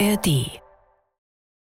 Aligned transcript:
ARD. 0.00 0.60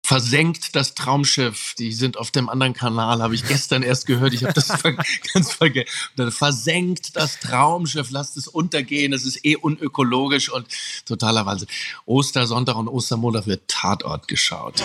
Versenkt 0.05 0.75
das 0.75 0.95
Traumschiff. 0.95 1.75
Die 1.79 1.93
sind 1.93 2.17
auf 2.17 2.31
dem 2.31 2.49
anderen 2.49 2.73
Kanal, 2.73 3.23
habe 3.23 3.35
ich 3.35 3.47
gestern 3.47 3.83
erst 3.83 4.07
gehört. 4.07 4.35
Ich 4.35 4.43
habe 4.43 4.55
das 4.55 4.69
ganz 5.35 5.53
vergessen. 5.53 5.89
Versenkt 6.31 7.17
das 7.17 7.39
Traumschiff, 7.39 8.11
lasst 8.11 8.37
es 8.37 8.49
untergehen. 8.49 9.13
Es 9.13 9.25
ist 9.25 9.45
eh 9.45 9.57
unökologisch 9.57 10.51
und 10.51 10.67
totaler 11.05 11.47
Wahnsinn. 11.47 11.69
Ostersonntag 12.07 12.77
und 12.77 12.89
Ostermontag 12.89 13.47
wird 13.47 13.69
Tatort 13.69 14.27
geschaut. 14.27 14.83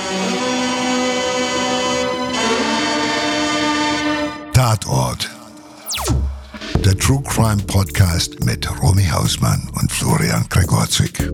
Tatort. 4.54 5.30
Der 6.84 6.98
True 6.98 7.23
Crime 7.23 7.64
Podcast 7.64 8.43
mit 8.43 8.70
Romy 8.82 9.05
Hausmann 9.05 9.70
und 9.73 9.91
Florian 9.91 10.46
Gregorzig. 10.50 11.32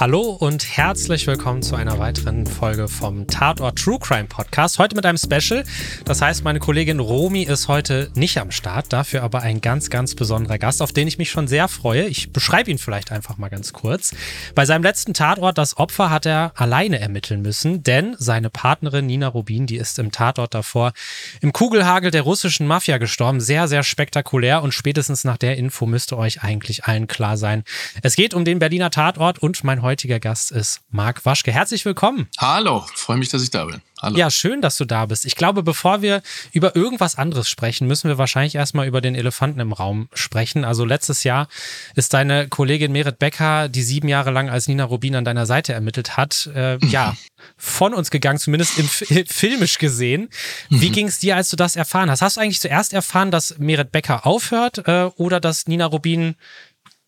Hallo 0.00 0.30
und 0.30 0.66
herzlich 0.78 1.26
willkommen 1.26 1.62
zu 1.62 1.76
einer 1.76 1.98
weiteren 1.98 2.46
Folge 2.46 2.88
vom 2.88 3.26
Tatort 3.26 3.78
True 3.78 3.98
Crime 4.00 4.24
Podcast. 4.24 4.78
Heute 4.78 4.96
mit 4.96 5.04
einem 5.04 5.18
Special. 5.18 5.62
Das 6.06 6.22
heißt, 6.22 6.42
meine 6.42 6.58
Kollegin 6.58 7.00
Romy 7.00 7.42
ist 7.42 7.68
heute 7.68 8.10
nicht 8.14 8.38
am 8.38 8.50
Start, 8.50 8.94
dafür 8.94 9.22
aber 9.22 9.42
ein 9.42 9.60
ganz, 9.60 9.90
ganz 9.90 10.14
besonderer 10.14 10.56
Gast, 10.56 10.80
auf 10.80 10.92
den 10.92 11.06
ich 11.06 11.18
mich 11.18 11.30
schon 11.30 11.48
sehr 11.48 11.68
freue. 11.68 12.06
Ich 12.06 12.32
beschreibe 12.32 12.70
ihn 12.70 12.78
vielleicht 12.78 13.12
einfach 13.12 13.36
mal 13.36 13.50
ganz 13.50 13.74
kurz. 13.74 14.14
Bei 14.54 14.64
seinem 14.64 14.82
letzten 14.82 15.12
Tatort, 15.12 15.58
das 15.58 15.76
Opfer, 15.76 16.08
hat 16.08 16.24
er 16.24 16.52
alleine 16.54 16.98
ermitteln 16.98 17.42
müssen, 17.42 17.82
denn 17.82 18.16
seine 18.18 18.48
Partnerin 18.48 19.04
Nina 19.04 19.28
Rubin, 19.28 19.66
die 19.66 19.76
ist 19.76 19.98
im 19.98 20.12
Tatort 20.12 20.54
davor 20.54 20.94
im 21.42 21.52
Kugelhagel 21.52 22.10
der 22.10 22.22
russischen 22.22 22.66
Mafia 22.66 22.96
gestorben. 22.96 23.42
Sehr, 23.42 23.68
sehr 23.68 23.82
spektakulär 23.82 24.62
und 24.62 24.72
spätestens 24.72 25.24
nach 25.24 25.36
der 25.36 25.58
Info 25.58 25.84
müsste 25.84 26.16
euch 26.16 26.42
eigentlich 26.42 26.84
allen 26.84 27.06
klar 27.06 27.36
sein. 27.36 27.64
Es 28.00 28.16
geht 28.16 28.32
um 28.32 28.46
den 28.46 28.60
Berliner 28.60 28.90
Tatort 28.90 29.40
und 29.40 29.62
mein 29.62 29.82
heutiger 29.82 29.89
Gast 29.96 30.52
ist 30.52 30.82
Marc 30.90 31.26
Waschke. 31.26 31.50
Herzlich 31.50 31.84
willkommen. 31.84 32.28
Hallo, 32.38 32.86
freue 32.94 33.16
mich, 33.16 33.28
dass 33.28 33.42
ich 33.42 33.50
da 33.50 33.64
bin. 33.64 33.82
Hallo. 34.00 34.16
Ja, 34.16 34.30
schön, 34.30 34.62
dass 34.62 34.76
du 34.76 34.84
da 34.84 35.04
bist. 35.06 35.26
Ich 35.26 35.34
glaube, 35.34 35.62
bevor 35.62 36.00
wir 36.00 36.22
über 36.52 36.74
irgendwas 36.74 37.16
anderes 37.16 37.50
sprechen, 37.50 37.86
müssen 37.86 38.08
wir 38.08 38.16
wahrscheinlich 38.16 38.54
erstmal 38.54 38.86
über 38.86 39.00
den 39.00 39.14
Elefanten 39.14 39.60
im 39.60 39.72
Raum 39.72 40.08
sprechen. 40.14 40.64
Also 40.64 40.84
letztes 40.84 41.24
Jahr 41.24 41.48
ist 41.96 42.14
deine 42.14 42.48
Kollegin 42.48 42.92
Merit 42.92 43.18
Becker, 43.18 43.68
die 43.68 43.82
sieben 43.82 44.08
Jahre 44.08 44.30
lang 44.30 44.48
als 44.48 44.68
Nina 44.68 44.84
Rubin 44.84 45.16
an 45.16 45.24
deiner 45.24 45.44
Seite 45.44 45.72
ermittelt 45.72 46.16
hat, 46.16 46.48
äh, 46.54 46.78
ja, 46.86 47.16
von 47.58 47.92
uns 47.92 48.10
gegangen, 48.10 48.38
zumindest 48.38 48.78
im, 48.78 48.86
filmisch 49.26 49.78
gesehen. 49.78 50.30
Wie 50.70 50.88
mhm. 50.88 50.92
ging 50.92 51.06
es 51.08 51.18
dir, 51.18 51.36
als 51.36 51.50
du 51.50 51.56
das 51.56 51.76
erfahren 51.76 52.10
hast? 52.10 52.22
Hast 52.22 52.36
du 52.36 52.40
eigentlich 52.40 52.60
zuerst 52.60 52.92
erfahren, 52.92 53.30
dass 53.30 53.58
Merit 53.58 53.92
Becker 53.92 54.24
aufhört 54.24 54.86
äh, 54.86 55.10
oder 55.16 55.40
dass 55.40 55.66
Nina 55.66 55.86
Rubin 55.86 56.36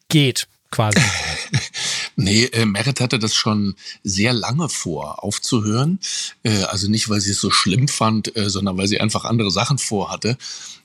geht? 0.09 0.49
quasi. 0.73 1.01
nee, 2.17 2.45
äh, 2.45 2.67
Merit 2.67 3.01
hatte 3.01 3.19
das 3.19 3.35
schon 3.35 3.75
sehr 4.03 4.33
lange 4.33 4.69
vor, 4.69 5.23
aufzuhören. 5.25 5.99
Äh, 6.43 6.65
also 6.65 6.89
nicht, 6.89 7.09
weil 7.09 7.21
sie 7.21 7.31
es 7.33 7.41
so 7.41 7.51
schlimm 7.51 7.89
fand, 7.89 8.37
äh, 8.37 8.51
sondern 8.51 8.77
weil 8.77 8.89
sie 8.89 9.01
einfach 9.01 9.25
andere 9.25 9.51
Sachen 9.51 9.79
vorhatte. 9.79 10.37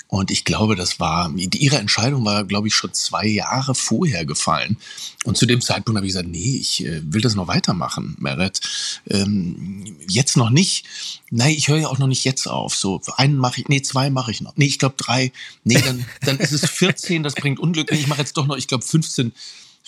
Und 0.09 0.31
ich 0.31 0.45
glaube, 0.45 0.75
das 0.75 1.02
war, 1.02 1.31
ihre 1.36 1.78
Entscheidung 1.78 2.23
war, 2.23 2.45
glaube 2.45 2.69
ich, 2.69 2.75
schon 2.75 2.94
zwei 2.94 3.25
Jahre 3.25 3.75
vorher 3.75 4.25
gefallen. 4.25 4.78
Und 5.25 5.38
zu 5.38 5.45
dem 5.45 5.59
Zeitpunkt 5.59 5.97
habe 5.97 6.08
ich 6.08 6.14
gesagt, 6.14 6.30
nee, 6.30 6.58
ich 6.58 6.86
äh, 6.86 7.02
will 7.03 7.22
das 7.22 7.36
noch 7.36 7.50
weitermachen, 7.50 8.16
Merit. 8.17 8.62
Ähm, 9.09 9.97
jetzt 10.08 10.38
noch 10.38 10.50
nicht. 10.50 10.86
Nein, 11.30 11.56
ich 11.56 11.67
höre 11.67 11.80
ja 11.80 11.88
auch 11.89 11.97
noch 11.97 12.08
nicht 12.08 12.23
jetzt 12.23 12.47
auf. 12.47 12.73
So, 12.73 13.02
einen 13.17 13.36
mache 13.36 13.59
ich, 13.59 13.67
nee, 13.67 13.81
zwei 13.81 14.09
mache 14.09 14.31
ich 14.31 14.39
noch. 14.39 14.56
Nee, 14.56 14.67
ich 14.67 14.80
glaube 14.80 14.95
drei. 14.97 15.34
Nee, 15.66 15.81
dann, 15.81 16.06
dann 16.22 16.38
ist 16.38 16.53
es 16.53 16.69
14, 16.69 17.23
das 17.23 17.36
bringt 17.36 17.59
Unglück. 17.59 17.91
Nee, 17.91 18.00
ich 18.00 18.08
mache 18.08 18.22
jetzt 18.22 18.38
doch 18.38 18.47
noch, 18.47 18.56
ich 18.56 18.67
glaube 18.67 18.86
15 18.86 19.34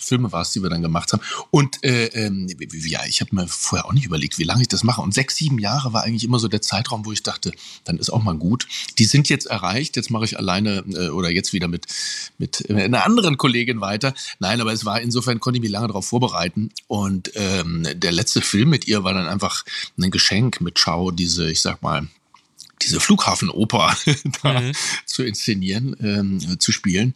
Filme 0.00 0.32
war 0.32 0.42
es, 0.42 0.52
die 0.52 0.62
wir 0.62 0.70
dann 0.70 0.82
gemacht 0.82 1.12
haben. 1.12 1.22
Und 1.50 1.82
äh, 1.84 2.06
ähm, 2.06 2.48
ja, 2.72 3.00
ich 3.06 3.20
habe 3.20 3.34
mir 3.34 3.46
vorher 3.46 3.86
auch 3.86 3.92
nicht 3.92 4.06
überlegt, 4.06 4.38
wie 4.38 4.44
lange 4.44 4.62
ich 4.62 4.68
das 4.68 4.84
mache. 4.84 5.00
Und 5.02 5.14
sechs, 5.14 5.36
sieben 5.36 5.58
Jahre 5.58 5.92
war 5.92 6.02
eigentlich 6.02 6.24
immer 6.24 6.38
so 6.38 6.48
der 6.48 6.62
Zeitraum, 6.62 7.04
wo 7.04 7.12
ich 7.12 7.22
dachte, 7.22 7.52
dann 7.84 7.98
ist 7.98 8.10
auch 8.10 8.22
mal 8.22 8.36
gut. 8.36 8.66
Die 8.98 9.04
sind 9.04 9.28
jetzt 9.28 9.46
erreicht. 9.46 9.96
Jetzt 9.96 10.10
mache 10.10 10.24
ich 10.24 10.38
alleine 10.38 10.84
äh, 10.94 11.08
oder 11.08 11.30
jetzt 11.30 11.52
wieder 11.52 11.68
mit, 11.68 11.86
mit 12.38 12.68
einer 12.70 13.04
anderen 13.04 13.36
Kollegin 13.36 13.80
weiter. 13.80 14.14
Nein, 14.38 14.60
aber 14.60 14.72
es 14.72 14.84
war 14.84 15.00
insofern, 15.00 15.40
konnte 15.40 15.58
ich 15.58 15.62
mich 15.62 15.70
lange 15.70 15.88
darauf 15.88 16.06
vorbereiten. 16.06 16.70
Und 16.86 17.32
ähm, 17.34 17.86
der 17.94 18.12
letzte 18.12 18.40
Film 18.40 18.70
mit 18.70 18.86
ihr 18.86 19.04
war 19.04 19.14
dann 19.14 19.26
einfach 19.26 19.64
ein 19.98 20.10
Geschenk 20.10 20.60
mit 20.60 20.78
Schau, 20.78 21.10
diese, 21.10 21.50
ich 21.50 21.60
sag 21.60 21.82
mal, 21.82 22.08
diese 22.82 23.00
Flughafenoper 23.00 23.96
da 24.42 24.60
mhm. 24.60 24.72
zu 25.06 25.22
inszenieren, 25.22 25.96
ähm, 26.00 26.60
zu 26.60 26.72
spielen. 26.72 27.14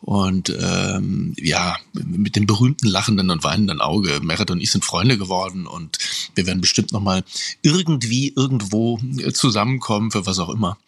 Und 0.00 0.54
ähm, 0.60 1.34
ja, 1.38 1.76
mit 1.92 2.36
dem 2.36 2.46
berühmten 2.46 2.86
lachenden 2.86 3.30
und 3.30 3.44
weinenden 3.44 3.80
Auge. 3.80 4.20
Merit 4.22 4.50
und 4.50 4.60
ich 4.60 4.70
sind 4.70 4.84
Freunde 4.84 5.18
geworden 5.18 5.66
und 5.66 5.98
wir 6.34 6.46
werden 6.46 6.60
bestimmt 6.60 6.92
nochmal 6.92 7.24
irgendwie 7.62 8.32
irgendwo 8.34 8.98
zusammenkommen, 9.32 10.10
für 10.10 10.26
was 10.26 10.38
auch 10.38 10.50
immer. 10.50 10.78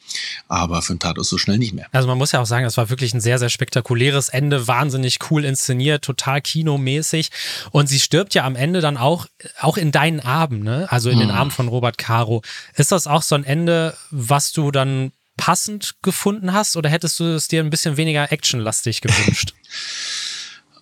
Aber 0.49 0.83
für 0.83 0.95
den 0.95 1.01
Tatort 1.01 1.27
so 1.27 1.39
schnell 1.39 1.59
nicht 1.59 1.73
mehr. 1.73 1.87
Also 1.93 2.07
man 2.07 2.19
muss 2.19 2.33
ja 2.33 2.41
auch 2.41 2.47
sagen, 2.47 2.65
es 2.67 2.77
war 2.77 2.91
wirklich 2.91 3.15
ein 3.15 3.21
sehr, 3.21 3.39
sehr 3.39 3.49
spektakuläres 3.49 4.29
Ende, 4.29 4.69
wahnsinnig 4.69 5.19
cool 5.31 5.45
inszeniert, 5.45 6.05
total 6.05 6.41
kinomäßig. 6.41 7.31
Und 7.71 7.89
sie 7.89 8.01
stirbt 8.01 8.35
ja 8.35 8.45
am 8.45 8.57
Ende 8.57 8.81
dann 8.81 8.97
auch, 8.97 9.27
auch 9.61 9.77
in 9.77 9.93
deinen 9.93 10.21
Armen, 10.21 10.63
ne? 10.63 10.87
Also 10.91 11.11
in 11.11 11.17
mhm. 11.17 11.21
den 11.21 11.31
Armen 11.31 11.51
von 11.51 11.69
Robert 11.69 11.99
Caro. 11.99 12.43
Ist 12.77 12.93
das 12.93 13.07
auch 13.07 13.23
so 13.23 13.35
ein 13.35 13.45
Ende, 13.45 13.97
was 14.11 14.53
du 14.53 14.71
dann 14.71 15.13
passend 15.37 15.97
gefunden 16.03 16.53
hast 16.53 16.77
oder 16.77 16.89
hättest 16.89 17.19
du 17.19 17.25
es 17.35 17.49
dir 17.49 17.63
ein 17.63 17.71
bisschen 17.71 17.97
weniger 17.97 18.31
actionlastig 18.31 19.01
gewünscht? 19.01 19.55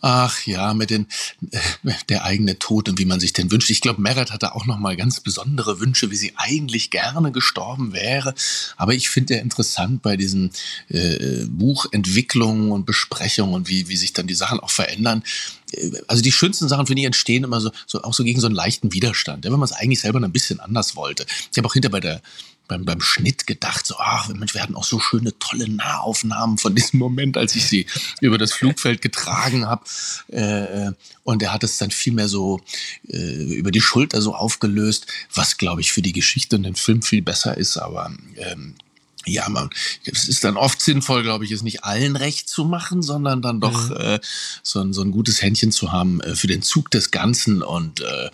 Ach 0.05 0.45
ja, 0.47 0.75
mit 0.75 0.91
den 0.91 1.07
äh, 1.53 1.93
der 2.09 2.25
eigene 2.25 2.59
Tod 2.59 2.89
und 2.89 2.99
wie 2.99 3.05
man 3.05 3.21
sich 3.21 3.33
den 3.33 3.53
wünscht. 3.53 3.71
Ich 3.71 3.81
glaube, 3.81 4.03
Merit 4.03 4.33
hatte 4.33 4.57
auch 4.57 4.67
noch 4.67 4.79
mal 4.79 4.97
ganz 4.97 5.21
besondere 5.21 5.79
Wünsche, 5.79 6.11
wie 6.11 6.17
sie 6.17 6.33
eigentlich 6.35 6.91
gerne 6.91 7.31
gestorben 7.31 7.93
wäre. 7.93 8.35
Aber 8.77 8.95
ich 8.95 9.11
finde 9.11 9.35
ja 9.35 9.41
interessant 9.41 10.03
bei 10.03 10.17
diesen 10.17 10.51
äh, 10.89 11.47
Buchentwicklungen 11.47 12.73
und 12.73 12.85
Besprechungen 12.85 13.55
und 13.55 13.69
wie 13.69 13.89
wie 13.89 13.97
sich 13.97 14.13
dann 14.13 14.27
die 14.27 14.35
Sachen 14.35 14.59
auch 14.59 14.71
verändern. 14.71 15.23
Äh, 15.71 15.93
also 16.09 16.21
die 16.21 16.33
schönsten 16.33 16.69
Sachen 16.69 16.89
finde 16.89 17.03
ich 17.03 17.07
entstehen 17.07 17.45
immer 17.45 17.61
so, 17.61 17.71
so 17.87 18.03
auch 18.03 18.13
so 18.13 18.25
gegen 18.25 18.41
so 18.41 18.49
einen 18.49 18.57
leichten 18.57 18.93
Widerstand, 18.93 19.45
wenn 19.45 19.53
man 19.53 19.63
es 19.63 19.73
eigentlich 19.73 20.01
selber 20.01 20.21
ein 20.21 20.33
bisschen 20.33 20.59
anders 20.59 20.97
wollte. 20.97 21.27
Ich 21.53 21.59
habe 21.59 21.69
auch 21.69 21.75
hinter 21.75 21.91
bei 21.91 22.01
der 22.01 22.21
beim, 22.73 22.85
beim 22.85 23.01
Schnitt 23.01 23.47
gedacht, 23.47 23.87
so, 23.87 23.97
ach, 23.99 24.29
wir 24.29 24.63
hatten 24.63 24.75
auch 24.75 24.85
so 24.85 24.99
schöne, 24.99 25.39
tolle 25.39 25.69
Nahaufnahmen 25.69 26.57
von 26.57 26.75
diesem 26.75 26.99
Moment, 26.99 27.37
als 27.37 27.55
ich 27.55 27.67
sie 27.67 27.87
über 28.21 28.39
das 28.39 28.53
Flugfeld 28.53 29.03
getragen 29.03 29.67
habe. 29.67 29.85
Äh, 30.33 30.87
äh, 30.89 30.93
und 31.25 31.43
er 31.43 31.53
hat 31.53 31.65
es 31.65 31.79
dann 31.79 31.91
viel 31.91 32.13
mehr 32.13 32.29
so 32.29 32.61
äh, 33.09 33.55
über 33.55 33.71
die 33.71 33.81
Schulter 33.81 34.23
so 34.23 34.35
aufgelöst, 34.35 35.07
was, 35.35 35.59
glaube 35.59 35.83
ich, 35.83 35.93
für 35.93 36.03
die 36.03 36.13
Geschichte 36.13 36.57
und 36.57 36.63
den 36.63 36.75
Film 36.75 37.03
viel 37.03 37.23
besser 37.23 37.57
ist. 37.57 37.77
Aber 37.77 38.11
ähm, 38.37 38.75
ja, 39.27 39.49
man, 39.49 39.71
es 40.05 40.29
ist 40.29 40.45
dann 40.45 40.57
oft 40.57 40.81
sinnvoll, 40.81 41.23
glaube 41.23 41.45
ich, 41.45 41.53
es 41.53 41.63
nicht 41.63 41.85
allen 41.85 42.17
recht 42.17 42.49
zu 42.49 42.65
machen, 42.65 43.03
sondern 43.03 43.43
dann 43.43 43.61
doch 43.61 43.91
mhm. 43.91 43.97
äh, 43.97 44.21
so, 44.63 44.81
ein, 44.81 44.93
so 44.93 45.03
ein 45.03 45.11
gutes 45.11 45.43
Händchen 45.43 45.73
zu 45.73 45.93
haben 45.93 46.21
äh, 46.21 46.35
für 46.35 46.47
den 46.47 46.63
Zug 46.63 46.91
des 46.91 47.11
Ganzen 47.11 47.63
und 47.63 48.01
äh, 48.01 48.31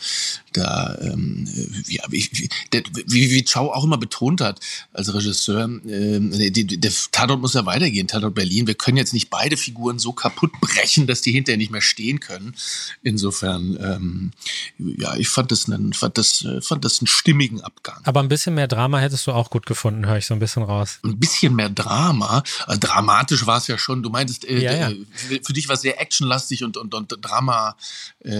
da, 0.52 0.96
ähm, 1.00 1.46
ja, 1.88 2.02
wie, 2.08 2.28
wie, 2.32 2.48
der, 2.72 2.82
wie, 3.06 3.30
wie 3.30 3.44
Chow 3.44 3.70
auch 3.72 3.84
immer 3.84 3.98
betont 3.98 4.40
hat 4.40 4.60
als 4.92 5.12
Regisseur, 5.12 5.68
äh, 5.86 6.50
die, 6.50 6.66
der 6.66 6.92
Tatort 7.12 7.40
muss 7.40 7.54
ja 7.54 7.66
weitergehen, 7.66 8.08
Tatort 8.08 8.34
Berlin. 8.34 8.66
Wir 8.66 8.74
können 8.74 8.96
jetzt 8.96 9.12
nicht 9.12 9.30
beide 9.30 9.56
Figuren 9.56 9.98
so 9.98 10.12
kaputt 10.12 10.52
brechen, 10.60 11.06
dass 11.06 11.20
die 11.20 11.32
hinterher 11.32 11.58
nicht 11.58 11.70
mehr 11.70 11.82
stehen 11.82 12.20
können. 12.20 12.54
Insofern, 13.02 13.78
ähm, 13.80 14.30
ja, 14.78 15.16
ich 15.16 15.28
fand 15.28 15.52
das, 15.52 15.68
einen, 15.68 15.92
fand, 15.92 16.18
das, 16.18 16.44
äh, 16.44 16.60
fand 16.60 16.84
das 16.84 17.00
einen 17.00 17.06
stimmigen 17.06 17.60
Abgang. 17.60 18.00
Aber 18.04 18.20
ein 18.20 18.28
bisschen 18.28 18.54
mehr 18.54 18.68
Drama 18.68 18.98
hättest 18.98 19.26
du 19.26 19.32
auch 19.32 19.50
gut 19.50 19.66
gefunden, 19.66 20.06
höre 20.06 20.18
ich 20.18 20.26
so 20.26 20.34
ein 20.34 20.40
bisschen 20.40 20.62
raus 20.62 20.77
raus. 20.78 20.98
Ein 21.04 21.18
bisschen 21.18 21.54
mehr 21.54 21.68
Drama. 21.68 22.42
Also 22.66 22.80
dramatisch 22.80 23.46
war 23.46 23.58
es 23.58 23.66
ja 23.66 23.78
schon. 23.78 24.02
Du 24.02 24.10
meintest, 24.10 24.44
äh, 24.44 24.58
ja, 24.58 24.74
ja. 24.74 24.90
Äh, 24.90 25.40
für 25.42 25.52
dich 25.52 25.68
war 25.68 25.74
es 25.74 25.82
sehr 25.82 26.00
actionlastig 26.00 26.64
und, 26.64 26.76
und, 26.76 26.94
und 26.94 27.14
Drama. 27.20 27.76
Äh, 28.24 28.30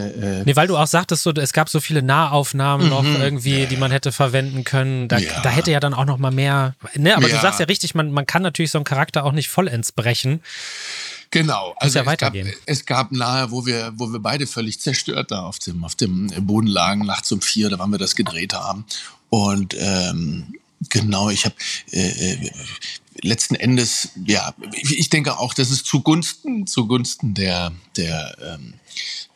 äh, 0.41 0.43
nee, 0.45 0.57
weil 0.57 0.67
du 0.67 0.77
auch 0.77 0.87
sagtest, 0.87 1.23
so, 1.23 1.33
es 1.33 1.53
gab 1.53 1.69
so 1.69 1.81
viele 1.81 2.03
Nahaufnahmen 2.03 2.87
mhm. 2.87 2.93
noch 2.93 3.05
irgendwie, 3.05 3.67
die 3.67 3.77
man 3.77 3.91
hätte 3.91 4.13
verwenden 4.13 4.65
können. 4.65 5.09
Da, 5.09 5.19
ja. 5.19 5.41
da 5.43 5.51
hätte 5.51 5.71
ja 5.71 5.81
dann 5.81 5.95
auch 5.95 6.05
noch 6.05 6.19
mal 6.19 6.31
mehr. 6.31 6.75
Ne, 6.95 7.17
aber 7.17 7.29
du 7.29 7.41
sagst 7.41 7.61
ja 7.61 7.67
richtig, 7.67 7.95
man, 7.95 8.13
man 8.13 8.27
kann 8.27 8.43
natürlich 8.43 8.71
so 8.71 8.79
einen 8.79 8.85
Charakter 8.85 9.25
auch 9.25 9.33
nicht 9.33 9.49
vollends 9.49 9.93
brechen. 9.93 10.41
Genau, 11.31 11.75
also 11.77 11.99
ja 11.99 12.11
es, 12.11 12.19
gab, 12.19 12.35
es 12.65 12.87
gab 12.87 13.13
nahe, 13.13 13.51
wo 13.51 13.67
wir, 13.67 13.93
wo 13.97 14.11
wir 14.11 14.19
beide 14.19 14.47
völlig 14.47 14.81
zerstört 14.81 15.31
da 15.31 15.43
auf 15.43 15.59
dem, 15.59 15.85
auf 15.85 15.95
dem 15.95 16.29
Boden 16.47 16.69
lagen, 16.69 17.05
nachts 17.05 17.31
um 17.33 17.43
vier, 17.43 17.69
da 17.69 17.79
wann 17.79 17.91
wir 17.91 17.99
das 17.99 18.17
gedreht 18.17 18.55
haben. 18.55 18.87
Und 19.29 19.77
ähm, 19.79 20.55
Genau, 20.89 21.31
ich 21.31 21.45
habe 21.45 21.55
äh, 21.91 22.35
äh, 22.35 22.51
letzten 23.23 23.57
Endes, 23.57 24.11
ja, 24.25 24.55
ich 24.73 25.11
denke 25.11 25.39
auch, 25.39 25.55
dass 25.55 25.71
es 25.71 25.83
zugunsten, 25.83 26.67
zugunsten 26.67 27.35
der, 27.35 27.73
der, 27.97 28.37
ähm, 28.41 28.75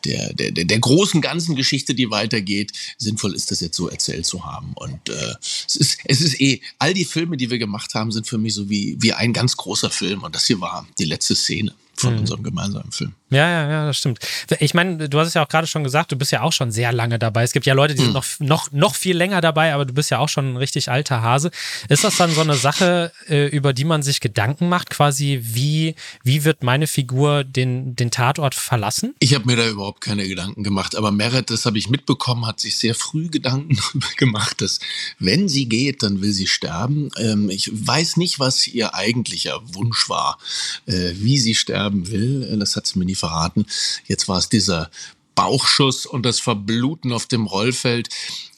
der, 0.05 0.33
der, 0.33 0.51
der, 0.51 0.79
großen 0.79 1.21
ganzen 1.21 1.55
Geschichte, 1.55 1.93
die 1.93 2.09
weitergeht, 2.09 2.71
sinnvoll 2.97 3.35
ist, 3.35 3.51
das 3.51 3.61
jetzt 3.61 3.77
so 3.77 3.89
erzählt 3.89 4.25
zu 4.25 4.45
haben. 4.45 4.73
Und 4.75 5.09
äh, 5.09 5.35
es, 5.67 5.75
ist, 5.75 5.99
es 6.05 6.21
ist 6.21 6.41
eh, 6.41 6.61
all 6.79 6.93
die 6.93 7.05
Filme, 7.05 7.37
die 7.37 7.49
wir 7.49 7.57
gemacht 7.57 7.93
haben, 7.93 8.11
sind 8.11 8.27
für 8.27 8.37
mich 8.37 8.53
so 8.53 8.69
wie, 8.69 8.97
wie 8.99 9.13
ein 9.13 9.33
ganz 9.33 9.55
großer 9.55 9.89
Film. 9.89 10.23
Und 10.23 10.35
das 10.35 10.45
hier 10.45 10.59
war 10.59 10.87
die 10.99 11.05
letzte 11.05 11.35
Szene 11.35 11.73
von 11.95 12.13
mhm. 12.13 12.19
unserem 12.21 12.43
gemeinsamen 12.43 12.91
Film. 12.91 13.13
Ja, 13.29 13.49
ja, 13.49 13.69
ja, 13.69 13.85
das 13.87 13.97
stimmt. 13.97 14.19
Ich 14.59 14.73
meine, 14.73 15.09
du 15.09 15.19
hast 15.19 15.27
es 15.27 15.33
ja 15.33 15.43
auch 15.43 15.47
gerade 15.47 15.67
schon 15.67 15.83
gesagt, 15.83 16.11
du 16.11 16.15
bist 16.15 16.31
ja 16.31 16.41
auch 16.41 16.51
schon 16.51 16.71
sehr 16.71 16.91
lange 16.91 17.19
dabei. 17.19 17.43
Es 17.43 17.51
gibt 17.51 17.65
ja 17.65 17.73
Leute, 17.73 17.93
die 17.93 18.01
sind 18.01 18.07
hm. 18.07 18.13
noch, 18.13 18.25
noch, 18.39 18.71
noch 18.71 18.95
viel 18.95 19.15
länger 19.15 19.41
dabei, 19.41 19.73
aber 19.73 19.85
du 19.85 19.93
bist 19.93 20.11
ja 20.11 20.19
auch 20.19 20.29
schon 20.29 20.53
ein 20.53 20.57
richtig 20.57 20.89
alter 20.89 21.21
Hase. 21.21 21.51
Ist 21.89 22.03
das 22.03 22.17
dann 22.17 22.31
so 22.31 22.41
eine 22.41 22.55
Sache, 22.55 23.11
äh, 23.27 23.47
über 23.47 23.73
die 23.73 23.85
man 23.85 24.03
sich 24.03 24.21
Gedanken 24.21 24.69
macht, 24.69 24.89
quasi, 24.89 25.39
wie, 25.43 25.95
wie 26.23 26.43
wird 26.43 26.63
meine 26.63 26.87
Figur 26.87 27.43
den, 27.43 27.95
den 27.95 28.11
Tatort 28.11 28.55
verlassen? 28.55 29.15
Ich 29.19 29.33
habe 29.33 29.45
mir 29.45 29.52
da 29.55 29.67
überhaupt 29.67 30.01
keine 30.01 30.27
Gedanken 30.27 30.63
gemacht, 30.63 30.95
aber 30.95 31.11
Meret, 31.11 31.49
das 31.49 31.65
habe 31.65 31.77
ich 31.77 31.89
mitbekommen, 31.89 32.45
hat 32.45 32.59
sich 32.59 32.77
sehr 32.77 32.95
früh 32.95 33.29
Gedanken 33.29 33.77
gemacht, 34.17 34.61
dass 34.61 34.79
wenn 35.19 35.49
sie 35.49 35.67
geht, 35.67 36.03
dann 36.03 36.21
will 36.21 36.31
sie 36.31 36.47
sterben. 36.47 37.09
Ähm, 37.17 37.49
ich 37.49 37.69
weiß 37.71 38.17
nicht, 38.17 38.39
was 38.39 38.67
ihr 38.67 38.93
eigentlicher 38.93 39.61
Wunsch 39.73 40.09
war, 40.09 40.37
äh, 40.85 41.13
wie 41.15 41.37
sie 41.37 41.55
sterben 41.55 42.09
will. 42.09 42.55
Das 42.59 42.75
hat 42.75 42.87
sie 42.87 42.99
mir 42.99 43.05
nie 43.05 43.15
verraten. 43.15 43.65
Jetzt 44.05 44.27
war 44.27 44.37
es 44.37 44.49
dieser 44.49 44.89
Bauchschuss 45.35 46.05
und 46.05 46.25
das 46.25 46.39
Verbluten 46.39 47.11
auf 47.11 47.25
dem 47.25 47.45
Rollfeld. 47.45 48.09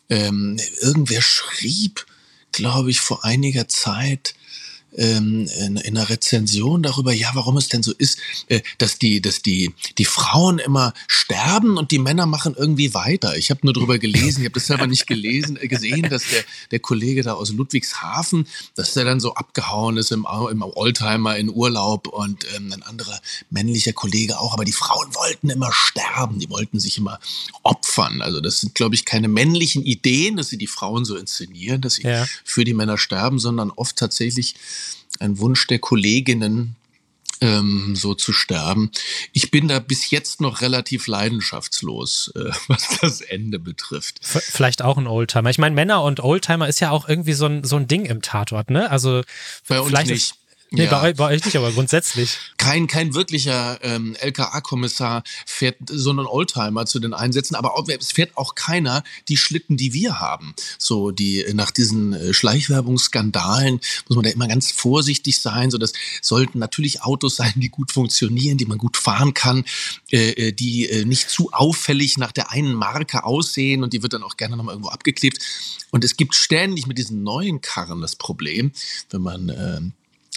Ähm, 0.09 0.59
irgendwer 0.81 1.21
schrieb, 1.21 2.05
glaube 2.51 2.91
ich, 2.91 2.99
vor 3.01 3.23
einiger 3.23 3.67
Zeit, 3.67 4.35
ähm, 4.97 5.47
in, 5.59 5.77
in 5.77 5.97
einer 5.97 6.09
Rezension 6.09 6.83
darüber, 6.83 7.13
ja, 7.13 7.29
warum 7.33 7.57
es 7.57 7.67
denn 7.67 7.83
so 7.83 7.93
ist, 7.93 8.19
äh, 8.47 8.61
dass 8.77 8.99
die, 8.99 9.21
dass 9.21 9.41
die, 9.41 9.73
die 9.97 10.05
Frauen 10.05 10.59
immer 10.59 10.93
sterben 11.07 11.77
und 11.77 11.91
die 11.91 11.99
Männer 11.99 12.25
machen 12.25 12.55
irgendwie 12.57 12.93
weiter. 12.93 13.37
Ich 13.37 13.49
habe 13.49 13.61
nur 13.63 13.73
darüber 13.73 13.97
gelesen, 13.97 14.41
ich 14.41 14.45
habe 14.45 14.55
das 14.55 14.67
selber 14.67 14.87
nicht 14.87 15.07
gelesen, 15.07 15.57
äh, 15.59 15.67
gesehen, 15.67 16.09
dass 16.09 16.23
der, 16.29 16.43
der 16.71 16.79
Kollege 16.79 17.23
da 17.23 17.33
aus 17.33 17.51
Ludwigshafen, 17.51 18.47
dass 18.75 18.93
der 18.93 19.05
dann 19.05 19.19
so 19.19 19.33
abgehauen 19.33 19.97
ist 19.97 20.11
im, 20.11 20.25
im 20.51 20.63
Oldtimer 20.63 21.37
in 21.37 21.49
Urlaub 21.49 22.07
und 22.07 22.45
ähm, 22.55 22.71
ein 22.71 22.83
anderer 22.83 23.19
männlicher 23.49 23.93
Kollege 23.93 24.39
auch. 24.39 24.53
Aber 24.53 24.65
die 24.65 24.71
Frauen 24.71 25.13
wollten 25.15 25.49
immer 25.49 25.71
sterben, 25.71 26.39
die 26.39 26.49
wollten 26.49 26.79
sich 26.79 26.97
immer 26.97 27.19
opfern. 27.63 28.21
Also 28.21 28.41
das 28.41 28.61
sind, 28.61 28.75
glaube 28.75 28.95
ich, 28.95 29.05
keine 29.05 29.27
männlichen 29.27 29.83
Ideen, 29.83 30.37
dass 30.37 30.49
sie 30.49 30.57
die 30.57 30.67
Frauen 30.67 31.05
so 31.05 31.15
inszenieren, 31.15 31.81
dass 31.81 31.95
sie 31.95 32.03
ja. 32.03 32.25
für 32.43 32.63
die 32.63 32.73
Männer 32.73 32.97
sterben, 32.97 33.39
sondern 33.39 33.71
oft 33.71 33.95
tatsächlich 33.95 34.55
ein 35.19 35.39
Wunsch 35.39 35.67
der 35.67 35.79
Kolleginnen, 35.79 36.75
ähm, 37.41 37.95
so 37.95 38.13
zu 38.13 38.33
sterben. 38.33 38.91
Ich 39.33 39.51
bin 39.51 39.67
da 39.67 39.79
bis 39.79 40.09
jetzt 40.09 40.41
noch 40.41 40.61
relativ 40.61 41.07
leidenschaftslos, 41.07 42.31
äh, 42.35 42.51
was 42.67 42.99
das 43.01 43.21
Ende 43.21 43.59
betrifft. 43.59 44.19
Vielleicht 44.21 44.81
auch 44.81 44.97
ein 44.97 45.07
Oldtimer. 45.07 45.49
Ich 45.49 45.57
meine, 45.57 45.75
Männer 45.75 46.03
und 46.03 46.19
Oldtimer 46.21 46.67
ist 46.67 46.79
ja 46.79 46.91
auch 46.91 47.07
irgendwie 47.07 47.33
so 47.33 47.45
ein, 47.45 47.63
so 47.63 47.75
ein 47.75 47.87
Ding 47.87 48.05
im 48.05 48.21
Tatort, 48.21 48.69
ne? 48.69 48.89
Also 48.89 49.21
bei 49.67 49.79
uns 49.79 49.89
vielleicht 49.89 50.09
nicht. 50.09 50.31
Ist, 50.31 50.44
Nee, 50.71 50.85
ja. 50.85 50.99
bei, 50.99 51.13
bei, 51.13 51.35
euch 51.35 51.45
nicht, 51.45 51.55
aber 51.55 51.71
grundsätzlich. 51.71 52.37
Kein, 52.57 52.87
kein 52.87 53.13
wirklicher 53.13 53.79
ähm, 53.83 54.15
LKA-Kommissar 54.19 55.23
fährt 55.45 55.77
so 55.87 56.09
einen 56.09 56.25
Oldtimer 56.25 56.87
zu 56.87 56.99
den 56.99 57.13
Einsätzen, 57.13 57.55
aber 57.55 57.77
auch, 57.77 57.87
es 57.87 58.11
fährt 58.11 58.35
auch 58.35 58.55
keiner 58.55 59.03
die 59.27 59.37
Schlitten, 59.37 59.77
die 59.77 59.93
wir 59.93 60.19
haben. 60.19 60.55
So, 60.79 61.11
die 61.11 61.45
nach 61.53 61.69
diesen 61.69 62.13
äh, 62.13 62.33
Schleichwerbungsskandalen 62.33 63.79
muss 64.07 64.15
man 64.15 64.23
da 64.23 64.31
immer 64.31 64.47
ganz 64.47 64.71
vorsichtig 64.71 65.39
sein. 65.39 65.69
So, 65.69 65.77
das 65.77 65.93
sollten 66.21 66.57
natürlich 66.57 67.03
Autos 67.03 67.35
sein, 67.35 67.53
die 67.55 67.69
gut 67.69 67.91
funktionieren, 67.91 68.57
die 68.57 68.65
man 68.65 68.79
gut 68.79 68.97
fahren 68.97 69.33
kann, 69.33 69.65
äh, 70.11 70.31
äh 70.31 70.51
die 70.51 70.89
äh, 70.89 71.05
nicht 71.05 71.29
zu 71.29 71.51
auffällig 71.53 72.17
nach 72.17 72.31
der 72.31 72.51
einen 72.51 72.73
Marke 72.73 73.23
aussehen 73.23 73.83
und 73.83 73.93
die 73.93 74.01
wird 74.01 74.13
dann 74.13 74.23
auch 74.23 74.35
gerne 74.35 74.57
nochmal 74.57 74.73
irgendwo 74.73 74.89
abgeklebt. 74.89 75.39
Und 75.91 76.03
es 76.03 76.17
gibt 76.17 76.33
ständig 76.33 76.87
mit 76.87 76.97
diesen 76.97 77.23
neuen 77.23 77.61
Karren 77.61 78.01
das 78.01 78.15
Problem, 78.15 78.71
wenn 79.11 79.21
man 79.21 79.49
äh, 79.49 79.79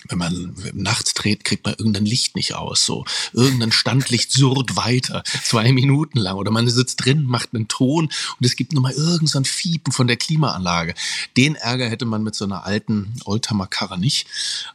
wenn 0.09 0.19
man 0.19 0.55
nachts 0.75 1.15
dreht, 1.15 1.45
kriegt 1.45 1.65
man 1.65 1.75
irgendein 1.75 2.05
Licht 2.05 2.37
nicht 2.37 2.55
aus. 2.55 2.85
So 2.85 3.05
irgendein 3.33 3.73
Standlicht 3.73 4.33
surrt 4.33 4.77
weiter, 4.77 5.23
zwei 5.43 5.73
Minuten 5.73 6.19
lang. 6.19 6.37
Oder 6.37 6.51
man 6.51 6.69
sitzt 6.69 7.05
drin, 7.05 7.25
macht 7.25 7.55
einen 7.55 7.69
Ton 7.69 8.07
und 8.07 8.47
es 8.47 8.57
gibt 8.57 8.73
nur 8.73 8.83
mal 8.83 8.93
irgendein 8.93 9.45
so 9.45 9.45
Fiepen 9.45 9.93
von 9.93 10.07
der 10.07 10.17
Klimaanlage. 10.17 10.95
Den 11.37 11.57
Ärger 11.57 11.89
hätte 11.89 12.05
man 12.05 12.23
mit 12.23 12.35
so 12.35 12.45
einer 12.45 12.65
alten 12.65 13.13
Oldtimer-Karre 13.25 13.99
nicht. 13.99 14.27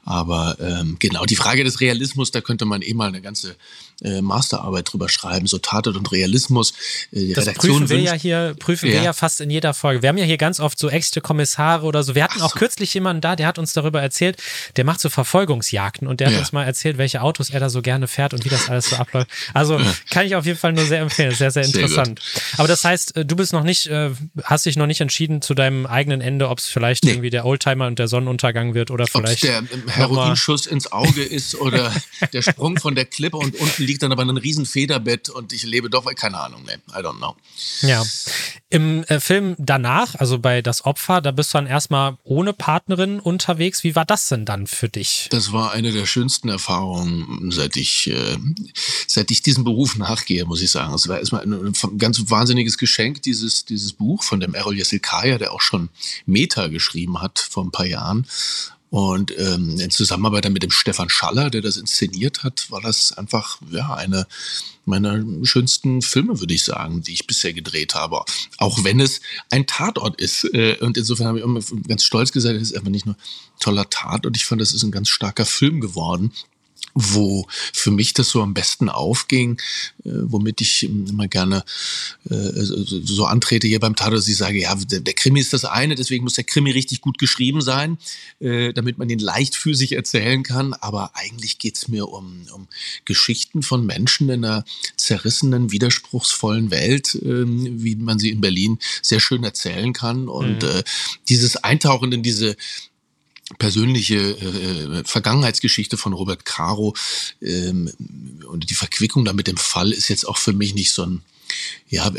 Aber 0.04 0.58
ähm, 0.60 0.98
genau, 1.00 1.26
die 1.26 1.36
Frage 1.36 1.64
des 1.64 1.80
Realismus, 1.80 2.32
da 2.32 2.42
könnte 2.42 2.66
man 2.66 2.82
eh 2.82 2.94
mal 2.94 3.08
eine 3.08 3.22
ganze 3.22 3.56
äh, 4.02 4.22
Masterarbeit 4.22 4.92
drüber 4.92 5.10
schreiben, 5.10 5.48
so 5.48 5.58
Tatort 5.58 5.98
und 5.98 6.12
Realismus. 6.12 6.74
Äh, 7.12 7.20
die 7.20 7.34
das 7.34 7.46
Redaktion 7.46 7.80
prüfen 7.80 7.90
wir 7.90 8.00
ja 8.00 8.14
hier, 8.14 8.56
prüfen 8.60 8.88
ja. 8.90 8.94
wir 8.96 9.04
ja 9.04 9.14
fast 9.14 9.42
in 9.42 9.50
jeder 9.50 9.74
Folge. 9.74 10.02
Wir 10.02 10.10
haben 10.10 10.18
ja 10.18 10.26
hier 10.26 10.38
ganz 10.38 10.60
oft 10.60 10.78
so 10.78 10.90
echte 10.90 11.22
Kommissare 11.22 11.86
oder 11.86 12.04
so. 12.04 12.16
Wir 12.16 12.24
hatten 12.24 12.40
so. 12.40 12.46
auch 12.46 12.56
kürzlich 12.56 12.94
jemanden 12.94 13.22
da, 13.22 13.36
der 13.36 13.48
hat 13.48 13.60
uns 13.60 13.74
darüber 13.74 14.02
erzählt, 14.02 14.38
der 14.76 14.86
macht 14.86 15.00
so 15.00 15.10
Verfolgungsjagden 15.10 16.08
und 16.08 16.20
der 16.20 16.28
hat 16.28 16.34
ja. 16.34 16.40
uns 16.40 16.52
mal 16.52 16.64
erzählt, 16.64 16.98
welche 16.98 17.22
Autos 17.22 17.50
er 17.50 17.60
da 17.60 17.70
so 17.70 17.82
gerne 17.82 18.08
fährt 18.08 18.34
und 18.34 18.46
wie 18.46 18.50
das 18.50 18.70
alles 18.70 18.90
so 18.90 18.96
abläuft. 18.96 19.30
Also 19.54 19.80
ja. 19.80 19.94
kann 20.10 20.26
ich 20.26 20.36
auf 20.36 20.46
jeden 20.46 20.58
Fall 20.58 20.74
nur 20.74 20.86
sehr 20.86 21.02
empfehlen. 21.02 21.32
Sehr, 21.32 21.52
sehr 21.52 21.64
interessant. 21.64 22.20
Sehr 22.22 22.60
Aber 22.60 22.68
das 22.68 22.84
heißt, 22.84 23.18
äh, 23.18 23.26
du 23.26 23.36
bist 23.36 23.54
noch 23.54 23.64
nicht, 23.64 23.88
äh, 23.88 24.12
hast 24.44 24.66
dich 24.66 24.76
noch 24.76 24.88
nicht 24.88 25.02
entschieden 25.02 25.42
zu 25.42 25.54
deinem 25.54 25.86
eigenen 25.86 26.22
Ende, 26.22 26.50
ob 26.50 26.60
es 26.60 26.68
vielleicht 26.68 27.04
nee. 27.04 27.12
irgendwie 27.12 27.30
der 27.30 27.46
Oldtimer 27.46 27.88
und 27.88 28.00
der 28.00 28.08
Sonnenuntergang 28.08 28.74
wird 28.74 28.92
oder 28.92 29.08
vielleicht. 29.08 29.44
Ob 29.46 29.70
der 29.70 29.96
Heroinschuss 29.96 30.66
ins 30.66 30.92
Auge 30.92 31.24
ist 31.24 31.56
oder 31.56 31.92
der 32.34 32.42
Sprung 32.42 32.78
von 32.78 32.96
der 32.96 33.06
Klippe 33.06 33.38
und 33.38 33.56
unten 33.56 33.83
liegt 33.84 34.04
dann 34.04 34.12
aber 34.12 34.24
ein 34.24 34.38
riesen 34.38 34.66
Federbett 34.66 35.30
und 35.30 35.54
ich 35.54 35.64
lebe 35.64 35.90
doch, 35.90 36.06
keine 36.16 36.40
Ahnung, 36.40 36.64
ne, 36.64 36.82
I 36.90 37.04
don't 37.04 37.18
know. 37.18 37.36
Ja. 37.82 38.04
Im 38.70 39.04
äh, 39.04 39.20
Film 39.20 39.56
danach, 39.60 40.16
also 40.16 40.40
bei 40.40 40.62
Das 40.62 40.86
Opfer, 40.86 41.22
da 41.22 41.32
bist 41.32 41.54
du 41.54 41.60
dann 41.60 41.68
erstmal 41.68 42.18
ohne 42.24 42.54
Partnerin 42.54 43.20
unterwegs. 43.20 43.84
Wie 43.84 43.96
war 43.96 44.06
das 44.06 44.28
denn 44.28 44.46
dann 44.46 44.68
für 44.68 44.90
dich? 44.90 45.28
Das 45.30 45.52
war 45.52 45.72
eine 45.72 45.92
der 45.92 46.06
schönsten 46.06 46.50
Erfahrungen, 46.50 47.52
seit 47.52 47.76
ich, 47.76 48.10
äh, 48.10 48.38
seit 49.08 49.30
ich 49.32 49.42
diesem 49.42 49.64
Beruf 49.64 49.98
nachgehe, 49.98 50.46
muss 50.46 50.62
ich 50.62 50.72
sagen. 50.72 50.94
Es 50.94 51.08
war 51.08 51.20
erstmal 51.20 51.44
ein, 51.44 51.54
ein, 51.54 51.98
ganz 51.98 52.30
wahnsinniges 52.30 52.78
Geschenk, 52.78 53.22
dieses, 53.22 53.66
dieses 53.66 53.94
Buch 53.94 54.24
von 54.24 54.40
dem 54.40 54.54
Errol 54.54 54.78
Yesilkaya, 54.78 55.38
der 55.38 55.54
auch 55.54 55.62
schon 55.62 55.90
Meta 56.26 56.68
geschrieben 56.68 57.22
hat 57.22 57.40
vor 57.40 57.64
ein 57.64 57.72
paar 57.72 57.86
Jahren. 57.86 58.26
Und 58.94 59.36
ähm, 59.40 59.80
in 59.80 59.90
Zusammenarbeit 59.90 60.48
mit 60.52 60.62
dem 60.62 60.70
Stefan 60.70 61.10
Schaller, 61.10 61.50
der 61.50 61.62
das 61.62 61.78
inszeniert 61.78 62.44
hat, 62.44 62.70
war 62.70 62.80
das 62.80 63.12
einfach 63.18 63.58
ja 63.72 63.96
eine 63.96 64.28
meiner 64.86 65.24
schönsten 65.44 66.04
Filme, 66.04 66.40
würde 66.40 66.54
ich 66.54 66.64
sagen, 66.64 67.02
die 67.02 67.14
ich 67.14 67.26
bisher 67.26 67.54
gedreht 67.54 67.96
habe. 67.96 68.24
Auch 68.60 68.84
wenn 68.84 69.00
es 69.00 69.22
ein 69.50 69.66
Tatort 69.66 70.22
ist. 70.22 70.44
Äh, 70.54 70.78
und 70.80 70.96
insofern 70.96 71.26
habe 71.26 71.40
ich 71.40 71.44
immer 71.44 71.62
ganz 71.88 72.04
stolz 72.04 72.32
gesagt, 72.32 72.56
es 72.56 72.70
ist 72.70 72.78
einfach 72.78 72.92
nicht 72.92 73.08
nur 73.08 73.16
toller 73.60 73.90
Tatort. 73.90 74.38
Ich 74.38 74.46
fand, 74.46 74.62
das 74.62 74.76
ist 74.76 74.84
ein 74.84 74.92
ganz 74.92 75.10
starker 75.10 75.48
Film 75.48 75.82
geworden 75.82 76.32
wo 76.94 77.48
für 77.50 77.92
mich 77.92 78.14
das 78.14 78.30
so 78.30 78.42
am 78.42 78.54
besten 78.54 78.90
aufging, 78.90 79.60
äh, 80.06 80.12
womit 80.24 80.62
ich 80.62 80.84
immer 80.84 81.28
gerne 81.28 81.64
äh, 82.30 82.52
so 82.54 83.26
antrete 83.26 83.68
hier 83.68 83.80
beim 83.80 83.96
Tatort, 83.96 84.20
dass 84.20 84.28
ich 84.28 84.38
sage, 84.38 84.60
ja, 84.60 84.76
der, 84.76 85.00
der, 85.00 85.14
Krimi 85.14 85.40
ist 85.40 85.54
das 85.54 85.66
eine, 85.66 85.96
deswegen 85.96 86.24
muss 86.24 86.36
der 86.36 86.44
Krimi 86.44 86.72
richtig 86.72 87.02
gut 87.02 87.18
geschrieben 87.18 87.62
sein, 87.62 87.98
äh, 88.40 88.74
damit 88.74 88.98
man 88.98 89.10
ihn 89.10 89.20
leicht 89.20 89.56
für 89.56 89.76
sich 89.76 89.94
erzählen 89.94 90.44
kann. 90.44 90.74
Aber 90.74 91.12
eigentlich 91.16 91.58
geht's 91.58 91.88
mir 91.88 92.10
um, 92.10 92.46
um 92.54 92.68
Geschichten 93.06 93.64
von 93.64 93.86
Menschen 93.86 94.30
in 94.30 94.46
einer 94.46 94.66
zerrissenen, 94.98 95.72
widerspruchsvollen 95.72 96.72
Welt, 96.72 97.16
äh, 97.16 97.46
wie 97.46 97.96
man 97.96 98.20
sie 98.20 98.30
in 98.30 98.42
Berlin 98.42 98.80
sehr 99.02 99.20
schön 99.20 99.44
erzählen 99.44 99.94
kann. 99.94 100.28
Und 100.28 100.64
mhm. 100.64 100.70
äh, 100.70 100.84
dieses 101.30 101.58
Eintauchen 101.58 102.12
in 102.12 102.24
diese 102.24 102.56
persönliche 103.60 104.18
äh, 104.18 105.04
Vergangenheitsgeschichte 105.06 105.98
von 105.98 106.14
Robert 106.14 106.46
Caro 106.46 106.96
ähm, 107.42 107.92
und 108.48 108.70
die 108.70 108.76
Verquickung 108.76 109.26
da 109.26 109.34
mit 109.34 109.48
dem 109.48 109.58
Fall 109.58 109.92
ist 109.92 110.10
jetzt 110.10 110.28
auch 110.28 110.38
für 110.38 110.54
mich 110.54 110.74
nicht 110.74 110.92
so 110.92 111.04
ein 111.04 111.22
ja, 111.90 112.12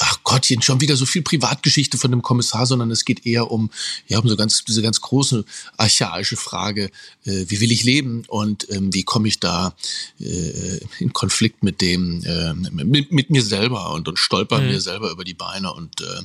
ach 0.00 0.22
Gottchen, 0.22 0.60
schon 0.60 0.80
wieder 0.80 0.96
so 0.96 1.06
viel 1.06 1.22
Privatgeschichte 1.22 1.96
von 1.96 2.10
dem 2.10 2.22
Kommissar, 2.22 2.66
sondern 2.66 2.90
es 2.90 3.04
geht 3.04 3.24
eher 3.24 3.50
um, 3.50 3.70
ja, 4.06 4.18
um 4.18 4.28
so 4.28 4.36
ganz, 4.36 4.64
diese 4.64 4.82
ganz 4.82 5.00
große 5.00 5.44
archaische 5.76 6.36
Frage, 6.36 6.90
äh, 7.24 7.44
wie 7.48 7.60
will 7.60 7.72
ich 7.72 7.84
leben 7.84 8.24
und 8.28 8.68
ähm, 8.70 8.92
wie 8.92 9.02
komme 9.02 9.28
ich 9.28 9.40
da 9.40 9.74
äh, 10.20 10.80
in 10.98 11.12
Konflikt 11.12 11.62
mit 11.62 11.80
dem, 11.80 12.22
äh, 12.24 12.52
mit, 12.54 13.12
mit, 13.12 13.30
mir 13.30 13.42
selber 13.42 13.92
und, 13.92 14.08
und 14.08 14.18
stolper 14.18 14.60
mhm. 14.60 14.66
mir 14.66 14.80
selber 14.80 15.10
über 15.10 15.24
die 15.24 15.34
Beine 15.34 15.72
und 15.72 16.00
äh, 16.02 16.22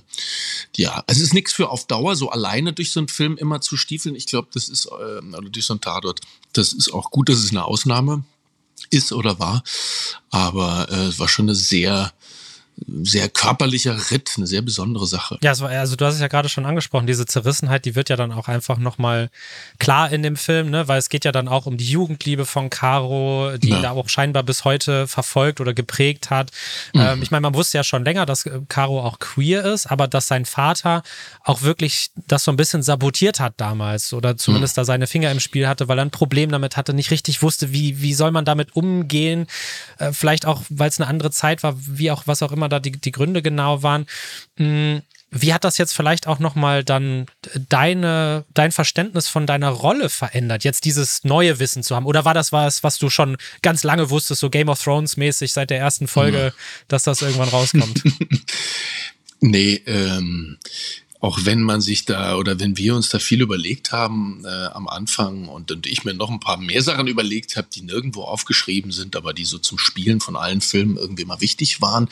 ja, 0.76 1.04
es 1.08 1.20
ist 1.20 1.34
nichts 1.34 1.54
für 1.54 1.70
auf 1.70 1.88
Dauer, 1.88 2.16
so 2.16 2.30
alleine 2.32 2.74
durch 2.74 2.92
so 2.92 3.00
einen 3.00 3.08
Film 3.08 3.38
immer 3.38 3.62
zu 3.62 3.78
stiefeln. 3.78 4.16
Ich 4.16 4.26
glaube, 4.26 4.50
das 4.54 4.68
ist, 4.68 4.88
äh, 4.88 4.90
oder 4.90 5.50
durch 5.50 5.66
so 5.66 5.74
einen 5.74 5.82
Tatort, 5.82 6.20
das 6.54 6.74
ist 6.74 6.94
auch 6.94 7.12
gut, 7.12 7.30
das 7.30 7.40
ist 7.40 7.52
eine 7.52 7.64
Ausnahme 7.64 8.24
ist 8.92 9.12
oder 9.12 9.40
war. 9.40 9.64
Aber 10.30 10.88
äh, 10.90 11.08
es 11.08 11.20
war 11.20 11.28
schon 11.28 11.46
eine 11.46 11.56
sehr, 11.56 12.14
sehr 12.88 13.30
körperlicher 13.30 14.12
Ritt, 14.12 14.34
eine 14.38 14.48
sehr 14.48 14.62
besondere 14.62 15.06
Sache. 15.06 15.38
Ja, 15.44 15.58
war, 15.60 15.70
also 15.70 15.96
du 15.96 16.06
hast 16.06 16.16
es 16.16 16.22
ja 16.22 16.28
gerade 16.28 16.50
schon 16.50 16.66
angesprochen, 16.66 17.08
diese 17.08 17.26
Zerrissenheit, 17.26 17.86
die 17.86 17.96
wird 17.96 18.10
ja 18.10 18.16
dann 18.16 18.32
auch 18.32 18.48
einfach 18.48 18.78
nochmal 18.78 19.30
klar 19.80 20.12
in 20.12 20.24
dem 20.24 20.36
Film, 20.36 20.70
ne? 20.70 20.88
weil 20.88 20.98
es 20.98 21.10
geht 21.10 21.26
ja 21.26 21.32
dann 21.32 21.48
auch 21.48 21.66
um 21.66 21.78
die 21.78 21.86
Jugendliebe 21.86 22.46
von 22.46 22.70
Caro, 22.70 23.52
die 23.58 23.70
ja. 23.70 23.82
da 23.82 23.92
auch 23.92 24.10
scheinbar 24.10 24.44
bis 24.44 24.66
heute 24.66 25.08
verfolgt 25.08 25.62
oder 25.62 25.74
geprägt 25.74 26.30
hat. 26.30 26.52
Mhm. 26.94 27.02
Ähm, 27.02 27.22
ich 27.22 27.32
meine, 27.32 27.42
man 27.42 27.54
wusste 27.54 27.78
ja 27.78 27.84
schon 27.84 28.04
länger, 28.04 28.26
dass 28.26 28.46
äh, 28.46 28.60
Caro 28.68 29.02
auch 29.02 29.20
queer 29.20 29.64
ist, 29.66 29.88
aber 29.88 30.08
dass 30.08 30.28
sein 30.28 30.46
Vater 30.46 31.04
auch 31.44 31.62
wirklich 31.62 32.12
das 32.28 32.44
so 32.44 32.52
ein 32.52 32.58
bisschen 32.58 32.84
sabotiert 32.84 33.40
hat 33.40 33.54
damals 33.58 34.14
oder 34.14 34.38
zumindest 34.38 34.76
mhm. 34.76 34.82
da 34.82 34.86
seine 34.86 35.08
Finger 35.08 35.32
im 35.32 35.40
Spiel 35.40 35.68
hatte, 35.68 35.88
weil 35.88 36.00
er 36.00 36.06
ein 36.06 36.12
Problem 36.12 36.52
damit 36.52 36.78
hatte, 36.78 36.94
nicht 36.94 37.12
richtig 37.12 37.44
wusste, 37.44 37.74
wie, 37.74 38.02
wie 38.02 38.14
soll 38.14 38.32
man 38.32 38.46
damit 38.46 38.76
umgehen, 38.76 39.48
äh, 40.00 40.12
vielleicht 40.14 40.46
auch, 40.46 40.64
weil 40.70 40.90
es 40.90 41.00
eine 41.00 41.08
andere 41.08 41.32
Zeit 41.32 41.64
war, 41.64 41.76
wie 41.78 42.12
auch, 42.12 42.24
was 42.26 42.42
auch 42.42 42.52
immer 42.52 42.71
da 42.72 42.80
die, 42.80 42.92
die 42.92 43.12
Gründe 43.12 43.42
genau 43.42 43.84
waren. 43.84 44.06
Hm, 44.58 45.02
wie 45.34 45.54
hat 45.54 45.64
das 45.64 45.78
jetzt 45.78 45.94
vielleicht 45.94 46.28
auch 46.28 46.40
nochmal 46.40 46.84
dann 46.84 47.26
deine, 47.70 48.44
dein 48.54 48.74
Verständnis 48.74 49.30
von 49.30 49.48
deiner 49.48 49.70
Rolle 49.70 50.10
verändert, 50.10 50.66
jetzt 50.66 50.84
dieses 50.84 51.24
neue 51.24 51.60
Wissen 51.60 51.84
zu 51.84 51.96
haben? 51.96 52.06
Oder 52.06 52.26
war 52.26 52.34
das 52.34 52.52
was, 52.52 52.84
was 52.84 52.98
du 52.98 53.10
schon 53.10 53.38
ganz 53.62 53.84
lange 53.84 54.10
wusstest, 54.10 54.42
so 54.42 54.50
Game 54.50 54.68
of 54.68 54.84
Thrones 54.84 55.16
mäßig 55.16 55.54
seit 55.54 55.70
der 55.70 55.80
ersten 55.80 56.08
Folge, 56.08 56.54
mhm. 56.54 56.86
dass 56.90 57.04
das 57.04 57.22
irgendwann 57.22 57.48
rauskommt? 57.48 58.04
nee, 59.40 59.76
ähm, 59.86 60.58
auch 61.22 61.46
wenn 61.46 61.62
man 61.62 61.82
sich 61.82 62.06
da 62.06 62.36
oder 62.36 62.60
wenn 62.60 62.78
wir 62.78 62.96
uns 62.96 63.10
da 63.10 63.20
viel 63.20 63.42
überlegt 63.42 63.92
haben 63.92 64.44
äh, 64.44 64.66
am 64.74 64.88
Anfang 64.88 65.48
und, 65.48 65.72
und 65.72 65.86
ich 65.86 66.04
mir 66.04 66.16
noch 66.16 66.32
ein 66.32 66.40
paar 66.40 66.58
mehr 66.58 66.82
Sachen 66.82 67.06
überlegt 67.06 67.56
habe, 67.56 67.68
die 67.74 67.84
nirgendwo 67.84 68.24
aufgeschrieben 68.24 68.92
sind, 68.92 69.16
aber 69.16 69.32
die 69.32 69.46
so 69.46 69.60
zum 69.60 69.78
Spielen 69.78 70.20
von 70.20 70.36
allen 70.36 70.62
Filmen 70.62 70.98
irgendwie 70.98 71.26
mal 71.26 71.40
wichtig 71.40 71.80
waren. 71.80 72.10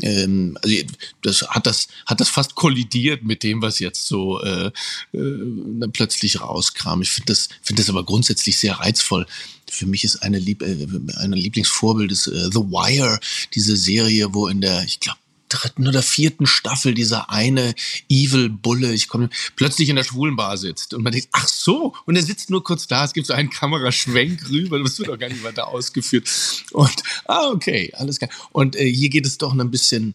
Ähm, 0.00 0.56
also 0.62 0.74
das 1.20 1.42
hat 1.42 1.66
das 1.66 1.88
hat 2.06 2.20
das 2.20 2.30
fast 2.30 2.54
kollidiert 2.54 3.24
mit 3.24 3.42
dem, 3.42 3.60
was 3.60 3.78
jetzt 3.78 4.06
so 4.06 4.40
äh, 4.42 4.70
äh, 5.12 5.88
plötzlich 5.92 6.40
rauskam. 6.40 7.02
Ich 7.02 7.10
finde 7.10 7.32
das 7.32 7.50
finde 7.60 7.82
das 7.82 7.90
aber 7.90 8.04
grundsätzlich 8.04 8.56
sehr 8.56 8.80
reizvoll. 8.80 9.26
Für 9.68 9.84
mich 9.84 10.02
ist 10.04 10.22
eine, 10.22 10.38
Lieb 10.38 10.62
äh, 10.62 10.86
eine 11.18 11.36
Lieblingsvorbild 11.36 12.10
ist 12.10 12.28
äh, 12.28 12.50
The 12.50 12.60
Wire, 12.60 13.20
diese 13.52 13.76
Serie, 13.76 14.32
wo 14.32 14.48
in 14.48 14.62
der 14.62 14.82
ich 14.84 14.98
glaube 14.98 15.18
dritten 15.48 15.86
oder 15.86 16.02
vierten 16.02 16.46
Staffel 16.46 16.94
dieser 16.94 17.30
eine 17.30 17.74
Evil 18.08 18.48
Bulle, 18.48 18.92
ich 18.92 19.08
komme 19.08 19.30
plötzlich 19.56 19.88
in 19.88 19.96
der 19.96 20.04
Schwulenbar 20.04 20.56
sitzt 20.56 20.94
und 20.94 21.02
man 21.02 21.12
denkt, 21.12 21.28
ach 21.32 21.48
so, 21.48 21.94
und 22.04 22.16
er 22.16 22.22
sitzt 22.22 22.50
nur 22.50 22.62
kurz 22.62 22.86
da, 22.86 23.04
es 23.04 23.12
gibt 23.12 23.26
so 23.26 23.32
einen 23.32 23.50
Kameraschwenk 23.50 24.48
rüber, 24.50 24.78
das 24.82 24.98
wird 24.98 25.08
doch 25.08 25.18
gar 25.18 25.28
nicht 25.28 25.42
weiter 25.42 25.68
ausgeführt. 25.68 26.28
Und 26.72 27.02
ah, 27.26 27.48
okay, 27.48 27.92
alles 27.94 28.18
klar. 28.18 28.30
Und 28.52 28.76
äh, 28.76 28.90
hier 28.90 29.08
geht 29.08 29.26
es 29.26 29.38
doch 29.38 29.52
ein 29.52 29.70
bisschen 29.70 30.14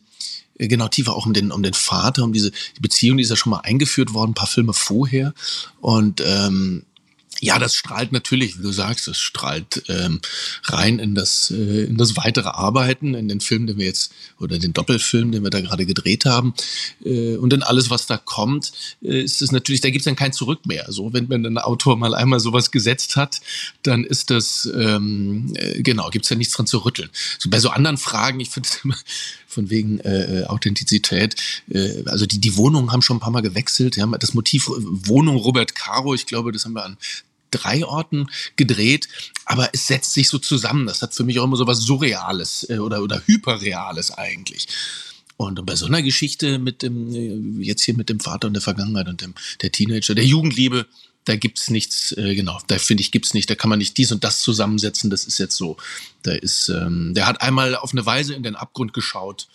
äh, 0.57 0.67
genau 0.67 0.87
tiefer 0.87 1.15
auch 1.15 1.25
um 1.25 1.33
den 1.33 1.51
um 1.51 1.63
den 1.63 1.73
Vater, 1.73 2.23
um 2.23 2.33
diese 2.33 2.51
die 2.51 2.81
Beziehung, 2.81 3.17
die 3.17 3.23
ist 3.23 3.29
ja 3.29 3.35
schon 3.35 3.51
mal 3.51 3.61
eingeführt 3.61 4.13
worden, 4.13 4.31
ein 4.31 4.35
paar 4.35 4.47
Filme 4.47 4.73
vorher 4.73 5.33
und 5.79 6.21
ähm, 6.25 6.83
ja, 7.41 7.57
das 7.57 7.75
strahlt 7.75 8.11
natürlich, 8.11 8.59
wie 8.59 8.61
du 8.61 8.71
sagst, 8.71 9.07
das 9.07 9.17
strahlt 9.17 9.83
ähm, 9.89 10.21
rein 10.65 10.99
in 10.99 11.15
das, 11.15 11.49
äh, 11.49 11.85
in 11.85 11.97
das 11.97 12.15
weitere 12.15 12.49
Arbeiten, 12.49 13.15
in 13.15 13.27
den 13.27 13.41
Film, 13.41 13.65
den 13.65 13.79
wir 13.79 13.87
jetzt, 13.87 14.13
oder 14.39 14.59
den 14.59 14.73
Doppelfilm, 14.73 15.31
den 15.31 15.43
wir 15.43 15.49
da 15.49 15.59
gerade 15.59 15.87
gedreht 15.87 16.25
haben. 16.25 16.53
Äh, 17.03 17.37
und 17.37 17.51
in 17.51 17.63
alles, 17.63 17.89
was 17.89 18.05
da 18.05 18.17
kommt, 18.17 18.71
äh, 19.01 19.21
ist 19.21 19.41
es 19.41 19.51
natürlich, 19.51 19.81
da 19.81 19.89
gibt 19.89 20.01
es 20.01 20.05
dann 20.05 20.15
kein 20.15 20.33
Zurück 20.33 20.67
mehr. 20.67 20.85
So, 20.89 21.13
wenn, 21.13 21.29
wenn 21.29 21.43
ein 21.43 21.57
Autor 21.57 21.97
mal 21.97 22.13
einmal 22.13 22.39
sowas 22.39 22.69
gesetzt 22.69 23.15
hat, 23.15 23.41
dann 23.81 24.03
ist 24.03 24.29
das, 24.29 24.71
ähm, 24.77 25.51
äh, 25.55 25.81
genau, 25.81 26.11
gibt 26.11 26.25
es 26.25 26.29
ja 26.29 26.35
nichts 26.35 26.53
dran 26.53 26.67
zu 26.67 26.77
rütteln. 26.77 27.09
So, 27.39 27.49
bei 27.49 27.59
so 27.59 27.69
anderen 27.69 27.97
Fragen, 27.97 28.39
ich 28.39 28.51
finde 28.51 28.69
es 28.69 28.85
immer 28.85 28.97
von 29.47 29.71
wegen 29.71 29.99
äh, 30.01 30.45
Authentizität, 30.47 31.35
äh, 31.71 32.03
also 32.05 32.27
die, 32.27 32.39
die 32.39 32.55
Wohnungen 32.55 32.91
haben 32.91 33.01
schon 33.01 33.17
ein 33.17 33.19
paar 33.21 33.31
Mal 33.31 33.41
gewechselt. 33.41 33.97
Ja, 33.97 34.05
das 34.05 34.35
Motiv 34.35 34.67
Wohnung 34.69 35.37
Robert 35.37 35.73
Caro, 35.73 36.13
ich 36.13 36.27
glaube, 36.27 36.51
das 36.51 36.65
haben 36.65 36.73
wir 36.73 36.85
an 36.85 36.97
drei 37.51 37.85
Orten 37.85 38.29
gedreht, 38.55 39.07
aber 39.45 39.69
es 39.73 39.87
setzt 39.87 40.13
sich 40.13 40.29
so 40.29 40.39
zusammen. 40.39 40.87
Das 40.87 41.01
hat 41.01 41.13
für 41.13 41.23
mich 41.23 41.39
auch 41.39 41.43
immer 41.43 41.57
so 41.57 41.67
was 41.67 41.79
Surreales 41.79 42.65
äh, 42.69 42.79
oder, 42.79 43.03
oder 43.03 43.21
Hyperreales 43.25 44.11
eigentlich. 44.11 44.67
Und 45.37 45.65
bei 45.65 45.75
so 45.75 45.87
einer 45.87 46.01
Geschichte 46.01 46.59
mit 46.59 46.83
dem, 46.83 47.13
äh, 47.13 47.63
jetzt 47.63 47.83
hier 47.83 47.95
mit 47.95 48.09
dem 48.09 48.19
Vater 48.19 48.47
und 48.47 48.53
der 48.53 48.61
Vergangenheit 48.61 49.07
und 49.07 49.21
dem, 49.21 49.33
der 49.61 49.71
Teenager, 49.71 50.15
der 50.15 50.25
Jugendliebe, 50.25 50.85
da 51.25 51.35
gibt's 51.35 51.69
nichts, 51.69 52.11
äh, 52.13 52.35
genau, 52.35 52.59
da 52.67 52.77
finde 52.77 53.01
ich, 53.01 53.11
gibt's 53.11 53.33
nicht, 53.33 53.49
da 53.49 53.55
kann 53.55 53.69
man 53.69 53.79
nicht 53.79 53.97
dies 53.97 54.11
und 54.11 54.23
das 54.23 54.41
zusammensetzen, 54.41 55.09
das 55.09 55.25
ist 55.25 55.37
jetzt 55.37 55.55
so. 55.55 55.77
Da 56.23 56.31
ist, 56.31 56.69
ähm, 56.69 57.13
der 57.13 57.27
hat 57.27 57.41
einmal 57.41 57.75
auf 57.75 57.91
eine 57.91 58.05
Weise 58.05 58.33
in 58.33 58.43
den 58.43 58.55
Abgrund 58.55 58.93
geschaut, 58.93 59.47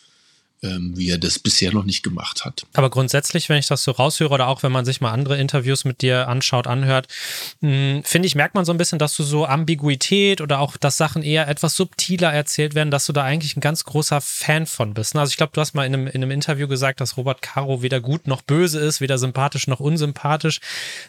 wie 0.81 1.11
er 1.11 1.19
das 1.19 1.39
bisher 1.39 1.73
noch 1.73 1.85
nicht 1.85 2.03
gemacht 2.03 2.45
hat. 2.45 2.67
Aber 2.75 2.91
grundsätzlich, 2.91 3.49
wenn 3.49 3.59
ich 3.59 3.67
das 3.67 3.85
so 3.85 3.93
raushöre 3.93 4.33
oder 4.33 4.49
auch 4.49 4.63
wenn 4.63 4.73
man 4.73 4.85
sich 4.85 5.01
mal 5.01 5.13
andere 5.13 5.39
Interviews 5.39 5.85
mit 5.85 6.03
dir 6.03 6.29
anschaut, 6.29 6.67
anhört, 6.67 7.09
hm, 7.61 8.03
finde 8.05 8.27
ich, 8.27 8.35
merkt 8.35 8.55
man 8.55 8.65
so 8.65 8.73
ein 8.73 8.79
bisschen, 8.79 8.99
dass 8.99 9.17
du 9.17 9.23
so 9.23 9.47
Ambiguität 9.47 10.41
oder 10.41 10.61
auch, 10.61 10.77
dass 10.77 10.97
Sachen 10.97 11.23
eher 11.23 11.49
etwas 11.49 11.77
subtiler 11.77 12.33
erzählt 12.33 12.75
werden, 12.75 12.91
dass 12.91 13.07
du 13.07 13.13
da 13.13 13.25
eigentlich 13.25 13.57
ein 13.57 13.61
ganz 13.61 13.85
großer 13.85 14.21
Fan 14.21 14.67
von 14.67 14.95
bist. 14.95 15.17
Also 15.17 15.31
ich 15.31 15.37
glaube, 15.37 15.53
du 15.55 15.61
hast 15.61 15.75
mal 15.75 15.87
in 15.87 15.95
einem, 15.95 16.07
in 16.07 16.23
einem 16.23 16.31
Interview 16.31 16.69
gesagt, 16.69 17.01
dass 17.01 17.17
Robert 17.17 17.43
Caro 17.43 17.83
weder 17.83 18.01
gut 18.01 18.27
noch 18.27 18.43
böse 18.43 18.81
ist, 18.81 19.01
weder 19.01 19.19
sympathisch 19.19 19.67
noch 19.67 19.81
unsympathisch, 19.81 20.61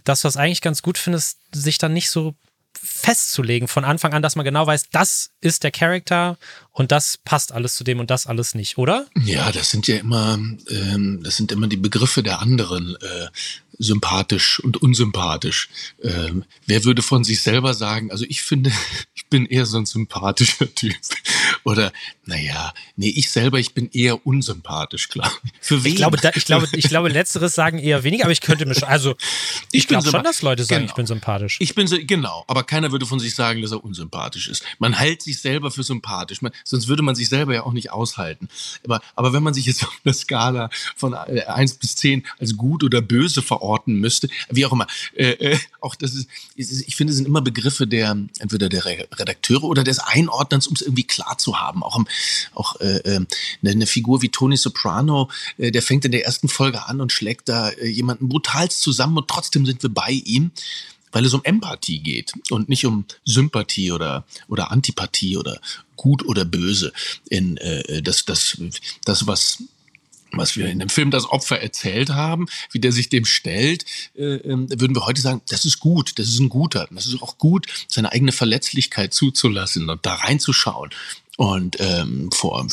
dass 0.03 0.21
du 0.21 0.27
das 0.27 0.37
eigentlich 0.37 0.61
ganz 0.61 0.81
gut 0.81 0.97
findest, 0.97 1.39
sich 1.53 1.77
dann 1.77 1.93
nicht 1.93 2.09
so 2.09 2.35
festzulegen 2.79 3.67
von 3.67 3.83
Anfang 3.83 4.13
an, 4.13 4.21
dass 4.21 4.35
man 4.35 4.45
genau 4.45 4.67
weiß, 4.67 4.89
das 4.91 5.31
ist 5.41 5.63
der 5.63 5.71
Charakter 5.71 6.37
und 6.71 6.91
das 6.91 7.17
passt 7.17 7.51
alles 7.51 7.75
zu 7.75 7.83
dem 7.83 7.99
und 7.99 8.09
das 8.11 8.27
alles 8.27 8.53
nicht, 8.53 8.77
oder? 8.77 9.07
Ja, 9.23 9.51
das 9.51 9.71
sind 9.71 9.87
ja 9.87 9.97
immer, 9.97 10.33
ähm, 10.69 11.21
das 11.23 11.37
sind 11.37 11.51
immer 11.51 11.67
die 11.67 11.77
Begriffe 11.77 12.23
der 12.23 12.39
anderen. 12.39 12.95
Äh, 12.95 13.27
sympathisch 13.79 14.59
und 14.59 14.81
unsympathisch. 14.81 15.69
Ähm, 16.01 16.43
wer 16.65 16.83
würde 16.83 17.01
von 17.01 17.23
sich 17.23 17.41
selber 17.41 17.73
sagen, 17.73 18.11
also 18.11 18.25
ich 18.27 18.41
finde, 18.41 18.71
ich 19.15 19.27
bin 19.27 19.45
eher 19.45 19.65
so 19.65 19.77
ein 19.77 19.85
sympathischer 19.85 20.73
Typ. 20.73 20.95
Oder, 21.67 21.91
naja, 22.25 22.73
nee, 22.95 23.09
ich 23.09 23.29
selber, 23.29 23.59
ich 23.59 23.73
bin 23.73 23.89
eher 23.91 24.25
unsympathisch, 24.25 25.09
klar. 25.09 25.29
Für 25.59 25.83
wen? 25.83 25.91
Ich 25.91 25.97
glaube, 25.97 26.15
da, 26.15 26.31
ich 26.33 26.45
glaube, 26.45 26.65
ich 26.71 26.87
glaube, 26.87 27.09
letzteres 27.09 27.55
sagen 27.55 27.77
eher 27.77 28.05
weniger, 28.05 28.23
aber 28.23 28.31
ich 28.31 28.39
könnte 28.39 28.65
mich, 28.65 28.87
also, 28.87 29.15
ich, 29.73 29.81
ich 29.81 29.87
glaube 29.89 30.09
schon, 30.09 30.23
dass 30.23 30.41
Leute 30.41 30.63
sagen, 30.63 30.83
genau. 30.83 30.91
ich 30.91 30.95
bin 30.95 31.05
sympathisch. 31.05 31.57
Ich 31.59 31.75
bin, 31.75 31.85
so, 31.85 31.97
genau, 31.99 32.45
aber 32.47 32.63
keiner 32.63 32.93
würde 32.93 33.05
von 33.05 33.19
sich 33.19 33.35
sagen, 33.35 33.61
dass 33.61 33.73
er 33.73 33.83
unsympathisch 33.83 34.47
ist. 34.47 34.63
Man 34.79 34.93
hält 34.93 35.21
sich 35.21 35.41
selber 35.41 35.69
für 35.69 35.83
sympathisch, 35.83 36.41
man, 36.41 36.53
sonst 36.63 36.87
würde 36.87 37.03
man 37.03 37.15
sich 37.15 37.27
selber 37.27 37.53
ja 37.53 37.63
auch 37.63 37.73
nicht 37.73 37.91
aushalten. 37.91 38.47
Aber, 38.85 39.01
aber 39.17 39.33
wenn 39.33 39.43
man 39.43 39.53
sich 39.53 39.65
jetzt 39.65 39.83
auf 39.83 39.99
einer 40.05 40.13
Skala 40.13 40.69
von 40.95 41.13
1 41.13 41.73
bis 41.79 41.97
10 41.97 42.25
als 42.39 42.55
gut 42.55 42.85
oder 42.85 43.01
böse 43.01 43.41
verorten 43.41 43.95
müsste, 43.95 44.29
wie 44.49 44.65
auch 44.65 44.71
immer. 44.71 44.87
Äh, 45.17 45.31
äh, 45.31 45.59
auch 45.81 45.95
das 45.95 46.13
ist, 46.13 46.29
ich 46.55 46.95
finde, 46.95 47.11
es 47.11 47.17
sind 47.17 47.27
immer 47.27 47.41
Begriffe 47.41 47.87
der 47.87 48.17
entweder 48.39 48.69
der 48.69 48.85
Redakteure 48.85 49.65
oder 49.65 49.83
des 49.83 49.99
Einordnens, 49.99 50.67
um 50.67 50.73
es 50.73 50.81
irgendwie 50.81 51.03
klar 51.03 51.37
zu 51.37 51.56
haben. 51.59 51.83
Auch, 51.83 51.99
auch 52.53 52.79
äh, 52.79 52.97
äh, 52.97 53.25
eine 53.65 53.87
Figur 53.87 54.21
wie 54.21 54.29
Tony 54.29 54.57
Soprano, 54.57 55.29
äh, 55.57 55.71
der 55.71 55.81
fängt 55.81 56.05
in 56.05 56.11
der 56.11 56.25
ersten 56.25 56.47
Folge 56.47 56.85
an 56.87 57.01
und 57.01 57.11
schlägt 57.11 57.49
da 57.49 57.69
äh, 57.69 57.87
jemanden 57.87 58.29
brutalst 58.29 58.81
zusammen 58.81 59.17
und 59.17 59.27
trotzdem 59.27 59.65
sind 59.65 59.83
wir 59.83 59.93
bei 59.93 60.11
ihm 60.11 60.51
weil 61.13 61.25
es 61.25 61.33
um 61.33 61.43
Empathie 61.45 61.99
geht 61.99 62.33
und 62.51 62.69
nicht 62.69 62.85
um 62.85 63.05
Sympathie 63.23 63.91
oder, 63.91 64.25
oder 64.49 64.71
Antipathie 64.71 65.37
oder 65.37 65.59
gut 65.95 66.23
oder 66.25 66.45
böse. 66.45 66.91
In, 67.29 67.57
äh, 67.57 68.01
das, 68.01 68.25
das, 68.25 68.57
das, 69.05 69.25
was 69.25 69.63
was 70.37 70.55
wir 70.55 70.67
in 70.67 70.79
dem 70.79 70.89
Film 70.89 71.11
das 71.11 71.29
Opfer 71.29 71.61
erzählt 71.61 72.09
haben, 72.09 72.47
wie 72.71 72.79
der 72.79 72.91
sich 72.91 73.09
dem 73.09 73.25
stellt, 73.25 73.85
äh, 74.15 74.35
äh, 74.35 74.79
würden 74.79 74.95
wir 74.95 75.05
heute 75.05 75.21
sagen, 75.21 75.41
das 75.49 75.65
ist 75.65 75.79
gut, 75.79 76.17
das 76.19 76.27
ist 76.27 76.39
ein 76.39 76.49
guter. 76.49 76.87
Das 76.91 77.07
ist 77.07 77.21
auch 77.21 77.37
gut, 77.37 77.67
seine 77.87 78.11
eigene 78.11 78.31
Verletzlichkeit 78.31 79.13
zuzulassen 79.13 79.89
und 79.89 80.05
da 80.05 80.15
reinzuschauen. 80.15 80.91
Und 81.37 81.77
ähm, 81.79 82.31
vor 82.31 82.67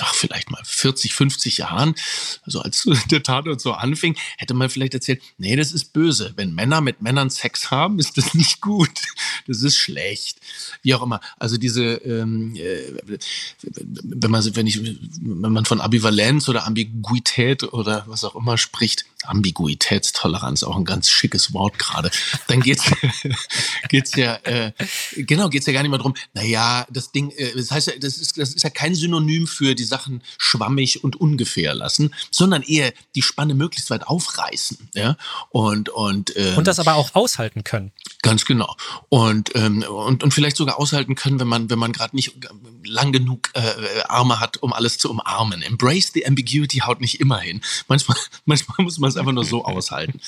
ach, 0.00 0.14
vielleicht 0.14 0.50
mal 0.50 0.62
40, 0.64 1.14
50 1.14 1.58
Jahren, 1.58 1.94
also 2.42 2.60
als 2.60 2.88
der 3.10 3.22
Tatort 3.22 3.60
so 3.60 3.72
anfing, 3.72 4.16
hätte 4.38 4.54
man 4.54 4.70
vielleicht 4.70 4.94
erzählt, 4.94 5.22
nee, 5.38 5.56
das 5.56 5.72
ist 5.72 5.92
böse. 5.92 6.32
Wenn 6.36 6.54
Männer 6.54 6.80
mit 6.80 7.02
Männern 7.02 7.30
Sex 7.30 7.70
haben, 7.70 7.98
ist 7.98 8.16
das 8.16 8.34
nicht 8.34 8.60
gut. 8.60 8.90
Das 9.46 9.62
ist 9.62 9.76
schlecht. 9.76 10.38
Wie 10.82 10.94
auch 10.94 11.02
immer. 11.02 11.20
Also 11.38 11.56
diese, 11.56 11.82
ähm, 11.82 12.54
äh, 12.56 12.92
wenn 13.82 14.30
man, 14.30 14.56
wenn 14.56 14.66
ich, 14.66 14.80
wenn 14.82 15.52
man 15.52 15.64
von 15.64 15.80
Ambivalenz 15.80 16.48
oder 16.48 16.66
Ambiguität 16.66 17.62
oder 17.62 18.04
was 18.06 18.24
auch 18.24 18.36
immer 18.36 18.58
spricht, 18.58 19.04
Ambiguitätstoleranz, 19.28 20.62
auch 20.62 20.76
ein 20.76 20.84
ganz 20.84 21.10
schickes 21.10 21.52
Wort 21.52 21.78
gerade, 21.78 22.10
dann 22.48 22.60
geht's, 22.60 22.84
geht's 23.88 24.14
ja, 24.16 24.36
äh, 24.44 24.72
genau, 25.16 25.48
geht's 25.48 25.66
ja 25.66 25.72
gar 25.72 25.82
nicht 25.82 25.90
mehr 25.90 25.98
drum, 25.98 26.14
naja, 26.34 26.86
das 26.90 27.12
Ding, 27.12 27.30
äh, 27.30 27.52
das 27.54 27.70
heißt 27.70 27.92
das 28.00 28.18
ist, 28.18 28.38
das 28.38 28.54
ist 28.54 28.62
ja 28.62 28.70
kein 28.70 28.94
Synonym 28.94 29.46
für 29.46 29.74
die 29.74 29.84
Sachen 29.84 30.22
schwammig 30.38 31.04
und 31.04 31.16
ungefähr 31.16 31.74
lassen, 31.74 32.14
sondern 32.30 32.62
eher 32.62 32.92
die 33.14 33.22
Spanne 33.22 33.54
möglichst 33.54 33.90
weit 33.90 34.06
aufreißen, 34.06 34.90
ja, 34.94 35.16
und, 35.50 35.88
und, 35.88 36.36
ähm, 36.36 36.56
und 36.56 36.66
das 36.66 36.78
aber 36.78 36.94
auch 36.94 37.14
aushalten 37.14 37.64
können. 37.64 37.92
Ganz 38.26 38.44
genau. 38.44 38.74
Und, 39.08 39.54
ähm, 39.54 39.84
und, 39.84 40.24
und 40.24 40.34
vielleicht 40.34 40.56
sogar 40.56 40.80
aushalten 40.80 41.14
können, 41.14 41.38
wenn 41.38 41.46
man, 41.46 41.70
wenn 41.70 41.78
man 41.78 41.92
gerade 41.92 42.16
nicht 42.16 42.34
lang 42.84 43.12
genug 43.12 43.50
äh, 43.54 44.02
Arme 44.08 44.40
hat, 44.40 44.56
um 44.62 44.72
alles 44.72 44.98
zu 44.98 45.08
umarmen. 45.10 45.62
Embrace 45.62 46.10
the 46.12 46.26
ambiguity 46.26 46.78
haut 46.78 47.00
nicht 47.00 47.20
immer 47.20 47.38
hin. 47.38 47.60
Manchmal, 47.86 48.16
manchmal 48.44 48.84
muss 48.84 48.98
man 48.98 49.12
einfach 49.18 49.32
nur 49.32 49.44
so 49.44 49.64
aushalten. 49.64 50.20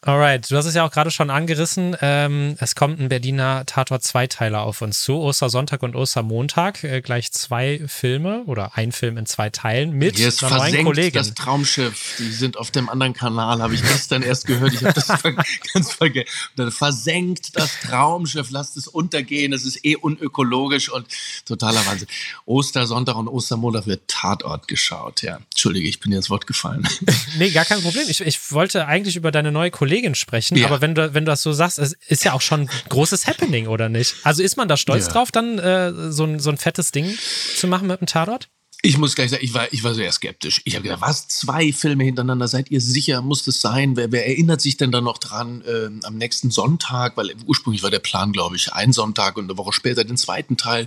Alright, 0.00 0.48
du 0.48 0.56
hast 0.56 0.66
es 0.66 0.76
ja 0.76 0.86
auch 0.86 0.92
gerade 0.92 1.10
schon 1.10 1.28
angerissen. 1.28 1.96
Ähm, 2.00 2.54
es 2.60 2.76
kommt 2.76 3.00
ein 3.00 3.08
Berliner 3.08 3.66
Tatort-Zweiteiler 3.66 4.62
auf 4.62 4.80
uns 4.80 5.02
zu. 5.02 5.16
Ostersonntag 5.16 5.82
und 5.82 5.96
Ostermontag. 5.96 6.84
Äh, 6.84 7.00
gleich 7.00 7.32
zwei 7.32 7.80
Filme 7.88 8.44
oder 8.46 8.76
ein 8.78 8.92
Film 8.92 9.16
in 9.16 9.26
zwei 9.26 9.50
Teilen 9.50 9.90
mit 9.90 10.16
Jetzt 10.16 10.44
einer 10.44 10.58
neuen 10.58 10.84
Kollegin. 10.84 11.14
Das 11.14 11.34
Traumschiff, 11.34 12.14
die 12.20 12.30
sind 12.30 12.58
auf 12.58 12.70
dem 12.70 12.88
anderen 12.88 13.12
Kanal, 13.12 13.60
habe 13.60 13.74
ich 13.74 13.82
gestern 13.82 14.22
erst 14.22 14.46
gehört. 14.46 14.72
Ich 14.72 14.84
habe 14.84 14.94
das 14.94 15.08
ganz 15.74 15.92
vergessen. 15.92 16.30
Versenkt 16.70 17.56
das 17.56 17.80
Traumschiff, 17.80 18.50
lasst 18.50 18.76
es 18.76 18.86
untergehen. 18.86 19.52
Es 19.52 19.64
ist 19.64 19.84
eh 19.84 19.96
unökologisch 19.96 20.90
und 20.90 21.08
totaler 21.44 21.84
Wahnsinn. 21.86 22.06
Ostersonntag 22.46 23.16
und 23.16 23.26
Ostermontag 23.26 23.88
wird 23.88 24.06
Tatort 24.06 24.68
geschaut. 24.68 25.22
Ja, 25.22 25.40
Entschuldige, 25.50 25.88
ich 25.88 25.98
bin 25.98 26.12
dir 26.12 26.18
ins 26.18 26.30
Wort 26.30 26.46
gefallen. 26.46 26.88
nee, 27.36 27.50
gar 27.50 27.64
kein 27.64 27.82
Problem. 27.82 28.04
Ich, 28.08 28.20
ich 28.20 28.52
wollte 28.52 28.86
eigentlich 28.86 29.16
über 29.16 29.32
deine 29.32 29.50
neue 29.50 29.72
Kollegin 29.72 29.87
Kollegin 29.88 30.14
sprechen, 30.14 30.56
ja. 30.58 30.66
aber 30.66 30.82
wenn 30.82 30.94
du, 30.94 31.14
wenn 31.14 31.24
du 31.24 31.30
das 31.30 31.42
so 31.42 31.52
sagst, 31.52 31.78
es 31.78 31.94
ist 32.08 32.22
ja 32.24 32.34
auch 32.34 32.42
schon 32.42 32.62
ein 32.62 32.70
großes 32.90 33.26
Happening, 33.26 33.68
oder 33.68 33.88
nicht? 33.88 34.14
Also 34.22 34.42
ist 34.42 34.56
man 34.56 34.68
da 34.68 34.76
stolz 34.76 35.06
ja. 35.06 35.12
drauf, 35.14 35.32
dann 35.32 35.58
äh, 35.58 36.12
so, 36.12 36.24
ein, 36.24 36.38
so 36.38 36.50
ein 36.50 36.58
fettes 36.58 36.92
Ding 36.92 37.16
zu 37.56 37.66
machen 37.66 37.88
mit 37.88 38.00
dem 38.00 38.06
Tatort? 38.06 38.50
Ich 38.80 38.96
muss 38.96 39.16
gleich 39.16 39.30
sagen, 39.30 39.44
ich 39.44 39.54
war, 39.54 39.72
ich 39.72 39.82
war 39.82 39.92
sehr 39.92 40.12
skeptisch. 40.12 40.62
Ich 40.64 40.76
habe 40.76 40.84
gedacht, 40.84 41.00
was, 41.00 41.26
zwei 41.26 41.72
Filme 41.72 42.04
hintereinander, 42.04 42.46
seid 42.46 42.70
ihr 42.70 42.80
sicher, 42.80 43.22
muss 43.22 43.42
das 43.42 43.60
sein? 43.60 43.96
Wer, 43.96 44.12
wer 44.12 44.24
erinnert 44.28 44.60
sich 44.60 44.76
denn 44.76 44.92
da 44.92 45.00
noch 45.00 45.18
dran 45.18 45.62
äh, 45.62 45.90
am 46.04 46.16
nächsten 46.16 46.52
Sonntag? 46.52 47.16
Weil 47.16 47.34
ursprünglich 47.44 47.82
war 47.82 47.90
der 47.90 47.98
Plan, 47.98 48.30
glaube 48.30 48.54
ich, 48.54 48.72
ein 48.72 48.92
Sonntag 48.92 49.36
und 49.36 49.46
eine 49.46 49.58
Woche 49.58 49.72
später 49.72 50.04
den 50.04 50.16
zweiten 50.16 50.56
Teil. 50.56 50.86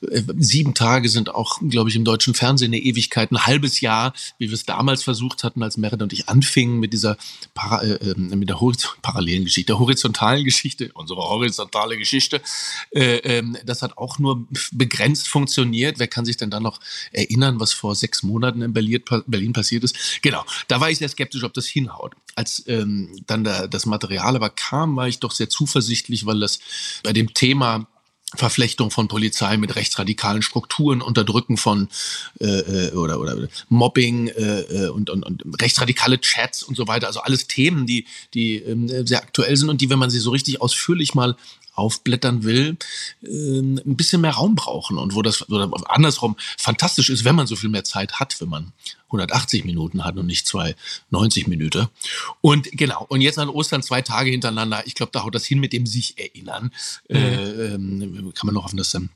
Äh, 0.00 0.22
sieben 0.38 0.72
Tage 0.72 1.10
sind 1.10 1.28
auch, 1.28 1.60
glaube 1.68 1.90
ich, 1.90 1.96
im 1.96 2.06
deutschen 2.06 2.32
Fernsehen 2.32 2.72
eine 2.72 2.78
Ewigkeit, 2.78 3.30
ein 3.30 3.44
halbes 3.44 3.82
Jahr, 3.82 4.14
wie 4.38 4.48
wir 4.48 4.54
es 4.54 4.64
damals 4.64 5.02
versucht 5.02 5.44
hatten, 5.44 5.62
als 5.62 5.76
Meredith 5.76 6.04
und 6.04 6.14
ich 6.14 6.30
anfingen 6.30 6.80
mit 6.80 6.94
dieser 6.94 7.18
Para, 7.52 7.82
äh, 7.82 7.96
ähm, 7.96 8.30
mit 8.30 8.48
der 8.48 8.58
parallelen 9.02 9.44
Geschichte, 9.44 9.72
der 9.72 9.78
horizontalen 9.78 10.42
Geschichte, 10.42 10.90
unsere 10.94 11.20
horizontale 11.20 11.98
Geschichte. 11.98 12.40
Äh, 12.92 13.16
ähm, 13.16 13.58
das 13.66 13.82
hat 13.82 13.98
auch 13.98 14.18
nur 14.18 14.46
begrenzt 14.72 15.28
funktioniert. 15.28 15.98
Wer 15.98 16.08
kann 16.08 16.24
sich 16.24 16.38
denn 16.38 16.48
da 16.48 16.60
noch 16.60 16.80
erinnern? 17.12 17.25
Erinnern, 17.26 17.60
was 17.60 17.72
vor 17.72 17.94
sechs 17.94 18.22
Monaten 18.22 18.62
in 18.62 18.72
Berlin, 18.72 19.52
passiert 19.52 19.84
ist. 19.84 19.96
Genau, 20.22 20.44
da 20.68 20.80
war 20.80 20.90
ich 20.90 20.98
sehr 20.98 21.08
skeptisch, 21.08 21.44
ob 21.44 21.54
das 21.54 21.66
hinhaut. 21.66 22.14
Als 22.34 22.64
ähm, 22.66 23.10
dann 23.26 23.44
da, 23.44 23.66
das 23.66 23.86
Material 23.86 24.36
aber 24.36 24.50
kam, 24.50 24.96
war 24.96 25.08
ich 25.08 25.18
doch 25.18 25.32
sehr 25.32 25.48
zuversichtlich, 25.48 26.26
weil 26.26 26.40
das 26.40 26.58
bei 27.02 27.12
dem 27.12 27.34
Thema 27.34 27.86
Verflechtung 28.34 28.90
von 28.90 29.08
Polizei 29.08 29.56
mit 29.56 29.76
rechtsradikalen 29.76 30.42
Strukturen, 30.42 31.00
Unterdrücken 31.00 31.56
von 31.56 31.88
äh, 32.40 32.88
äh 32.88 32.92
oder, 32.92 33.20
oder 33.20 33.48
Mobbing 33.68 34.28
äh, 34.28 34.60
äh, 34.60 34.88
und, 34.88 35.10
und, 35.10 35.24
und 35.24 35.44
rechtsradikale 35.62 36.20
Chats 36.20 36.62
und 36.62 36.76
so 36.76 36.88
weiter. 36.88 37.06
Also 37.06 37.20
alles 37.20 37.46
Themen, 37.46 37.86
die, 37.86 38.06
die 38.34 38.56
ähm, 38.56 39.06
sehr 39.06 39.22
aktuell 39.22 39.56
sind 39.56 39.68
und 39.68 39.80
die, 39.80 39.90
wenn 39.90 39.98
man 39.98 40.10
sie 40.10 40.18
so 40.18 40.30
richtig 40.30 40.60
ausführlich 40.60 41.14
mal 41.14 41.36
aufblättern 41.76 42.42
will, 42.42 42.76
äh, 43.22 43.28
ein 43.28 43.96
bisschen 43.96 44.20
mehr 44.20 44.32
Raum 44.32 44.54
brauchen 44.54 44.98
und 44.98 45.14
wo 45.14 45.22
das 45.22 45.48
oder 45.48 45.70
andersrum 45.88 46.36
fantastisch 46.58 47.10
ist, 47.10 47.24
wenn 47.24 47.36
man 47.36 47.46
so 47.46 47.56
viel 47.56 47.70
mehr 47.70 47.84
Zeit 47.84 48.18
hat, 48.18 48.40
wenn 48.40 48.48
man 48.48 48.72
180 49.06 49.64
Minuten 49.64 50.04
hat 50.04 50.16
und 50.16 50.26
nicht 50.26 50.46
zwei 50.46 50.74
90 51.10 51.46
Minuten. 51.46 51.88
Und 52.40 52.70
genau, 52.72 53.06
und 53.08 53.20
jetzt 53.20 53.38
an 53.38 53.48
Ostern 53.48 53.82
zwei 53.82 54.02
Tage 54.02 54.30
hintereinander, 54.30 54.82
ich 54.86 54.94
glaube, 54.94 55.12
da 55.12 55.22
haut 55.22 55.34
das 55.34 55.46
hin 55.46 55.60
mit 55.60 55.72
dem 55.72 55.86
sich 55.86 56.18
erinnern. 56.18 56.72
Mhm. 57.08 57.16
Äh, 57.16 57.74
ähm, 57.74 58.32
kann 58.34 58.46
man 58.46 58.54
noch 58.54 58.64
hoffen, 58.64 58.76
dass 58.76 58.90
dann 58.90 59.10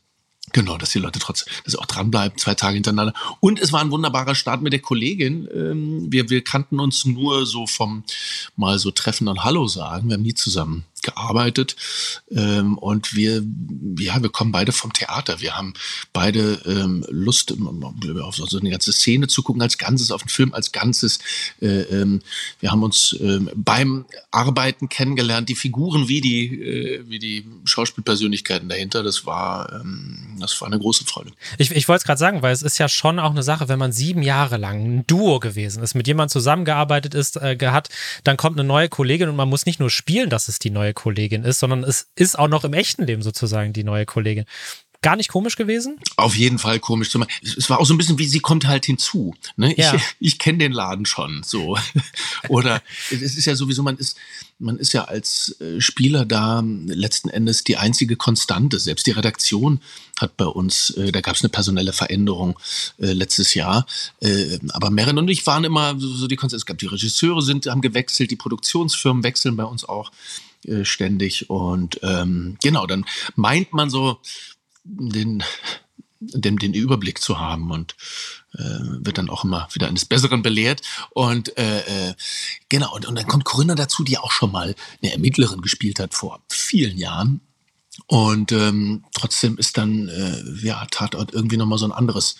Genau, 0.52 0.76
dass 0.78 0.90
die 0.90 0.98
Leute 0.98 1.20
trotzdem, 1.20 1.52
dass 1.64 1.72
sie 1.72 1.78
auch 1.78 1.86
dranbleiben, 1.86 2.36
zwei 2.36 2.54
Tage 2.54 2.74
hintereinander. 2.74 3.14
Und 3.38 3.60
es 3.60 3.72
war 3.72 3.80
ein 3.80 3.90
wunderbarer 3.90 4.34
Start 4.34 4.62
mit 4.62 4.72
der 4.72 4.80
Kollegin. 4.80 5.48
Ähm, 5.54 6.10
wir, 6.10 6.28
wir 6.28 6.42
kannten 6.42 6.80
uns 6.80 7.04
nur 7.04 7.46
so 7.46 7.66
vom 7.66 8.02
mal 8.56 8.78
so 8.78 8.90
treffen 8.90 9.28
und 9.28 9.44
Hallo 9.44 9.68
sagen. 9.68 10.08
Wir 10.08 10.14
haben 10.14 10.22
nie 10.22 10.34
zusammen 10.34 10.84
gearbeitet 11.02 11.76
ähm, 12.30 12.78
und 12.78 13.14
wir, 13.14 13.42
ja, 13.98 14.22
wir 14.22 14.30
kommen 14.30 14.52
beide 14.52 14.72
vom 14.72 14.92
Theater. 14.92 15.40
Wir 15.40 15.56
haben 15.56 15.74
beide 16.12 16.60
ähm, 16.66 17.04
Lust, 17.08 17.54
auf 18.22 18.36
so 18.36 18.58
eine 18.58 18.70
ganze 18.70 18.92
Szene 18.92 19.26
zu 19.28 19.42
gucken 19.42 19.62
als 19.62 19.78
Ganzes, 19.78 20.10
auf 20.10 20.22
den 20.22 20.28
Film 20.28 20.54
als 20.54 20.72
Ganzes. 20.72 21.18
Äh, 21.60 21.82
ähm, 21.82 22.20
wir 22.60 22.70
haben 22.70 22.82
uns 22.82 23.16
ähm, 23.20 23.50
beim 23.54 24.04
Arbeiten 24.30 24.88
kennengelernt, 24.88 25.48
die 25.48 25.54
Figuren 25.54 26.08
wie 26.08 26.20
die, 26.20 26.60
äh, 26.62 27.04
wie 27.08 27.18
die 27.18 27.46
Schauspielpersönlichkeiten 27.64 28.68
dahinter. 28.68 29.02
Das 29.02 29.26
war, 29.26 29.72
ähm, 29.72 30.36
das 30.38 30.60
war 30.60 30.68
eine 30.68 30.78
große 30.78 31.04
Freude. 31.04 31.32
Ich, 31.58 31.70
ich 31.70 31.88
wollte 31.88 32.00
es 32.00 32.04
gerade 32.04 32.18
sagen, 32.18 32.42
weil 32.42 32.52
es 32.52 32.62
ist 32.62 32.78
ja 32.78 32.88
schon 32.88 33.18
auch 33.18 33.30
eine 33.30 33.42
Sache, 33.42 33.68
wenn 33.68 33.78
man 33.78 33.92
sieben 33.92 34.22
Jahre 34.22 34.56
lang 34.56 35.00
ein 35.00 35.06
Duo 35.06 35.40
gewesen 35.40 35.82
ist, 35.82 35.94
mit 35.94 36.06
jemandem 36.06 36.32
zusammengearbeitet 36.32 37.14
ist, 37.14 37.36
äh, 37.36 37.56
hat, 37.60 37.88
dann 38.24 38.36
kommt 38.36 38.58
eine 38.58 38.66
neue 38.66 38.88
Kollegin 38.88 39.28
und 39.28 39.36
man 39.36 39.48
muss 39.48 39.66
nicht 39.66 39.80
nur 39.80 39.90
spielen, 39.90 40.30
dass 40.30 40.48
es 40.48 40.58
die 40.58 40.70
neue 40.70 40.89
neue 40.90 40.94
Kollegin 40.94 41.44
ist, 41.44 41.60
sondern 41.60 41.84
es 41.84 42.08
ist 42.16 42.38
auch 42.38 42.48
noch 42.48 42.64
im 42.64 42.72
echten 42.72 43.04
Leben 43.04 43.22
sozusagen 43.22 43.72
die 43.72 43.84
neue 43.84 44.06
Kollegin. 44.06 44.44
Gar 45.02 45.16
nicht 45.16 45.30
komisch 45.30 45.56
gewesen? 45.56 45.98
Auf 46.16 46.36
jeden 46.36 46.58
Fall 46.58 46.78
komisch. 46.78 47.14
Es 47.42 47.70
war 47.70 47.80
auch 47.80 47.86
so 47.86 47.94
ein 47.94 47.96
bisschen 47.96 48.18
wie, 48.18 48.26
sie 48.26 48.40
kommt 48.40 48.66
halt 48.66 48.84
hinzu. 48.84 49.34
Ne? 49.56 49.74
Ja. 49.78 49.94
Ich, 50.20 50.34
ich 50.34 50.38
kenne 50.38 50.58
den 50.58 50.72
Laden 50.72 51.06
schon 51.06 51.42
so. 51.42 51.78
Oder 52.48 52.82
es 53.10 53.34
ist 53.34 53.46
ja 53.46 53.56
sowieso, 53.56 53.82
man 53.82 53.96
ist, 53.96 54.18
man 54.58 54.76
ist 54.76 54.92
ja 54.92 55.04
als 55.04 55.58
äh, 55.60 55.80
Spieler 55.80 56.26
da 56.26 56.62
letzten 56.62 57.30
Endes 57.30 57.64
die 57.64 57.78
einzige 57.78 58.16
Konstante. 58.16 58.78
Selbst 58.78 59.06
die 59.06 59.12
Redaktion 59.12 59.80
hat 60.20 60.36
bei 60.36 60.44
uns, 60.44 60.90
äh, 60.90 61.12
da 61.12 61.22
gab 61.22 61.34
es 61.34 61.42
eine 61.42 61.48
personelle 61.48 61.94
Veränderung 61.94 62.58
äh, 62.98 63.12
letztes 63.12 63.54
Jahr. 63.54 63.86
Äh, 64.20 64.58
aber 64.68 64.90
Merin 64.90 65.16
und 65.16 65.28
ich 65.28 65.46
waren 65.46 65.64
immer 65.64 65.98
so 65.98 66.26
die 66.26 66.36
Konstante. 66.36 66.60
Es 66.60 66.66
gab 66.66 66.76
die 66.76 66.86
Regisseure 66.86 67.40
sind, 67.40 67.66
haben 67.66 67.80
gewechselt, 67.80 68.30
die 68.30 68.36
Produktionsfirmen 68.36 69.22
wechseln 69.22 69.56
bei 69.56 69.64
uns 69.64 69.86
auch. 69.86 70.12
Äh, 70.64 70.84
ständig. 70.84 71.48
Und 71.48 72.00
ähm, 72.02 72.58
genau, 72.62 72.86
dann 72.86 73.06
meint 73.34 73.72
man 73.72 73.88
so 73.88 74.20
den, 74.84 75.42
den, 76.20 76.56
den 76.58 76.74
Überblick 76.74 77.20
zu 77.20 77.38
haben 77.38 77.70
und 77.70 77.96
äh, 78.54 78.58
wird 78.58 79.16
dann 79.16 79.30
auch 79.30 79.44
immer 79.44 79.68
wieder 79.72 79.88
eines 79.88 80.04
Besseren 80.04 80.42
belehrt. 80.42 80.82
Und 81.10 81.56
äh, 81.56 82.10
äh, 82.10 82.14
genau, 82.68 82.94
und, 82.94 83.06
und 83.06 83.14
dann 83.16 83.26
kommt 83.26 83.44
Corinna 83.44 83.74
dazu, 83.74 84.04
die 84.04 84.18
auch 84.18 84.32
schon 84.32 84.52
mal 84.52 84.74
eine 85.02 85.12
Ermittlerin 85.12 85.62
gespielt 85.62 85.98
hat 85.98 86.12
vor 86.12 86.42
vielen 86.50 86.98
Jahren. 86.98 87.40
Und 88.06 88.52
ähm, 88.52 89.04
trotzdem 89.14 89.56
ist 89.56 89.78
dann 89.78 90.08
äh, 90.08 90.42
ja 90.62 90.86
Tatort 90.90 91.32
irgendwie 91.32 91.56
nochmal 91.56 91.78
so 91.78 91.86
ein 91.86 91.92
anderes 91.92 92.36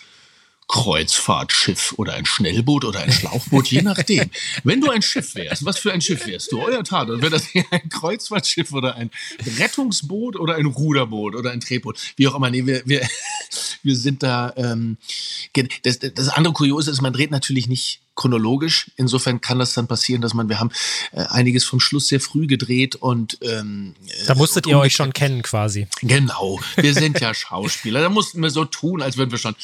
Kreuzfahrtschiff 0.67 1.93
oder 1.97 2.13
ein 2.13 2.25
Schnellboot 2.25 2.85
oder 2.85 3.01
ein 3.01 3.11
Schlauchboot, 3.11 3.67
je 3.67 3.81
nachdem. 3.83 4.29
Wenn 4.63 4.79
du 4.79 4.89
ein 4.89 5.01
Schiff 5.01 5.35
wärst, 5.35 5.65
was 5.65 5.77
für 5.77 5.91
ein 5.91 6.01
Schiff 6.01 6.25
wärst 6.25 6.51
du? 6.51 6.61
Euer 6.61 6.83
Tat. 6.83 7.09
Wäre 7.09 7.29
das 7.29 7.47
ein 7.71 7.89
Kreuzfahrtschiff 7.89 8.71
oder 8.71 8.95
ein 8.95 9.11
Rettungsboot 9.59 10.37
oder 10.37 10.55
ein 10.55 10.65
Ruderboot 10.65 11.35
oder 11.35 11.51
ein 11.51 11.59
Drehboot? 11.59 11.99
Wie 12.15 12.27
auch 12.27 12.35
immer. 12.35 12.49
Nee, 12.49 12.65
wir, 12.65 12.81
wir, 12.85 13.07
wir 13.83 13.95
sind 13.95 14.23
da. 14.23 14.53
Ähm, 14.55 14.97
das, 15.83 15.99
das 15.99 16.29
andere 16.29 16.53
Kuriose 16.53 16.91
ist, 16.91 17.01
man 17.01 17.13
dreht 17.13 17.31
natürlich 17.31 17.67
nicht 17.67 18.01
chronologisch. 18.15 18.91
Insofern 18.97 19.41
kann 19.41 19.59
das 19.59 19.73
dann 19.73 19.87
passieren, 19.87 20.21
dass 20.21 20.33
man, 20.33 20.49
wir 20.49 20.59
haben 20.59 20.71
äh, 21.11 21.23
einiges 21.29 21.63
vom 21.63 21.79
Schluss 21.79 22.07
sehr 22.07 22.19
früh 22.19 22.47
gedreht 22.47 22.95
und 22.95 23.37
ähm, 23.41 23.95
da 24.27 24.35
musstet 24.35 24.67
ihr 24.67 24.77
euch 24.77 24.93
schon 24.93 25.13
kennen 25.13 25.41
quasi. 25.41 25.87
Genau, 26.01 26.59
wir 26.75 26.93
sind 26.93 27.19
ja 27.19 27.33
Schauspieler. 27.33 28.01
Da 28.01 28.09
mussten 28.09 28.41
wir 28.41 28.49
so 28.49 28.65
tun, 28.65 29.01
als 29.01 29.17
würden 29.17 29.31
wir 29.31 29.37
schon 29.37 29.55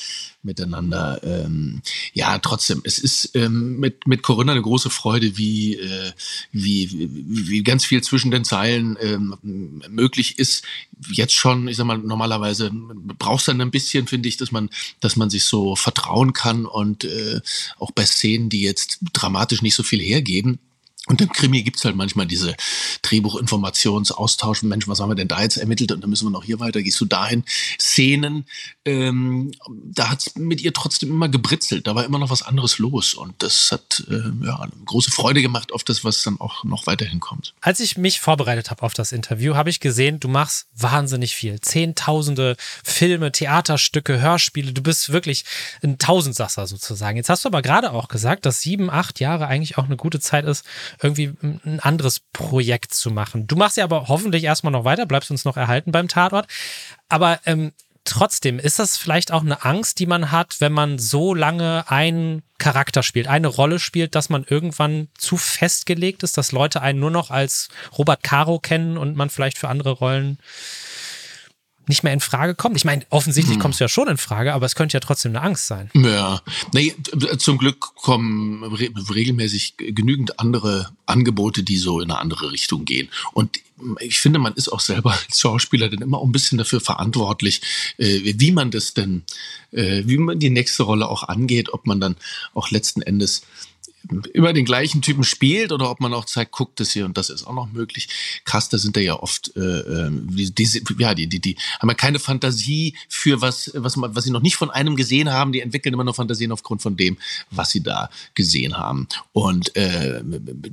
miteinander. 0.44 1.20
Ähm, 1.24 1.82
ja, 2.14 2.40
trotzdem, 2.40 2.82
es 2.84 2.98
ist 2.98 3.36
ähm, 3.36 3.80
mit, 3.80 4.08
mit 4.08 4.24
Corinna 4.24 4.54
eine 4.54 4.62
große 4.62 4.90
Freude, 4.90 5.38
wie, 5.38 5.76
äh, 5.76 6.12
wie, 6.52 7.10
wie 7.12 7.64
ganz 7.64 7.86
viel 7.86 8.02
zwischen 8.02 8.32
den 8.32 8.46
Zeilen 8.46 8.98
ähm, 9.02 9.82
möglich 9.90 10.40
ist. 10.40 10.64
Jetzt 11.12 11.34
schon, 11.34 11.68
ich 11.68 11.78
sag 11.78 11.86
mal, 11.86 11.98
normalerweise 11.98 12.72
brauchst 12.74 13.48
du 13.48 13.52
dann 13.52 13.62
ein 13.62 13.72
bisschen, 13.72 14.08
finde 14.08 14.30
ich, 14.30 14.38
dass 14.38 14.52
man, 14.52 14.70
dass 15.00 15.16
man 15.16 15.30
sich 15.30 15.44
so 15.44 15.76
vertrauen 15.76 16.34
kann 16.34 16.66
und 16.66 17.04
äh, 17.04 17.42
auch 17.78 17.92
bei 17.92 18.06
Szenen, 18.06 18.37
die 18.50 18.62
jetzt 18.62 19.00
dramatisch 19.14 19.62
nicht 19.62 19.76
so 19.76 19.84
viel 19.84 20.02
hergeben, 20.02 20.60
und 21.08 21.22
im 21.22 21.30
Krimi 21.32 21.64
gibt's 21.64 21.86
halt 21.86 21.96
manchmal 21.96 22.26
diese 22.26 22.56
Drehbuchinformationsaustausch. 23.02 24.64
Mensch, 24.64 24.88
was 24.88 25.00
haben 25.00 25.10
wir 25.10 25.16
denn 25.16 25.30
da 25.30 25.42
jetzt 25.42 25.58
ermittelt? 25.58 25.92
Und 25.94 26.02
dann 26.02 26.10
müssen 26.10 26.26
wir 26.26 26.32
noch 26.32 26.44
hier 26.44 26.60
weiter. 26.60 26.82
Gehst 26.82 27.00
du 27.00 27.06
dahin? 27.06 27.46
Szenen, 27.80 28.46
ähm, 28.84 29.52
da 29.70 30.10
hat's 30.10 30.36
mit 30.36 30.62
ihr 30.62 30.74
trotzdem 30.74 31.10
immer 31.10 31.30
gebritzelt. 31.30 31.88
Da 31.88 31.96
war 31.96 32.04
immer 32.04 32.20
noch 32.20 32.30
was 32.30 32.42
anderes 32.42 32.78
los. 32.78 33.14
Und 33.14 33.42
das 33.42 33.72
hat 33.72 34.04
äh, 34.10 34.46
ja, 34.46 34.68
große 34.86 35.12
Freude 35.12 35.42
gemacht 35.42 35.72
auf 35.72 35.86
das, 35.86 36.04
was 36.04 36.24
dann 36.24 36.42
auch 36.42 36.66
noch 36.66 36.88
weiterhin 36.88 37.22
kommt. 37.22 37.54
Als 37.62 37.80
ich 37.80 37.98
mich 37.98 38.20
vorbereitet 38.20 38.70
habe 38.70 38.84
auf 38.84 38.94
das 38.94 39.14
Interview, 39.14 39.56
habe 39.56 39.70
ich 39.70 39.80
gesehen, 39.80 40.20
du 40.20 40.28
machst 40.28 40.68
wahnsinnig 40.76 41.36
viel. 41.36 41.62
Zehntausende 41.62 42.58
Filme, 42.84 43.32
Theaterstücke, 43.32 44.20
Hörspiele. 44.20 44.74
Du 44.74 44.84
bist 44.84 45.14
wirklich 45.14 45.46
ein 45.82 46.00
Tausendsasser 46.00 46.68
sozusagen. 46.68 47.16
Jetzt 47.16 47.30
hast 47.30 47.46
du 47.46 47.50
aber 47.50 47.62
gerade 47.62 47.92
auch 47.92 48.10
gesagt, 48.10 48.46
dass 48.46 48.60
sieben, 48.60 48.90
acht 48.90 49.22
Jahre 49.22 49.48
eigentlich 49.48 49.78
auch 49.78 49.86
eine 49.86 49.96
gute 49.96 50.20
Zeit 50.20 50.44
ist, 50.44 50.66
irgendwie 51.02 51.34
ein 51.42 51.80
anderes 51.82 52.22
Projekt 52.34 52.94
zu 52.94 53.12
machen. 53.12 53.48
Du 53.48 53.56
machst 53.56 53.78
ja 53.78 53.84
aber 53.84 54.08
hoffentlich 54.08 54.44
erstmal 54.44 54.72
noch 54.72 54.86
weiter, 54.86 55.06
bleibst 55.06 55.32
uns 55.32 55.46
noch 55.46 55.58
erhalten 55.58 55.92
beim 55.92 56.08
Tatort. 56.08 56.48
Aber 57.10 57.40
ähm, 57.46 57.72
trotzdem, 58.08 58.58
ist 58.58 58.80
das 58.80 58.98
vielleicht 58.98 59.32
auch 59.32 59.42
eine 59.42 59.64
Angst, 59.64 60.00
die 60.00 60.06
man 60.06 60.32
hat, 60.32 60.58
wenn 60.60 60.72
man 60.72 60.98
so 60.98 61.34
lange 61.34 61.86
einen 61.90 62.44
Charakter 62.58 63.04
spielt, 63.04 63.28
eine 63.28 63.48
Rolle 63.48 63.80
spielt, 63.80 64.16
dass 64.16 64.30
man 64.30 64.46
irgendwann 64.48 65.10
zu 65.18 65.38
festgelegt 65.38 66.24
ist, 66.24 66.38
dass 66.38 66.52
Leute 66.52 66.82
einen 66.82 67.00
nur 67.00 67.12
noch 67.12 67.30
als 67.30 67.70
Robert 67.98 68.24
Caro 68.24 68.60
kennen 68.60 68.98
und 68.98 69.16
man 69.16 69.30
vielleicht 69.30 69.58
für 69.58 69.68
andere 69.68 69.92
Rollen 69.92 70.40
nicht 71.88 72.04
mehr 72.04 72.14
in 72.14 72.20
Frage 72.20 72.56
kommt? 72.56 72.76
Ich 72.76 72.86
meine, 72.86 73.06
offensichtlich 73.10 73.56
hm. 73.56 73.62
kommst 73.62 73.80
du 73.80 73.84
ja 73.84 73.90
schon 73.90 74.08
in 74.08 74.18
Frage, 74.18 74.54
aber 74.54 74.66
es 74.66 74.76
könnte 74.76 74.96
ja 74.96 75.00
trotzdem 75.00 75.32
eine 75.32 75.42
Angst 75.42 75.68
sein. 75.68 75.90
Ja, 75.94 76.42
nee, 76.74 76.96
zum 77.38 77.58
Glück 77.58 77.80
kommen 77.96 78.64
re 78.64 78.90
regelmäßig 79.14 79.76
genügend 79.78 80.40
andere 80.40 80.92
Angebote, 81.06 81.64
die 81.64 81.78
so 81.78 82.00
in 82.00 82.12
eine 82.12 82.20
andere 82.20 82.52
Richtung 82.52 82.86
gehen. 82.86 83.10
Und 83.34 83.60
ich 84.00 84.20
finde, 84.20 84.40
man 84.40 84.54
ist 84.54 84.70
auch 84.70 84.80
selber 84.80 85.12
als 85.28 85.40
Schauspieler 85.40 85.90
dann 85.90 86.02
immer 86.02 86.20
auch 86.20 86.26
ein 86.26 86.32
bisschen 86.32 86.58
dafür 86.58 86.82
verantwortlich, 86.82 87.62
äh, 87.98 88.20
wie 88.24 88.52
man 88.52 88.72
das 88.72 88.94
denn, 88.94 89.24
äh, 89.72 90.04
wie 90.06 90.18
man 90.18 90.40
die 90.40 90.50
nächste 90.50 90.84
Rolle 90.84 91.08
auch 91.08 91.24
angeht, 91.24 91.74
ob 91.74 91.86
man 91.86 92.00
dann 92.00 92.16
auch 92.54 92.72
letzten 92.72 93.02
Endes 93.02 93.44
immer 94.34 94.54
den 94.54 94.66
gleichen 94.66 95.02
Typen 95.02 95.24
spielt 95.24 95.72
oder 95.72 95.90
ob 95.90 96.00
man 96.00 96.14
auch 96.14 96.26
zeigt, 96.26 96.52
guckt 96.52 96.80
das 96.80 96.92
hier 96.92 97.06
und 97.06 97.18
das 97.18 97.30
ist 97.30 97.46
auch 97.46 97.54
noch 97.54 97.72
möglich. 97.72 98.08
Krass, 98.46 98.70
da 98.70 98.78
sind 98.78 98.96
da 98.96 99.02
ja 99.02 99.20
oft, 99.20 99.56
äh, 99.56 99.60
ähm, 99.60 100.28
die, 100.32 100.52
die, 100.52 100.84
ja, 100.98 101.14
die, 101.14 101.28
die, 101.28 101.40
die 101.40 101.58
haben 101.80 101.90
ja 101.90 101.96
keine 101.96 102.20
Fantasie 102.20 102.96
für 103.10 103.42
was, 103.42 103.72
was, 103.74 103.96
was 103.98 104.24
sie 104.24 104.32
noch 104.32 104.42
nicht 104.42 104.56
von 104.56 104.70
einem 104.70 104.96
gesehen 104.96 105.32
haben. 105.32 105.52
Die 105.52 105.60
entwickeln 105.60 105.94
immer 105.94 106.04
nur 106.04 106.14
Fantasien 106.14 106.52
aufgrund 106.52 106.82
von 106.82 106.96
dem, 106.96 107.18
was 107.52 107.72
sie 107.72 107.84
da 107.84 108.10
gesehen 108.34 108.78
haben. 108.78 109.08
Und 109.34 109.76
äh, 109.76 110.22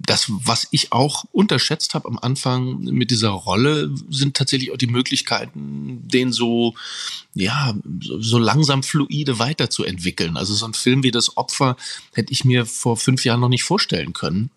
das, 0.07 0.27
was 0.29 0.69
ich 0.71 0.93
auch 0.93 1.25
unterschätzt 1.33 1.95
habe 1.95 2.09
am 2.09 2.19
Anfang 2.19 2.81
mit 2.85 3.11
dieser 3.11 3.31
Rolle, 3.31 3.93
sind 4.11 4.37
tatsächlich 4.37 4.71
auch 4.73 4.79
die 4.79 4.87
Möglichkeiten, 4.87 6.03
den 6.09 6.33
so, 6.33 6.75
ja, 7.35 7.75
so 8.01 8.39
langsam 8.39 8.83
fluide 8.83 9.39
weiterzuentwickeln. 9.39 10.37
Also 10.37 10.55
so 10.55 10.67
ein 10.67 10.75
Film 10.75 11.03
wie 11.03 11.11
Das 11.11 11.37
Opfer 11.37 11.77
hätte 12.13 12.33
ich 12.33 12.45
mir 12.45 12.65
vor 12.67 12.97
fünf 12.97 13.24
Jahren 13.25 13.41
noch 13.41 13.49
nicht 13.49 13.65
vorstellen 13.65 14.13
können. 14.13 14.51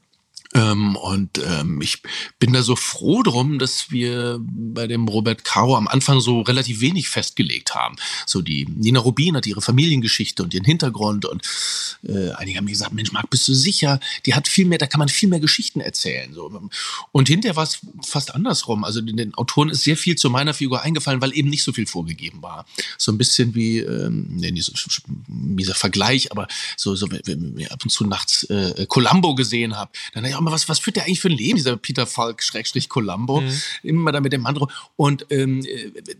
Ähm, 0.58 0.96
und 0.96 1.38
ähm, 1.38 1.82
ich 1.82 2.02
bin 2.39 2.54
da 2.54 2.63
so 2.63 2.76
froh 2.76 3.22
drum, 3.22 3.60
dass 3.60 3.91
wir 3.91 4.39
bei 4.41 4.88
dem 4.88 5.08
Robert 5.08 5.43
Caro 5.43 5.78
am 5.78 5.88
Anfang 5.88 6.20
so 6.20 6.41
relativ 6.41 6.82
wenig 6.82 7.10
festgelegt 7.10 7.76
haben. 7.76 7.96
So 8.26 8.41
die 8.41 8.65
Nina 8.65 9.00
Rubin 9.00 9.36
hat 9.36 9.46
ihre 9.46 9.62
Familiengeschichte 9.62 10.43
und 10.43 10.54
ihren 10.54 10.65
Hintergrund 10.65 11.26
und 11.26 11.43
äh, 12.04 12.32
einige 12.32 12.58
haben 12.58 12.65
mir 12.65 12.72
gesagt, 12.72 12.93
Mensch, 12.93 13.12
Marc, 13.12 13.30
bist 13.30 13.48
du 13.48 13.54
sicher? 13.54 14.00
Die 14.26 14.34
hat 14.34 14.48
viel 14.48 14.65
mehr, 14.65 14.80
da 14.80 14.88
kann 14.88 15.00
man 15.00 15.10
viel 15.10 15.30
mehr 15.30 15.39
Geschichten 15.39 15.80
erzählen. 15.80 16.34
So. 16.34 16.70
Und 17.12 17.28
hinterher 17.28 17.56
war 17.56 17.63
es 17.63 17.80
fast 18.06 18.34
andersrum. 18.34 18.84
Also 18.84 19.02
den 19.02 19.34
Autoren 19.36 19.70
ist 19.70 19.84
sehr 19.84 19.98
viel 19.98 20.15
zu 20.15 20.30
meiner 20.30 20.54
Figur 20.54 20.82
eingefallen, 20.82 21.22
weil 21.22 21.38
eben 21.38 21.50
nicht 21.50 21.63
so 21.63 21.74
viel 21.74 21.86
vorgegeben 21.86 22.41
war. 22.41 22.65
So 22.98 23.12
ein 23.12 23.17
bisschen 23.17 23.54
wie, 23.54 23.80
ähm, 23.80 24.28
nee, 24.30 24.52
nicht 24.52 24.65
so 24.65 24.74
dieser 25.28 25.76
Vergleich, 25.76 26.32
aber 26.32 26.48
so, 26.76 26.96
so 26.96 27.12
wenn 27.12 27.58
ich 27.58 27.72
ab 27.72 27.84
und 27.84 27.89
zu 27.89 28.06
nachts 28.06 28.43
äh, 28.46 28.86
Columbo 28.88 29.36
gesehen 29.36 29.76
habe, 29.76 29.91
dann 30.13 30.26
ja 30.26 30.38
mal, 30.49 30.55
was, 30.55 30.69
was 30.69 30.79
führt 30.79 30.95
der 30.95 31.05
eigentlich 31.05 31.21
für 31.21 31.29
ein 31.29 31.38
Leben, 31.38 31.57
dieser 31.57 31.77
Peter 31.77 32.05
Falk, 32.05 32.43
Schrägstrich 32.43 32.89
Columbo, 32.89 33.41
mhm. 33.41 33.62
immer 33.83 34.12
da 34.12 34.21
mit 34.21 34.33
dem 34.33 34.41
Mandro. 34.41 34.69
Und 34.95 35.25
ähm, 35.29 35.65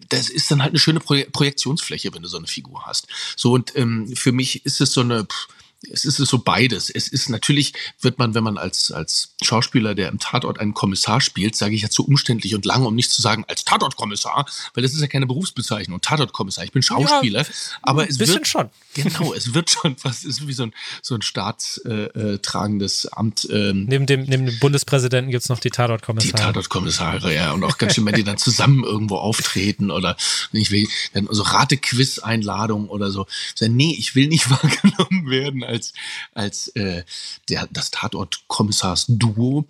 das 0.10 0.30
ist 0.30 0.52
dann 0.52 0.62
halt 0.62 0.72
eine 0.72 0.80
schöne 0.80 1.00
Pro 1.00 1.18
Projektionsfläche, 1.32 2.14
wenn 2.14 2.22
du 2.22 2.28
so 2.28 2.38
eine 2.38 2.48
Figur 2.48 2.86
hast. 2.86 3.08
So, 3.36 3.54
und 3.54 3.76
ähm, 3.76 4.16
für 4.16 4.32
mich 4.32 4.66
ist 4.66 4.82
es 4.82 4.94
so 4.94 5.02
eine, 5.02 5.26
pff, 5.26 5.48
es 5.92 6.06
ist 6.06 6.18
so 6.18 6.40
beides. 6.40 6.90
Es 6.90 7.08
ist 7.08 7.30
natürlich, 7.30 7.74
wird 8.02 8.18
man, 8.18 8.34
wenn 8.34 8.44
man 8.44 8.58
als, 8.58 8.92
als 8.92 9.36
Schauspieler, 9.44 9.96
der 9.96 10.10
im 10.10 10.20
Tatort 10.20 10.60
einen 10.60 10.74
Kommissar 10.74 11.22
spielt, 11.22 11.56
sage 11.56 11.76
ich 11.76 11.82
ja 11.82 11.90
zu 11.90 12.06
umständlich 12.06 12.56
und 12.56 12.66
lange, 12.66 12.88
um 12.88 12.96
nicht 12.96 13.12
zu 13.12 13.22
sagen, 13.22 13.46
als 13.48 13.64
Tatortkommissar, 13.64 14.48
weil 14.74 14.84
das 14.84 14.94
ist 14.94 15.02
ja 15.02 15.08
keine 15.08 15.28
Berufsbezeichnung. 15.28 16.02
Tatortkommissar. 16.02 16.64
Ich 16.64 16.72
bin 16.72 16.82
Schauspieler, 16.82 17.42
ja, 17.42 17.48
aber 17.82 18.10
es 18.10 18.20
wird 18.20 18.48
schon. 18.48 18.70
Genau, 18.98 19.32
es 19.32 19.54
wird 19.54 19.70
schon 19.70 19.96
es 20.06 20.24
ist 20.24 20.48
wie 20.48 20.54
so 20.54 20.64
ein, 20.64 20.74
so 21.04 21.14
ein 21.14 21.22
staatstragendes 21.22 23.06
äh, 23.06 23.10
Amt. 23.12 23.48
Ähm, 23.52 23.86
neben, 23.88 24.08
dem, 24.08 24.24
neben 24.24 24.48
dem 24.48 24.58
Bundespräsidenten 24.58 25.30
gibt 25.30 25.44
es 25.44 25.50
noch 25.50 25.60
die 25.60 25.70
Tatortkommissare. 25.70 26.32
Die 26.32 26.42
Tatortkommissare, 26.42 27.32
ja. 27.32 27.52
Und 27.52 27.64
auch 27.64 27.78
ganz 27.78 27.94
schön, 27.94 28.08
wenn 28.08 28.16
die 28.16 28.24
dann 28.24 28.40
zusammen 28.40 28.84
irgendwo 28.84 29.18
auftreten 29.18 29.92
oder 29.92 30.18
ich 30.52 30.72
will, 30.72 30.88
dann 31.14 31.28
so 31.30 31.44
Rate-Quiz-Einladung 31.44 32.90
oder 32.90 33.12
so. 33.12 33.28
Nee, 33.62 33.96
ich 34.00 34.16
will 34.16 34.28
nicht 34.30 34.50
wahrgenommen 34.50 35.30
werden 35.30 35.64
als, 35.68 35.94
als 36.34 36.70
äh, 36.70 37.04
der, 37.50 37.68
das 37.72 37.92
Tatort-Kommissars-Duo, 37.92 39.66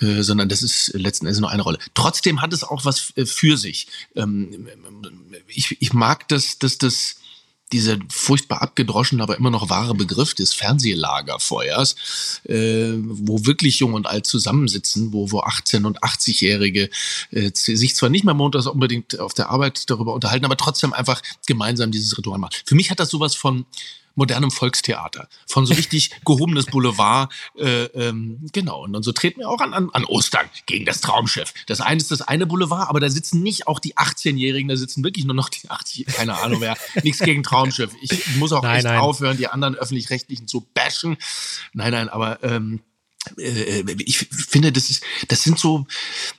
äh, 0.00 0.22
sondern 0.22 0.48
das 0.48 0.62
ist 0.62 0.92
letzten 0.94 1.26
Endes 1.26 1.40
nur 1.40 1.50
eine 1.50 1.62
Rolle. 1.62 1.78
Trotzdem 1.94 2.40
hat 2.40 2.52
es 2.52 2.64
auch 2.64 2.84
was 2.84 3.12
äh, 3.16 3.26
für 3.26 3.56
sich. 3.56 3.88
Ähm, 4.16 4.68
ich, 5.48 5.76
ich 5.80 5.92
mag 5.92 6.28
das, 6.28 6.58
dass 6.58 6.78
das 6.78 7.16
dieser 7.72 7.98
furchtbar 8.08 8.62
abgedroschene, 8.62 9.22
aber 9.22 9.36
immer 9.38 9.50
noch 9.50 9.70
wahre 9.70 9.94
Begriff 9.94 10.34
des 10.34 10.54
Fernsehlagerfeuers, 10.54 11.94
äh, 12.44 12.94
wo 12.96 13.46
wirklich 13.46 13.78
Jung 13.78 13.94
und 13.94 14.06
Alt 14.06 14.26
zusammensitzen, 14.26 15.12
wo, 15.12 15.30
wo 15.30 15.40
18- 15.40 15.84
und 15.84 16.02
80-Jährige 16.02 16.90
äh, 17.30 17.50
sich 17.54 17.94
zwar 17.94 18.08
nicht 18.08 18.24
mehr 18.24 18.34
montags 18.34 18.66
unbedingt 18.66 19.20
auf 19.20 19.34
der 19.34 19.50
Arbeit 19.50 19.88
darüber 19.88 20.14
unterhalten, 20.14 20.44
aber 20.44 20.56
trotzdem 20.56 20.92
einfach 20.92 21.22
gemeinsam 21.46 21.92
dieses 21.92 22.18
Ritual 22.18 22.38
machen. 22.38 22.54
Für 22.64 22.74
mich 22.74 22.90
hat 22.90 22.98
das 22.98 23.10
sowas 23.10 23.34
von 23.34 23.66
modernem 24.20 24.50
Volkstheater, 24.50 25.28
von 25.46 25.64
so 25.64 25.72
richtig 25.72 26.10
gehobenes 26.26 26.66
Boulevard. 26.66 27.32
Äh, 27.56 27.84
ähm, 27.84 28.46
genau, 28.52 28.84
und 28.84 28.92
dann 28.92 29.02
so 29.02 29.12
treten 29.12 29.40
wir 29.40 29.48
auch 29.48 29.60
an, 29.60 29.72
an, 29.72 29.88
an 29.94 30.04
Ostern 30.04 30.46
gegen 30.66 30.84
das 30.84 31.00
Traumschiff. 31.00 31.54
Das 31.66 31.80
eine 31.80 31.96
ist 31.96 32.10
das 32.10 32.20
eine 32.20 32.46
Boulevard, 32.46 32.90
aber 32.90 33.00
da 33.00 33.08
sitzen 33.08 33.42
nicht 33.42 33.66
auch 33.66 33.80
die 33.80 33.96
18-Jährigen, 33.96 34.68
da 34.68 34.76
sitzen 34.76 35.02
wirklich 35.02 35.24
nur 35.24 35.34
noch 35.34 35.48
die 35.48 35.70
80, 35.70 36.06
keine 36.06 36.38
Ahnung 36.38 36.60
wer. 36.60 36.76
Nichts 37.02 37.20
gegen 37.20 37.42
Traumschiff. 37.42 37.92
Ich 38.02 38.36
muss 38.36 38.52
auch 38.52 38.62
nein, 38.62 38.76
echt 38.76 38.84
nein. 38.84 39.00
aufhören, 39.00 39.38
die 39.38 39.48
anderen 39.48 39.74
öffentlich-rechtlichen 39.74 40.46
zu 40.46 40.66
bashen. 40.74 41.16
Nein, 41.72 41.92
nein, 41.92 42.10
aber 42.10 42.44
ähm, 42.44 42.80
äh, 42.80 42.89
ich 43.36 44.18
finde, 44.18 44.72
das 44.72 44.88
ist, 44.88 45.02
das 45.28 45.42
sind 45.42 45.58
so, 45.58 45.86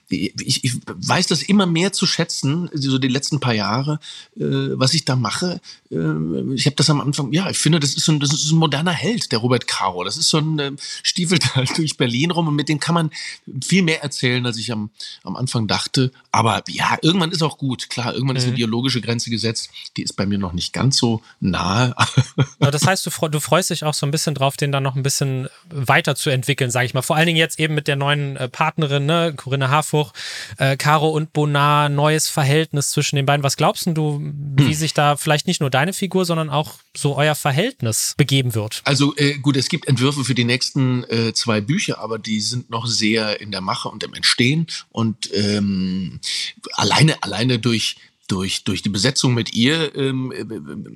ich, 0.10 0.64
ich 0.64 0.74
weiß 0.86 1.28
das 1.28 1.44
immer 1.44 1.66
mehr 1.66 1.94
zu 1.94 2.08
schätzen, 2.08 2.70
so 2.74 2.98
die 2.98 3.08
letzten 3.08 3.40
paar 3.40 3.54
Jahre, 3.54 4.00
äh, 4.36 4.42
was 4.44 4.94
ich 4.96 5.06
da 5.06 5.16
mache. 5.16 5.62
Äh, 5.92 6.54
ich 6.56 6.66
habe 6.66 6.76
das 6.76 6.90
am 6.90 7.00
Anfang, 7.00 7.32
ja, 7.34 7.50
ich 7.50 7.60
finde, 7.60 7.80
das 7.80 7.94
ist, 7.94 8.06
so 8.06 8.12
ein, 8.12 8.20
das 8.20 8.34
ist 8.34 8.52
ein 8.52 8.58
moderner 8.58 8.92
Held, 8.92 9.32
der 9.32 9.40
Robert 9.40 9.68
Caro. 9.68 10.04
Das 10.04 10.18
ist 10.18 10.30
so 10.30 10.40
ein 10.40 10.60
äh, 10.60 10.72
stiefelt 11.04 11.56
halt 11.56 11.70
durch 11.78 11.98
Berlin 11.98 12.32
rum 12.32 12.48
und 12.48 12.56
mit 12.56 12.68
dem 12.68 12.80
kann 12.80 12.96
man 12.96 13.12
viel 13.64 13.84
mehr 13.84 14.02
erzählen, 14.02 14.44
als 14.46 14.58
ich 14.58 14.72
am, 14.72 14.90
am 15.24 15.36
Anfang 15.36 15.68
dachte. 15.68 16.12
Aber 16.32 16.64
ja, 16.68 16.98
irgendwann 17.02 17.32
ist 17.32 17.44
auch 17.44 17.58
gut. 17.58 17.90
Klar, 17.90 18.14
irgendwann 18.14 18.38
ist 18.38 18.44
eine 18.44 18.54
mhm. 18.54 18.58
biologische 18.58 19.02
Grenze 19.02 19.30
gesetzt. 19.30 19.70
Die 19.98 20.04
ist 20.04 20.14
bei 20.14 20.26
mir 20.26 20.40
noch 20.40 20.54
nicht 20.54 20.74
ganz 20.74 20.98
so 20.98 21.22
nahe. 21.40 21.96
Aber 22.60 22.72
das 22.72 22.88
heißt, 22.88 23.06
du, 23.06 23.28
du 23.28 23.40
freust 23.40 23.70
dich 23.70 23.84
auch 23.84 23.94
so 23.94 24.06
ein 24.06 24.12
bisschen 24.12 24.34
drauf, 24.34 24.58
den 24.58 24.72
dann 24.72 24.84
noch 24.84 24.96
ein 24.96 25.04
bisschen 25.04 25.48
weiterzuentwickeln 25.70 26.71
sage 26.72 26.86
ich 26.86 26.94
mal. 26.94 27.02
Vor 27.02 27.16
allen 27.16 27.28
Dingen 27.28 27.38
jetzt 27.38 27.60
eben 27.60 27.76
mit 27.76 27.88
der 27.88 27.96
neuen 27.96 28.38
äh, 28.38 28.48
Partnerin, 28.48 29.06
ne, 29.06 29.34
Corinna 29.36 29.70
Harfuch, 29.70 30.14
äh, 30.58 30.78
Caro 30.78 31.10
und 31.10 31.34
Bonar, 31.34 31.90
neues 31.90 32.30
Verhältnis 32.30 32.92
zwischen 32.92 33.16
den 33.16 33.26
beiden. 33.26 33.44
Was 33.44 33.58
glaubst 33.58 33.88
du, 33.88 34.20
wie 34.22 34.66
hm. 34.66 34.74
sich 34.74 34.94
da 34.94 35.16
vielleicht 35.18 35.48
nicht 35.48 35.62
nur 35.62 35.70
deine 35.70 35.94
Figur, 35.94 36.26
sondern 36.26 36.50
auch 36.50 36.76
so 36.96 37.16
euer 37.16 37.36
Verhältnis 37.36 38.16
begeben 38.18 38.56
wird? 38.56 38.82
Also 38.86 39.16
äh, 39.18 39.38
gut, 39.38 39.58
es 39.58 39.70
gibt 39.70 39.88
Entwürfe 39.88 40.24
für 40.24 40.36
die 40.36 40.44
nächsten 40.44 41.04
äh, 41.06 41.34
zwei 41.34 41.62
Bücher, 41.62 42.00
aber 42.00 42.20
die 42.20 42.42
sind 42.42 42.70
noch 42.70 42.88
sehr 42.88 43.42
in 43.42 43.52
der 43.52 43.62
Mache 43.62 43.90
und 43.90 44.04
im 44.04 44.14
Entstehen 44.14 44.68
und 44.90 45.30
ähm, 45.34 46.20
alleine 46.74 47.22
alleine 47.24 47.60
durch 47.60 47.98
durch, 48.32 48.64
durch 48.64 48.82
die 48.82 48.90
Besetzung 48.90 49.34
mit 49.34 49.54
ihr 49.54 49.94
ähm, 49.96 50.32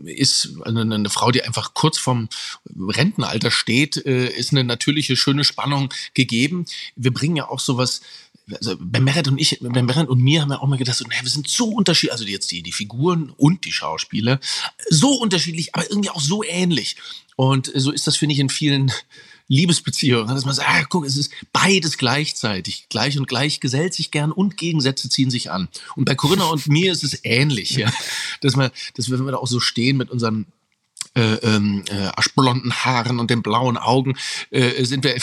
ist 0.06 0.54
eine, 0.64 0.82
eine, 0.82 1.10
Frau, 1.10 1.32
die 1.32 1.44
einfach 1.44 1.74
kurz 1.74 1.98
vorm 1.98 2.30
Rentenalter 2.76 3.52
steht, 3.52 3.98
äh, 4.06 4.30
ist 4.30 4.52
eine 4.52 4.64
natürliche, 4.64 5.18
schöne 5.18 5.44
Spannung 5.44 5.94
gegeben. 6.14 6.66
Wir 6.96 7.14
bringen 7.14 7.36
ja 7.36 7.50
auch 7.50 7.60
sowas, 7.60 8.02
also 8.54 8.76
bei 8.80 9.02
Merit 9.02 9.28
und 9.28 9.38
ich, 9.38 9.60
bei 9.60 9.84
Merit 9.84 10.08
und 10.08 10.22
mir 10.22 10.42
haben 10.42 10.50
wir 10.50 10.62
auch 10.62 10.68
mal 10.68 10.78
gedacht, 10.78 10.98
so, 10.98 11.06
naja, 11.06 11.24
wir 11.24 11.30
sind 11.30 11.50
so 11.50 11.66
unterschiedlich, 11.66 12.14
also 12.14 12.26
jetzt 12.26 12.52
die, 12.52 12.64
die 12.64 12.72
Figuren 12.72 13.32
und 13.36 13.66
die 13.66 13.74
Schauspieler, 13.74 14.40
so 14.90 15.10
unterschiedlich, 15.16 15.76
aber 15.76 15.90
irgendwie 15.90 16.12
auch 16.12 16.22
so 16.22 16.42
ähnlich. 16.44 16.96
Und 17.36 17.70
so 17.76 17.92
ist 17.92 18.08
das, 18.08 18.16
finde 18.16 18.34
ich, 18.34 18.40
in 18.40 18.50
vielen 18.50 18.94
Liebesbeziehung, 19.48 20.28
dass 20.28 20.46
man 20.46 20.56
sagt, 20.56 20.70
ah, 20.70 20.84
guck, 20.90 21.06
es 21.06 21.18
ist 21.18 21.32
beides 21.54 21.98
gleichzeitig. 21.98 22.88
Gleich 22.90 23.18
und 23.18 23.28
gleich 23.28 23.60
gesellt 23.60 23.94
sich 23.94 24.10
gern 24.10 24.32
und 24.32 24.58
Gegensätze 24.58 25.08
ziehen 25.10 25.30
sich 25.30 25.52
an. 25.52 25.68
Und 25.96 26.06
bei 26.06 26.16
Corinna 26.16 26.46
und 26.46 26.68
mir 26.68 26.92
ist 26.92 27.04
es 27.04 27.20
ähnlich, 27.24 27.72
ja. 27.72 27.92
Dass 28.42 28.56
wir, 28.56 28.72
dass 28.96 29.10
wir, 29.10 29.20
wenn 29.20 29.26
wir 29.26 29.34
da 29.34 29.38
auch 29.38 29.48
so 29.48 29.60
stehen 29.60 29.98
mit 29.98 30.10
unseren 30.10 30.48
äh, 31.16 31.36
ähm, 31.36 31.84
äh, 31.90 32.10
aschblonden 32.16 32.74
Haaren 32.74 33.20
und 33.20 33.30
den 33.30 33.42
blauen 33.42 33.78
Augen 33.78 34.16
äh, 34.52 34.84
sind 34.84 35.04
wir, 35.04 35.16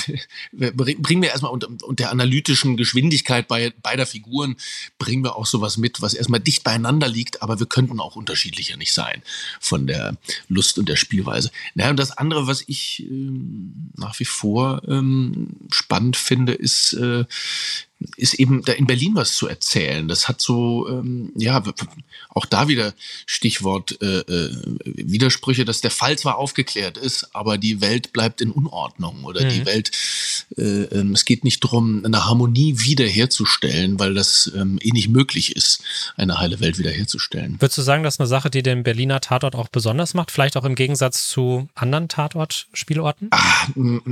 bringen 0.75 1.23
wir 1.23 1.31
erstmal 1.31 1.53
und, 1.53 1.83
und 1.83 1.99
der 2.01 2.11
analytischen 2.11 2.77
Geschwindigkeit 2.77 3.47
bei 3.47 3.73
beider 3.83 4.07
Figuren 4.07 4.57
bringen 4.99 5.23
wir 5.23 5.37
auch 5.37 5.47
sowas 5.47 5.77
mit, 5.77 6.03
was 6.03 6.15
erstmal 6.15 6.41
dicht 6.41 6.65
beieinander 6.65 7.09
liegt, 7.09 7.43
aber 7.43 7.59
wir 7.59 7.67
könnten 7.67 8.01
auch 8.01 8.17
unterschiedlicher 8.17 8.77
nicht 8.77 8.93
sein 8.93 9.23
von 9.61 9.87
der 9.87 10.17
Lust 10.49 10.79
und 10.79 10.89
der 10.89 10.97
Spielweise. 10.97 11.51
Naja, 11.75 11.91
und 11.91 11.99
das 11.99 12.17
andere, 12.17 12.47
was 12.47 12.65
ich 12.67 13.07
ähm, 13.09 13.91
nach 13.97 14.19
wie 14.19 14.25
vor 14.25 14.83
ähm, 14.89 15.49
spannend 15.71 16.17
finde, 16.17 16.55
ist 16.55 16.95
äh, 16.95 17.25
ist 18.17 18.35
eben 18.35 18.63
da 18.63 18.73
in 18.73 18.87
Berlin 18.87 19.13
was 19.15 19.35
zu 19.35 19.47
erzählen. 19.47 20.09
Das 20.09 20.29
hat 20.29 20.41
so, 20.41 20.89
ähm, 20.89 21.33
ja, 21.37 21.63
auch 22.31 22.47
da 22.47 22.69
wieder 22.69 22.95
Stichwort 23.27 24.01
äh, 24.01 24.21
äh, 24.21 24.51
Widersprüche, 24.85 25.65
dass 25.65 25.81
der 25.81 25.91
Fall 25.91 26.19
zwar 26.19 26.39
aufgeklärt 26.39 26.97
ist, 26.97 27.35
aber 27.35 27.59
die 27.59 27.81
Welt 27.81 28.13
bleibt 28.13 28.41
in 28.41 28.51
Unordnung 28.51 29.25
oder 29.25 29.45
mhm. 29.45 29.49
die 29.51 29.67
Welt, 29.67 29.91
äh, 30.57 30.83
äh, 30.85 31.13
es 31.13 31.25
geht 31.25 31.45
nicht 31.45 31.63
darum, 31.65 32.05
eine 32.05 32.25
Harmonie 32.27 32.75
wiederherzustellen, 32.79 33.99
weil 33.99 34.15
das 34.15 34.51
ähm, 34.57 34.79
eh 34.83 34.91
nicht 34.91 35.09
möglich 35.09 35.57
ist, 35.57 35.83
eine 36.17 36.39
heile 36.39 36.61
Welt 36.61 36.79
wiederherzustellen. 36.79 37.57
Würdest 37.61 37.79
du 37.79 37.83
sagen, 37.83 38.03
das 38.03 38.15
ist 38.15 38.21
eine 38.21 38.29
Sache, 38.29 38.51
die 38.51 38.63
den 38.63 38.83
Berliner 38.83 39.21
Tatort 39.21 39.55
auch 39.55 39.69
besonders 39.69 40.15
macht? 40.15 40.31
Vielleicht 40.31 40.57
auch 40.57 40.65
im 40.65 40.75
Gegensatz 40.75 41.29
zu 41.29 41.69
anderen 41.75 42.09
Tatort-Spielorten? 42.09 43.29
Ah, 43.31 43.67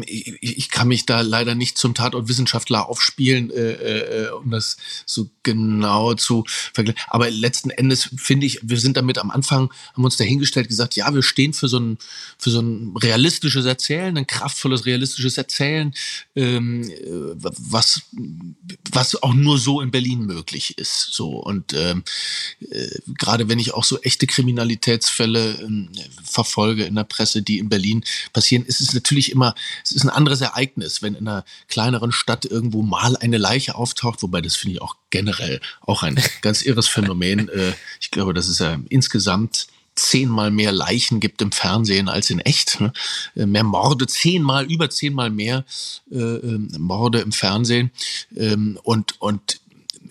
ich, 0.07 0.37
ich 0.41 0.71
kann 0.71 0.89
mich 0.89 1.07
da 1.07 1.21
leider 1.21 1.55
nicht 1.55 1.79
zum 1.79 1.95
Tatortwissenschaftler 1.95 2.89
aufspielen. 2.89 3.51
Äh, 3.81 4.01
äh, 4.01 4.31
um 4.31 4.51
das 4.51 4.77
so 5.07 5.31
genau 5.43 6.15
zu 6.15 6.45
vergleichen. 6.47 7.01
Aber 7.09 7.31
letzten 7.31 7.71
Endes 7.71 8.11
finde 8.17 8.47
ich, 8.47 8.61
wir 8.63 8.79
sind 8.79 8.97
damit 8.97 9.19
am 9.19 9.31
Anfang, 9.31 9.73
haben 9.95 10.05
uns 10.05 10.17
dahingestellt, 10.17 10.69
gesagt, 10.69 10.97
ja, 10.97 11.13
wir 11.15 11.23
stehen 11.23 11.53
für 11.53 11.69
so 11.69 11.79
ein, 11.79 11.99
für 12.39 12.51
so 12.51 12.61
ein 12.61 12.95
realistisches 12.97 13.65
Erzählen, 13.65 14.17
ein 14.17 14.27
kraftvolles, 14.27 14.87
realistisches 14.87 15.39
Erzählen, 15.39 15.95
ähm, 16.37 16.89
äh, 16.91 17.35
was, 17.41 18.03
was 18.91 19.23
auch 19.23 19.35
nur 19.35 19.59
so 19.59 19.81
in 19.81 19.91
Berlin 19.91 20.27
möglich 20.27 20.77
ist. 20.79 21.13
So 21.13 21.31
und 21.31 21.73
ähm, 21.75 22.05
äh, 22.71 22.89
gerade 23.19 23.49
wenn 23.49 23.59
ich 23.59 23.75
auch 23.75 23.85
so 23.85 24.01
echte 24.01 24.27
Kriminalitätsfälle 24.27 25.53
äh, 25.53 25.89
verfolge 26.23 26.85
in 26.85 26.95
der 26.95 27.05
Presse, 27.05 27.43
die 27.43 27.59
in 27.59 27.69
Berlin 27.69 28.05
passieren, 28.33 28.65
ist 28.65 28.81
es 28.81 28.93
natürlich 28.95 29.33
immer, 29.33 29.55
es 29.85 29.93
ist 29.93 30.05
ein 30.05 30.11
anderes 30.11 30.41
Ereignis, 30.41 31.03
wenn 31.03 31.15
in 31.15 31.29
einer 31.29 31.45
kleineren 31.69 32.13
Stadt 32.13 32.45
irgendwo 32.45 32.83
mal 32.83 33.17
eine 33.17 33.39
Leiche 33.39 33.60
Leiche 33.61 33.75
auftaucht, 33.75 34.23
wobei 34.23 34.41
das 34.41 34.57
finde 34.57 34.77
ich 34.77 34.83
auch 34.83 34.97
generell 35.11 35.61
auch 35.83 36.03
ein 36.03 36.21
ganz 36.41 36.63
irres 36.63 36.89
Phänomen. 36.89 37.49
Äh, 37.49 37.73
ich 38.01 38.11
glaube, 38.11 38.35
dass 38.35 38.49
es 38.49 38.59
ja 38.59 38.79
insgesamt 38.89 39.67
zehnmal 39.95 40.51
mehr 40.51 40.73
Leichen 40.73 41.21
gibt 41.21 41.43
im 41.43 41.53
Fernsehen 41.53 42.09
als 42.09 42.31
in 42.31 42.41
echt. 42.41 42.81
Ne? 42.81 42.93
Äh, 43.37 43.45
mehr 43.47 43.65
Morde, 43.65 44.07
zehnmal, 44.07 44.71
über 44.71 44.89
zehnmal 44.89 45.31
mehr 45.31 45.65
äh, 46.11 46.17
ähm, 46.17 46.69
Morde 46.79 47.21
im 47.21 47.33
Fernsehen. 47.33 47.91
Ähm, 48.35 48.79
und, 48.83 49.21
und 49.21 49.61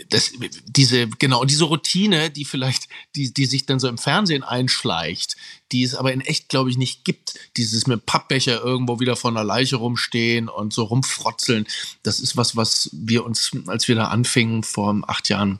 das, 0.09 0.31
diese, 0.65 1.07
genau, 1.07 1.45
diese 1.45 1.65
Routine, 1.65 2.29
die 2.29 2.45
vielleicht, 2.45 2.87
die, 3.15 3.33
die 3.33 3.45
sich 3.45 3.65
dann 3.65 3.79
so 3.79 3.87
im 3.87 3.97
Fernsehen 3.97 4.43
einschleicht, 4.43 5.35
die 5.71 5.83
es 5.83 5.95
aber 5.95 6.13
in 6.13 6.21
echt, 6.21 6.49
glaube 6.49 6.69
ich, 6.69 6.77
nicht 6.77 7.05
gibt. 7.05 7.35
Dieses 7.57 7.85
mit 7.85 8.05
Pappbecher 8.05 8.61
irgendwo 8.61 8.99
wieder 8.99 9.15
vor 9.15 9.31
einer 9.31 9.43
Leiche 9.43 9.75
rumstehen 9.75 10.49
und 10.49 10.73
so 10.73 10.83
rumfrotzeln. 10.83 11.67
Das 12.03 12.19
ist 12.19 12.37
was, 12.37 12.55
was 12.55 12.89
wir 12.91 13.23
uns, 13.23 13.51
als 13.67 13.87
wir 13.87 13.95
da 13.95 14.05
anfingen 14.05 14.63
vor 14.63 14.99
acht 15.07 15.29
Jahren, 15.29 15.59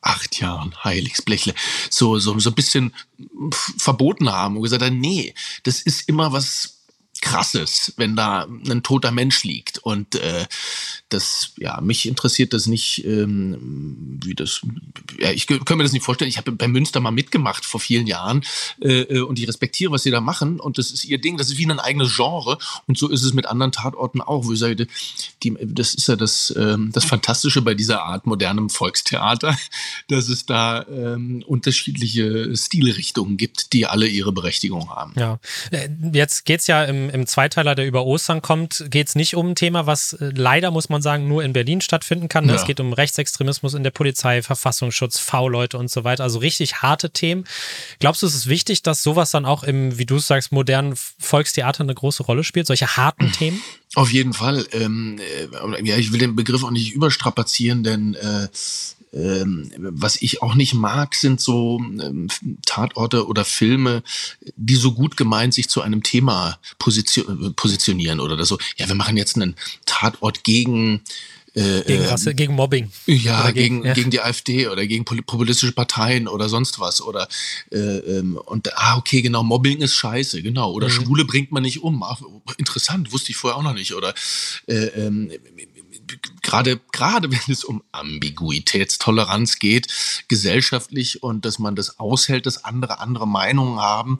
acht 0.00 0.40
Jahren, 0.40 0.74
Heiligsblechle, 0.82 1.54
so, 1.90 2.18
so, 2.18 2.38
so 2.38 2.50
ein 2.50 2.54
bisschen 2.54 2.94
verboten 3.76 4.30
haben 4.30 4.56
und 4.56 4.62
gesagt 4.62 4.82
haben, 4.82 5.00
nee, 5.00 5.34
das 5.64 5.82
ist 5.82 6.08
immer 6.08 6.32
was, 6.32 6.75
Krasses, 7.20 7.94
wenn 7.96 8.16
da 8.16 8.46
ein 8.68 8.82
toter 8.82 9.10
Mensch 9.10 9.44
liegt. 9.44 9.78
Und 9.78 10.14
äh, 10.16 10.46
das, 11.08 11.52
ja, 11.58 11.80
mich 11.80 12.06
interessiert 12.06 12.52
das 12.52 12.66
nicht, 12.66 13.04
ähm, 13.04 14.18
wie 14.22 14.34
das, 14.34 14.60
ja, 15.18 15.30
ich 15.30 15.46
kann 15.46 15.78
mir 15.78 15.84
das 15.84 15.92
nicht 15.92 16.04
vorstellen. 16.04 16.28
Ich 16.28 16.38
habe 16.38 16.52
bei 16.52 16.68
Münster 16.68 17.00
mal 17.00 17.10
mitgemacht 17.10 17.64
vor 17.64 17.80
vielen 17.80 18.06
Jahren 18.06 18.44
äh, 18.80 19.02
äh, 19.02 19.20
und 19.20 19.38
ich 19.38 19.48
respektiere, 19.48 19.92
was 19.92 20.02
sie 20.02 20.10
da 20.10 20.20
machen. 20.20 20.60
Und 20.60 20.78
das 20.78 20.90
ist 20.90 21.04
ihr 21.04 21.18
Ding, 21.18 21.36
das 21.36 21.50
ist 21.50 21.58
wie 21.58 21.66
ein 21.66 21.78
eigenes 21.78 22.14
Genre. 22.16 22.58
Und 22.86 22.98
so 22.98 23.08
ist 23.08 23.22
es 23.22 23.32
mit 23.32 23.46
anderen 23.46 23.72
Tatorten 23.72 24.20
auch, 24.20 24.44
wo 24.44 24.52
ich 24.52 24.58
sage, 24.58 24.86
die, 25.42 25.56
das 25.60 25.94
ist 25.94 26.08
ja 26.08 26.16
das, 26.16 26.54
ähm, 26.56 26.90
das 26.92 27.04
Fantastische 27.04 27.62
bei 27.62 27.74
dieser 27.74 28.02
Art 28.02 28.26
modernem 28.26 28.70
Volkstheater, 28.70 29.56
dass 30.08 30.28
es 30.28 30.46
da 30.46 30.86
ähm, 30.88 31.44
unterschiedliche 31.46 32.56
Stilrichtungen 32.56 33.36
gibt, 33.36 33.72
die 33.72 33.86
alle 33.86 34.06
ihre 34.06 34.32
Berechtigung 34.32 34.90
haben. 34.90 35.12
Ja, 35.16 35.38
äh, 35.70 35.88
jetzt 36.12 36.44
geht's 36.44 36.66
ja 36.66 36.84
im 36.84 37.05
im 37.10 37.26
Zweiteiler, 37.26 37.74
der 37.74 37.86
über 37.86 38.04
Ostern 38.04 38.42
kommt, 38.42 38.86
geht 38.90 39.08
es 39.08 39.14
nicht 39.14 39.34
um 39.36 39.50
ein 39.50 39.54
Thema, 39.54 39.86
was 39.86 40.14
äh, 40.14 40.30
leider, 40.34 40.70
muss 40.70 40.88
man 40.88 41.02
sagen, 41.02 41.28
nur 41.28 41.44
in 41.44 41.52
Berlin 41.52 41.80
stattfinden 41.80 42.28
kann. 42.28 42.48
Ja. 42.48 42.54
Es 42.54 42.64
geht 42.64 42.80
um 42.80 42.92
Rechtsextremismus 42.92 43.74
in 43.74 43.82
der 43.82 43.90
Polizei, 43.90 44.42
Verfassungsschutz, 44.42 45.18
V-Leute 45.18 45.78
und 45.78 45.90
so 45.90 46.04
weiter. 46.04 46.24
Also 46.24 46.38
richtig 46.38 46.82
harte 46.82 47.10
Themen. 47.10 47.44
Glaubst 47.98 48.22
du, 48.22 48.26
es 48.26 48.34
ist 48.34 48.48
wichtig, 48.48 48.82
dass 48.82 49.02
sowas 49.02 49.30
dann 49.30 49.46
auch 49.46 49.62
im, 49.62 49.98
wie 49.98 50.06
du 50.06 50.18
sagst, 50.18 50.52
modernen 50.52 50.94
Volkstheater 51.18 51.82
eine 51.82 51.94
große 51.94 52.22
Rolle 52.22 52.44
spielt? 52.44 52.66
Solche 52.66 52.96
harten 52.96 53.32
Themen? 53.38 53.62
Auf 53.94 54.12
jeden 54.12 54.32
Fall. 54.32 54.66
Ähm, 54.72 55.18
äh, 55.18 55.84
ja, 55.84 55.96
ich 55.96 56.12
will 56.12 56.18
den 56.18 56.36
Begriff 56.36 56.64
auch 56.64 56.70
nicht 56.70 56.94
überstrapazieren, 56.94 57.82
denn 57.82 58.14
äh, 58.14 58.48
ähm, 59.16 59.70
was 59.78 60.20
ich 60.20 60.42
auch 60.42 60.54
nicht 60.54 60.74
mag, 60.74 61.14
sind 61.14 61.40
so 61.40 61.80
ähm, 61.80 62.28
Tatorte 62.66 63.26
oder 63.26 63.44
Filme, 63.44 64.02
die 64.56 64.76
so 64.76 64.92
gut 64.92 65.16
gemeint 65.16 65.54
sich 65.54 65.68
zu 65.68 65.80
einem 65.80 66.02
Thema 66.02 66.58
position 66.78 67.54
positionieren 67.56 68.20
oder 68.20 68.44
so. 68.44 68.58
Ja, 68.76 68.88
wir 68.88 68.94
machen 68.94 69.16
jetzt 69.16 69.36
einen 69.36 69.56
Tatort 69.86 70.44
gegen 70.44 71.02
äh, 71.54 71.82
gegen 71.86 72.02
ähm, 72.02 72.08
Rasse, 72.10 72.34
gegen 72.34 72.54
Mobbing. 72.54 72.90
Ja, 73.06 73.50
gegen, 73.50 73.76
gegen, 73.76 73.86
ja. 73.86 73.94
gegen 73.94 74.10
die 74.10 74.20
AfD 74.20 74.68
oder 74.68 74.86
gegen 74.86 75.06
populistische 75.06 75.72
Parteien 75.72 76.28
oder 76.28 76.50
sonst 76.50 76.78
was. 76.80 77.00
Oder 77.00 77.28
äh, 77.72 77.78
ähm, 77.78 78.36
und 78.36 78.76
ah, 78.76 78.98
okay, 78.98 79.22
genau, 79.22 79.42
Mobbing 79.42 79.80
ist 79.80 79.94
scheiße, 79.94 80.42
genau. 80.42 80.72
Oder 80.72 80.88
mhm. 80.88 80.92
Schwule 80.92 81.24
bringt 81.24 81.52
man 81.52 81.62
nicht 81.62 81.82
um. 81.82 82.02
Ach, 82.02 82.20
interessant, 82.58 83.10
wusste 83.10 83.30
ich 83.30 83.38
vorher 83.38 83.56
auch 83.56 83.62
noch 83.62 83.72
nicht. 83.72 83.94
Oder 83.94 84.12
äh, 84.66 84.74
ähm, 84.74 85.30
gerade, 86.46 86.80
gerade 86.92 87.30
wenn 87.30 87.40
es 87.48 87.64
um 87.64 87.82
Ambiguitätstoleranz 87.92 89.58
geht, 89.58 89.88
gesellschaftlich 90.28 91.22
und 91.22 91.44
dass 91.44 91.58
man 91.58 91.74
das 91.74 91.98
aushält, 91.98 92.46
dass 92.46 92.64
andere 92.64 93.00
andere 93.00 93.26
Meinungen 93.26 93.80
haben, 93.80 94.18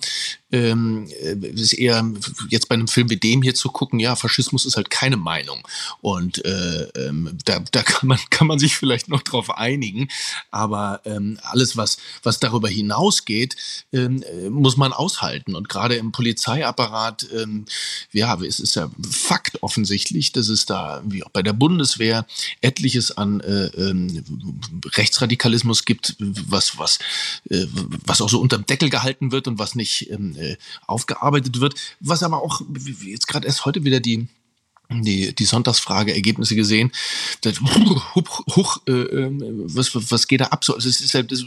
ähm, 0.52 1.08
äh, 1.22 1.34
ist 1.46 1.72
eher 1.72 2.04
jetzt 2.50 2.68
bei 2.68 2.74
einem 2.74 2.88
Film 2.88 3.10
wie 3.10 3.16
dem 3.16 3.42
hier 3.42 3.54
zu 3.54 3.68
gucken, 3.68 3.98
ja, 3.98 4.16
Faschismus 4.16 4.64
ist 4.64 4.76
halt 4.76 4.90
keine 4.90 5.16
Meinung. 5.16 5.66
Und 6.00 6.44
äh, 6.44 6.82
ähm, 6.96 7.36
da, 7.44 7.60
da 7.72 7.82
kann 7.82 8.08
man, 8.08 8.18
kann 8.30 8.46
man 8.46 8.58
sich 8.58 8.76
vielleicht 8.76 9.08
noch 9.08 9.22
drauf 9.22 9.50
einigen. 9.50 10.08
Aber 10.50 11.00
ähm, 11.04 11.38
alles, 11.42 11.76
was, 11.76 11.98
was 12.22 12.40
darüber 12.40 12.68
hinausgeht, 12.68 13.56
ähm, 13.92 14.22
äh, 14.22 14.48
muss 14.50 14.76
man 14.76 14.92
aushalten. 14.92 15.54
Und 15.54 15.68
gerade 15.68 15.96
im 15.96 16.12
Polizeiapparat, 16.12 17.26
ähm, 17.34 17.66
ja, 18.12 18.36
es 18.40 18.60
ist 18.60 18.76
ja 18.76 18.90
Fakt 19.10 19.62
offensichtlich, 19.62 20.32
dass 20.32 20.48
es 20.48 20.66
da, 20.66 21.02
wie 21.04 21.24
auch 21.24 21.30
bei 21.30 21.42
der 21.42 21.52
Bundeswehr, 21.52 22.15
etliches 22.60 23.16
an 23.16 23.40
äh, 23.40 23.66
ähm, 23.76 24.24
Rechtsradikalismus 24.94 25.84
gibt, 25.84 26.16
was, 26.18 26.78
was, 26.78 26.98
äh, 27.50 27.66
was 28.04 28.20
auch 28.20 28.30
so 28.30 28.40
unterm 28.40 28.64
Deckel 28.66 28.88
gehalten 28.88 29.32
wird 29.32 29.48
und 29.48 29.58
was 29.58 29.74
nicht 29.74 30.10
ähm, 30.10 30.36
äh, 30.38 30.56
aufgearbeitet 30.86 31.60
wird. 31.60 31.74
Was 32.00 32.22
aber 32.22 32.42
auch 32.42 32.62
jetzt 33.04 33.28
gerade 33.28 33.46
erst 33.46 33.64
heute 33.64 33.84
wieder 33.84 34.00
die 34.00 34.28
die, 34.90 35.34
die 35.34 35.44
Sonntagsfrage-Ergebnisse 35.44 36.54
gesehen. 36.54 36.92
Das, 37.40 37.60
huch, 38.14 38.44
huch, 38.54 38.78
äh, 38.86 38.92
ähm, 38.92 39.42
was, 39.66 39.90
was 39.94 40.28
geht 40.28 40.40
da 40.40 40.46
ab? 40.46 40.64
So, 40.64 40.76
es 40.76 40.86
ist 40.86 41.14
das 41.14 41.44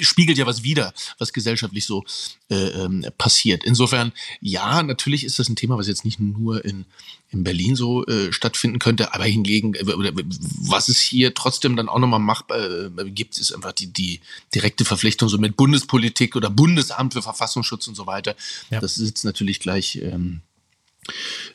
spiegelt 0.00 0.38
ja 0.38 0.46
was 0.46 0.62
wider, 0.62 0.92
was 1.18 1.32
gesellschaftlich 1.32 1.84
so 1.84 2.04
äh, 2.48 2.54
ähm, 2.54 3.04
passiert. 3.18 3.64
Insofern, 3.64 4.12
ja, 4.40 4.82
natürlich 4.82 5.24
ist 5.24 5.38
das 5.38 5.48
ein 5.48 5.56
Thema, 5.56 5.78
was 5.78 5.88
jetzt 5.88 6.04
nicht 6.04 6.20
nur 6.20 6.64
in, 6.64 6.84
in 7.30 7.42
Berlin 7.44 7.74
so 7.74 8.06
äh, 8.06 8.32
stattfinden 8.32 8.78
könnte, 8.78 9.14
aber 9.14 9.24
hingegen, 9.24 9.74
äh, 9.74 9.84
was 9.84 10.88
es 10.88 11.00
hier 11.00 11.34
trotzdem 11.34 11.76
dann 11.76 11.88
auch 11.88 11.98
nochmal 11.98 12.20
machbar 12.20 12.58
äh, 12.58 13.10
gibt, 13.10 13.38
ist 13.38 13.52
einfach 13.52 13.72
die, 13.72 13.88
die 13.88 14.20
direkte 14.54 14.84
Verpflichtung 14.84 15.28
so 15.28 15.38
mit 15.38 15.56
Bundespolitik 15.56 16.36
oder 16.36 16.50
Bundesamt 16.50 17.14
für 17.14 17.22
Verfassungsschutz 17.22 17.88
und 17.88 17.96
so 17.96 18.06
weiter. 18.06 18.36
Ja. 18.70 18.80
Das 18.80 18.98
ist 18.98 19.08
jetzt 19.08 19.24
natürlich 19.24 19.60
gleich 19.60 19.96
ähm, 19.96 20.42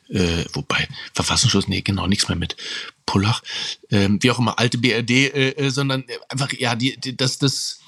äh, 0.08 0.44
wobei, 0.52 0.88
Verfassungsschutz, 1.14 1.68
nee, 1.68 1.82
genau, 1.82 2.06
nichts 2.06 2.28
mehr 2.28 2.36
mit 2.36 2.56
Pullach, 3.06 3.42
ähm, 3.90 4.18
wie 4.22 4.30
auch 4.30 4.38
immer, 4.38 4.58
alte 4.58 4.78
BRD, 4.78 5.10
äh, 5.10 5.50
äh, 5.50 5.70
sondern 5.70 6.04
einfach, 6.28 6.52
ja, 6.52 6.74
die, 6.74 6.98
die, 6.98 7.16
das, 7.16 7.38
das, 7.38 7.80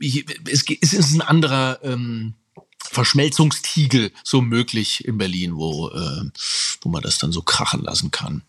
es, 0.00 0.64
es 0.80 0.92
ist 0.92 1.14
ein 1.14 1.22
anderer 1.22 1.80
ähm, 1.82 2.34
Verschmelzungstiegel 2.90 4.12
so 4.24 4.40
möglich 4.40 5.04
in 5.04 5.18
Berlin, 5.18 5.56
wo, 5.56 5.88
äh, 5.90 6.30
wo 6.80 6.88
man 6.88 7.02
das 7.02 7.18
dann 7.18 7.32
so 7.32 7.42
krachen 7.42 7.82
lassen 7.82 8.10
kann. 8.10 8.42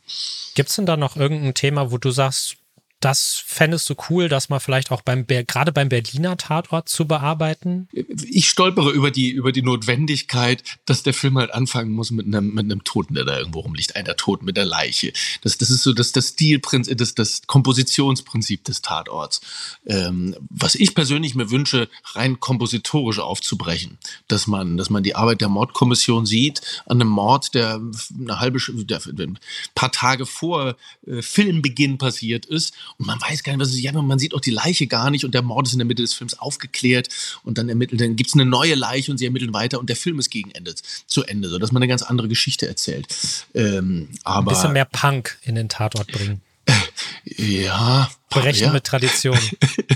Gibt 0.55 0.69
es 0.69 0.75
denn 0.75 0.85
da 0.85 0.97
noch 0.97 1.15
irgendein 1.15 1.53
Thema, 1.53 1.91
wo 1.91 1.97
du 1.97 2.11
sagst, 2.11 2.57
das 2.99 3.41
fändest 3.45 3.89
du 3.89 3.95
cool, 4.09 4.27
das 4.27 4.49
mal 4.49 4.59
vielleicht 4.59 4.91
auch 4.91 5.01
beim 5.01 5.25
gerade 5.25 5.71
beim 5.71 5.88
Berliner 5.88 6.35
Tatort 6.35 6.89
zu 6.89 7.07
bearbeiten? 7.07 7.88
Ich 8.29 8.49
stolpere 8.49 8.91
über 8.91 9.09
die, 9.09 9.29
über 9.29 9.53
die 9.53 9.62
Notwendigkeit, 9.62 10.63
dass 10.85 11.03
der 11.03 11.13
Film 11.13 11.38
halt 11.38 11.53
anfangen 11.53 11.91
muss 11.91 12.12
mit 12.12 12.25
einem, 12.25 12.53
mit 12.53 12.65
einem 12.65 12.83
Toten, 12.83 13.13
der 13.13 13.23
da 13.23 13.38
irgendwo 13.38 13.62
rumliegt, 13.62 13.95
einer 13.95 14.17
Toten 14.17 14.45
mit 14.45 14.57
der 14.57 14.65
Leiche. 14.65 15.13
Das, 15.41 15.57
das 15.57 15.69
ist 15.69 15.83
so 15.83 15.93
das, 15.93 16.12
das 16.12 16.29
Stilprinzip, 16.29 16.97
das, 16.97 17.15
das 17.15 17.41
Kompositionsprinzip 17.47 18.65
des 18.65 18.81
Tatorts. 18.81 19.39
Ähm, 19.85 20.35
was 20.49 20.75
ich 20.75 20.93
persönlich 20.93 21.35
mir 21.35 21.51
wünsche, 21.51 21.89
rein 22.15 22.39
kompositorisch 22.41 23.19
aufzubrechen. 23.19 23.97
Dass 24.27 24.45
man, 24.45 24.75
dass 24.75 24.89
man 24.89 25.03
die 25.03 25.15
Arbeit 25.15 25.39
der 25.39 25.49
Mordkommission 25.49 26.25
sieht, 26.25 26.62
an 26.85 26.99
einem 26.99 27.09
Mord, 27.09 27.53
der 27.53 27.79
eine 28.19 28.39
halbe, 28.39 28.59
der, 28.83 28.99
ein 29.05 29.39
paar 29.73 29.91
Tage 29.91 30.25
vor 30.25 30.75
äh, 31.07 31.21
Filmbeginn 31.21 31.97
passiert 31.97 32.45
ist 32.45 32.73
und 32.97 33.06
man 33.08 33.19
weiß 33.21 33.43
gar 33.43 33.54
nicht, 33.54 33.62
was 33.62 33.69
es 33.69 33.75
ist. 33.75 33.82
Ja, 33.82 33.91
man 33.93 34.19
sieht 34.19 34.34
auch 34.34 34.41
die 34.41 34.52
Leiche 34.52 34.88
gar 34.88 35.12
nicht 35.12 35.25
und 35.25 35.34
der 35.34 35.41
Mord 35.41 35.67
ist 35.67 35.73
in 35.73 35.80
der 35.80 35.86
Mitte 35.86 36.02
des 36.02 36.13
Films 36.13 36.39
aufgeklärt 36.39 37.10
und 37.43 37.58
dann 37.58 37.69
ermittelt, 37.69 38.02
dann 38.02 38.15
gibt 38.15 38.30
es 38.30 38.34
eine 38.34 38.45
neue 38.45 38.75
Leiche 38.75 39.12
und 39.12 39.17
sie 39.17 39.25
ermitteln 39.25 39.54
weiter 39.54 39.80
und 39.80 39.89
der 39.89 39.95
Film 39.95 40.19
ist 40.19 40.30
gegen 40.30 40.52
Ende 40.52 40.75
zu 41.08 41.23
Ende, 41.23 41.49
sodass 41.49 41.71
man 41.71 41.82
eine 41.82 41.89
ganz 41.89 42.02
andere 42.02 42.28
Geschichte 42.28 42.67
erzählt. 42.67 43.08
Ähm, 43.54 44.10
aber, 44.23 44.52
Ein 44.52 44.56
bisschen 44.56 44.73
mehr 44.73 44.86
Punk 44.86 45.38
in 45.43 45.56
den 45.56 45.69
Tatort 45.69 46.12
bringen. 46.12 46.41
Ja. 47.25 48.10
Brechen 48.29 48.67
ja. 48.67 48.73
mit 48.73 48.83
Tradition. 48.83 49.37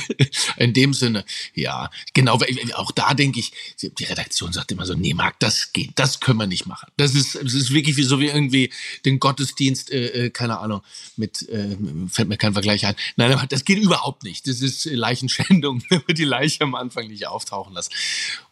In 0.57 0.73
dem 0.73 0.93
Sinne, 0.93 1.23
ja. 1.53 1.89
Genau, 2.13 2.39
auch 2.75 2.91
da 2.91 3.13
denke 3.13 3.39
ich, 3.39 3.51
die 3.81 4.03
Redaktion 4.03 4.51
sagt 4.51 4.71
immer 4.71 4.85
so, 4.85 4.93
nee, 4.93 5.13
Marc, 5.13 5.39
das 5.39 5.71
geht, 5.71 5.91
das 5.95 6.19
können 6.19 6.39
wir 6.39 6.47
nicht 6.47 6.65
machen. 6.65 6.91
Das 6.97 7.13
ist, 7.15 7.35
das 7.35 7.53
ist 7.53 7.73
wirklich 7.73 7.97
wie 7.97 8.03
so 8.03 8.19
wie 8.19 8.27
irgendwie 8.27 8.71
den 9.05 9.19
Gottesdienst, 9.19 9.91
äh, 9.91 10.29
keine 10.31 10.59
Ahnung, 10.59 10.81
mit, 11.15 11.47
äh, 11.49 11.77
fällt 12.09 12.29
mir 12.29 12.37
kein 12.37 12.53
Vergleich 12.53 12.85
ein. 12.85 12.95
Nein, 13.15 13.39
das 13.49 13.65
geht 13.65 13.79
überhaupt 13.79 14.23
nicht. 14.23 14.47
Das 14.47 14.61
ist 14.61 14.85
Leichenschändung, 14.85 15.83
wenn 15.89 16.01
wir 16.05 16.15
die 16.15 16.23
Leiche 16.23 16.63
am 16.63 16.75
Anfang 16.75 17.07
nicht 17.07 17.27
auftauchen 17.27 17.73
lassen. 17.73 17.91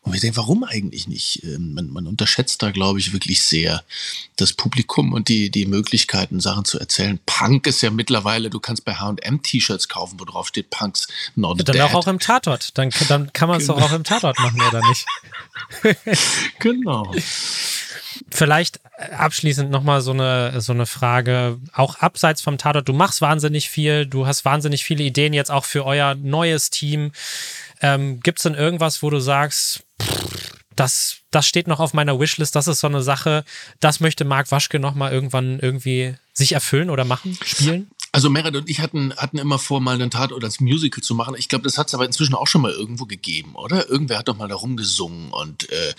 Und 0.02 0.14
wir 0.14 0.20
denken, 0.20 0.38
warum 0.38 0.64
eigentlich 0.64 1.08
nicht? 1.08 1.44
Man, 1.44 1.90
man 1.90 2.08
unterschätzt 2.08 2.64
da, 2.64 2.72
glaube 2.72 3.00
ich, 3.00 3.14
wirklich 3.14 3.44
sehr 3.44 3.84
das 4.36 4.54
Publikum 4.54 5.14
und 5.14 5.30
die, 5.30 5.52
die 5.52 5.66
Möglichkeiten, 5.66 6.40
Sachen 6.40 6.66
zu 6.66 6.80
erzählen. 6.80 7.20
Punk 7.26 7.68
ist 7.68 7.82
ja 7.82 7.92
mittlerweile, 7.92 8.50
du 8.50 8.60
kannst 8.60 8.84
bei 8.84 8.96
H&M 8.96 9.44
T-Shirts 9.44 9.71
T-Shirts 9.72 9.88
kaufen, 9.88 10.20
wo 10.20 10.26
drauf 10.26 10.48
steht 10.48 10.70
Punks 10.70 11.08
Not 11.36 11.60
ja, 11.60 11.64
Dann 11.64 11.76
Dead. 11.76 11.96
auch 11.96 12.08
im 12.08 12.20
Tatort. 12.20 12.78
Dann, 12.78 12.90
dann 13.08 13.32
kann 13.34 13.50
man 13.50 13.60
es 13.60 13.68
genau. 13.68 13.80
doch 13.80 13.90
auch 13.90 13.96
im 13.96 14.04
Tatort 14.04 14.40
machen, 14.40 14.62
oder 14.62 14.82
nicht? 14.88 15.06
genau. 16.60 17.12
Vielleicht 18.30 18.80
abschließend 19.18 19.72
nochmal 19.72 20.02
so 20.02 20.12
eine, 20.12 20.60
so 20.62 20.74
eine 20.74 20.86
Frage, 20.86 21.60
auch 21.74 21.96
abseits 21.98 22.42
vom 22.42 22.58
Tatort. 22.58 22.88
Du 22.88 22.94
machst 22.94 23.22
wahnsinnig 23.22 23.70
viel, 23.70 24.06
du 24.06 24.28
hast 24.28 24.46
wahnsinnig 24.46 24.84
viele 24.84 25.04
Ideen 25.04 25.34
jetzt 25.34 25.52
auch 25.52 25.66
für 25.66 25.86
euer 25.86 26.16
neues 26.16 26.70
Team. 26.70 27.12
Ähm, 27.82 28.20
Gibt 28.20 28.40
es 28.40 28.44
denn 28.44 28.54
irgendwas, 28.54 29.02
wo 29.02 29.10
du 29.10 29.20
sagst, 29.20 29.84
das, 30.76 31.18
das 31.32 31.48
steht 31.48 31.68
noch 31.68 31.80
auf 31.80 31.94
meiner 31.94 32.20
Wishlist, 32.20 32.56
das 32.56 32.68
ist 32.68 32.80
so 32.80 32.88
eine 32.88 33.02
Sache, 33.02 33.44
das 33.80 34.00
möchte 34.00 34.24
Marc 34.24 34.52
Waschke 34.52 34.80
nochmal 34.80 35.12
irgendwann 35.12 35.60
irgendwie 35.60 36.16
sich 36.34 36.54
erfüllen 36.54 36.90
oder 36.90 37.06
machen, 37.06 37.38
spielen? 37.44 37.92
Also 38.14 38.30
Meredith 38.30 38.62
und 38.62 38.70
ich 38.70 38.82
hatten, 38.82 39.14
hatten 39.16 39.38
immer 39.38 39.58
vor, 39.58 39.80
mal 39.80 39.96
einen 39.96 40.12
Tatort 40.12 40.44
als 40.44 40.60
Musical 40.60 41.02
zu 41.02 41.16
machen. 41.16 41.36
Ich 41.38 41.48
glaube, 41.48 41.64
das 41.64 41.78
hat 41.78 41.88
es 41.88 41.94
aber 41.94 42.06
inzwischen 42.06 42.36
auch 42.36 42.48
schon 42.48 42.62
mal 42.62 42.72
irgendwo 42.72 43.06
gegeben, 43.06 43.56
oder? 43.56 43.90
Irgendwer 43.90 44.18
hat 44.20 44.28
doch 44.28 44.36
mal 44.36 44.50
da 44.50 44.56
rumgesungen 44.56 45.32
und 45.32 45.70
äh, 45.70 45.94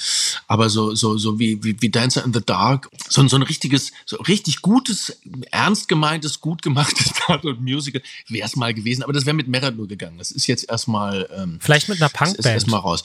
aber 0.46 0.68
so, 0.68 0.94
so, 0.94 1.16
so 1.16 1.38
wie, 1.38 1.64
wie, 1.64 1.80
wie 1.80 1.88
Dancer 1.88 2.22
in 2.22 2.34
the 2.34 2.42
Dark, 2.44 2.90
so, 3.08 3.26
so 3.26 3.36
ein 3.36 3.42
richtiges, 3.42 3.92
so 4.04 4.16
richtig 4.16 4.60
gutes, 4.60 5.16
ernst 5.50 5.88
gemeintes, 5.88 6.42
gut 6.42 6.60
gemachtes 6.60 7.12
Tatort-Musical 7.26 8.02
wäre 8.28 8.46
es 8.46 8.56
mal 8.56 8.74
gewesen, 8.74 9.02
aber 9.02 9.14
das 9.14 9.24
wäre 9.24 9.34
mit 9.34 9.48
Meredith 9.48 9.78
nur 9.78 9.88
gegangen. 9.88 10.18
Das 10.18 10.32
ist 10.32 10.46
jetzt 10.46 10.68
erstmal 10.68 11.30
ähm, 11.34 11.58
Vielleicht 11.62 11.88
mit 11.88 12.02
einer 12.02 12.10
Punkband. 12.10 12.44
Erstmal 12.44 12.80
raus. 12.80 13.04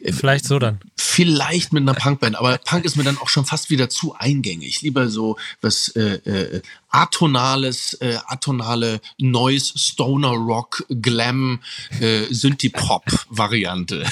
Äh, 0.00 0.12
Vielleicht 0.12 0.44
so 0.44 0.58
dann. 0.58 0.80
Vielleicht 0.96 1.72
mit 1.72 1.82
einer 1.82 1.94
Punkband, 1.94 2.34
aber 2.34 2.58
Punk 2.58 2.84
ist 2.84 2.96
mir 2.96 3.04
dann 3.04 3.18
auch 3.18 3.28
schon 3.28 3.44
fast 3.44 3.70
wieder 3.70 3.88
zu 3.88 4.16
eingängig. 4.18 4.82
Lieber 4.82 5.08
so 5.08 5.36
was 5.60 5.88
äh, 5.90 6.14
äh, 6.24 6.62
atonales, 6.90 7.94
äh, 7.94 8.18
atonale 8.26 9.00
Noise, 9.18 9.78
Stoner 9.78 10.30
Rock, 10.30 10.84
Glam, 10.88 11.60
äh, 12.00 12.24
Synthie-Pop-Variante. 12.30 14.04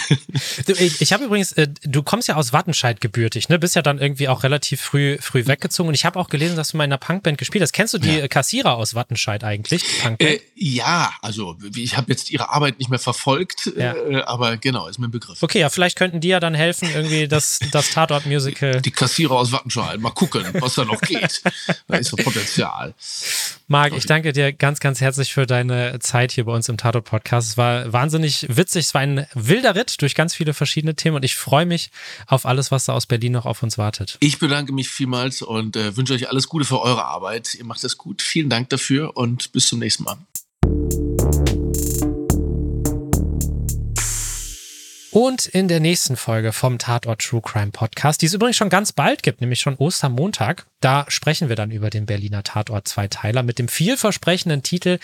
ich, 0.66 1.00
ich 1.00 1.12
habe 1.12 1.24
übrigens, 1.24 1.52
äh, 1.52 1.68
du 1.82 2.02
kommst 2.02 2.28
ja 2.28 2.36
aus 2.36 2.52
Wattenscheid 2.52 3.00
gebürtig, 3.00 3.48
ne? 3.48 3.58
Bist 3.58 3.74
ja 3.74 3.82
dann 3.82 3.98
irgendwie 3.98 4.28
auch 4.28 4.44
relativ 4.44 4.80
früh, 4.80 5.18
früh 5.20 5.46
weggezogen. 5.46 5.88
Und 5.88 5.94
ich 5.94 6.04
habe 6.04 6.18
auch 6.18 6.28
gelesen, 6.28 6.56
dass 6.56 6.68
du 6.68 6.76
mal 6.76 6.84
in 6.84 6.92
einer 6.92 6.98
Punkband 6.98 7.38
gespielt 7.38 7.62
hast. 7.62 7.72
Kennst 7.72 7.94
du 7.94 7.98
die 7.98 8.18
ja. 8.18 8.28
Kassierer 8.28 8.76
aus 8.76 8.94
Wattenscheid 8.94 9.42
eigentlich? 9.44 9.84
Äh, 10.18 10.38
ja, 10.54 11.12
also 11.22 11.56
ich 11.74 11.96
habe 11.96 12.10
jetzt 12.10 12.30
ihre 12.30 12.50
Arbeit 12.50 12.78
nicht 12.78 12.90
mehr 12.90 12.98
verfolgt, 12.98 13.72
ja. 13.76 13.94
äh, 13.94 14.22
aber 14.22 14.56
genau, 14.56 14.86
ist 14.86 14.98
mir 14.98 15.08
ein 15.08 15.10
Begriff. 15.10 15.42
Okay, 15.42 15.60
ja, 15.60 15.70
vielleicht 15.70 15.96
könnten 15.96 16.20
die 16.20 16.28
ja 16.28 16.40
dann 16.40 16.54
helfen, 16.54 16.88
irgendwie 16.94 17.26
das, 17.28 17.58
das 17.72 17.90
Tatort-Musical. 17.90 18.80
Die 18.80 18.90
Kassierer 18.90 19.32
aus 19.32 19.52
Wattenscheid, 19.52 20.00
mal 20.00 20.10
gucken, 20.10 20.44
was 20.54 20.74
da 20.74 20.84
noch 20.84 21.00
geht. 21.00 21.42
da 21.88 21.96
ist 21.96 22.10
so 22.10 22.16
Potenzial. 22.16 22.67
Spezial. 22.68 22.94
Marc, 23.66 23.92
ich 23.92 24.06
danke 24.06 24.32
dir 24.32 24.52
ganz, 24.52 24.80
ganz 24.80 25.00
herzlich 25.00 25.32
für 25.32 25.46
deine 25.46 25.98
Zeit 26.00 26.32
hier 26.32 26.44
bei 26.44 26.52
uns 26.52 26.68
im 26.68 26.76
Tatort-Podcast. 26.76 27.50
Es 27.50 27.56
war 27.56 27.92
wahnsinnig 27.92 28.46
witzig. 28.48 28.86
Es 28.86 28.94
war 28.94 29.02
ein 29.02 29.26
wilder 29.34 29.74
Ritt 29.74 30.00
durch 30.00 30.14
ganz 30.14 30.34
viele 30.34 30.54
verschiedene 30.54 30.94
Themen 30.94 31.16
und 31.16 31.24
ich 31.24 31.36
freue 31.36 31.66
mich 31.66 31.90
auf 32.26 32.46
alles, 32.46 32.70
was 32.70 32.86
da 32.86 32.94
aus 32.94 33.06
Berlin 33.06 33.32
noch 33.32 33.46
auf 33.46 33.62
uns 33.62 33.76
wartet. 33.76 34.16
Ich 34.20 34.38
bedanke 34.38 34.72
mich 34.72 34.88
vielmals 34.88 35.42
und 35.42 35.76
äh, 35.76 35.96
wünsche 35.96 36.14
euch 36.14 36.28
alles 36.28 36.48
Gute 36.48 36.64
für 36.64 36.80
eure 36.80 37.04
Arbeit. 37.04 37.54
Ihr 37.54 37.64
macht 37.64 37.84
das 37.84 37.98
gut. 37.98 38.22
Vielen 38.22 38.48
Dank 38.48 38.70
dafür 38.70 39.16
und 39.16 39.52
bis 39.52 39.68
zum 39.68 39.80
nächsten 39.80 40.04
Mal. 40.04 40.16
Und 45.10 45.46
in 45.46 45.68
der 45.68 45.80
nächsten 45.80 46.16
Folge 46.16 46.52
vom 46.52 46.78
Tatort 46.78 47.22
True 47.22 47.40
Crime 47.42 47.70
Podcast, 47.72 48.22
die 48.22 48.26
es 48.26 48.34
übrigens 48.34 48.56
schon 48.56 48.68
ganz 48.68 48.92
bald 48.92 49.22
gibt, 49.22 49.40
nämlich 49.40 49.58
schon 49.58 49.74
Ostermontag, 49.76 50.66
da 50.80 51.06
sprechen 51.08 51.48
wir 51.48 51.56
dann 51.56 51.70
über 51.70 51.90
den 51.90 52.06
Berliner 52.06 52.42
Tatort 52.42 52.86
Zweiteiler 52.86 53.42
mit 53.42 53.58
dem 53.58 53.68
vielversprechenden 53.68 54.62
Titel 54.62 54.98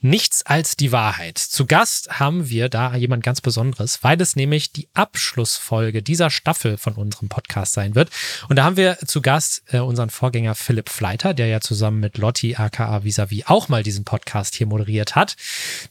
Nichts 0.00 0.46
als 0.46 0.76
die 0.76 0.92
Wahrheit. 0.92 1.38
Zu 1.38 1.66
Gast 1.66 2.20
haben 2.20 2.48
wir 2.48 2.68
da 2.68 2.94
jemand 2.94 3.24
ganz 3.24 3.40
Besonderes, 3.40 3.98
weil 4.02 4.20
es 4.20 4.36
nämlich 4.36 4.72
die 4.72 4.88
Abschlussfolge 4.94 6.02
dieser 6.02 6.30
Staffel 6.30 6.78
von 6.78 6.94
unserem 6.94 7.28
Podcast 7.28 7.72
sein 7.72 7.94
wird. 7.94 8.10
Und 8.48 8.56
da 8.56 8.64
haben 8.64 8.76
wir 8.76 8.96
zu 9.06 9.20
Gast 9.20 9.64
äh, 9.72 9.80
unseren 9.80 10.10
Vorgänger 10.10 10.54
Philipp 10.54 10.88
Fleiter, 10.88 11.34
der 11.34 11.48
ja 11.48 11.60
zusammen 11.60 12.00
mit 12.00 12.16
Lotti 12.16 12.54
aka 12.56 13.02
Visavi 13.02 13.44
auch 13.46 13.68
mal 13.68 13.82
diesen 13.82 14.04
Podcast 14.04 14.54
hier 14.54 14.66
moderiert 14.66 15.16
hat. 15.16 15.36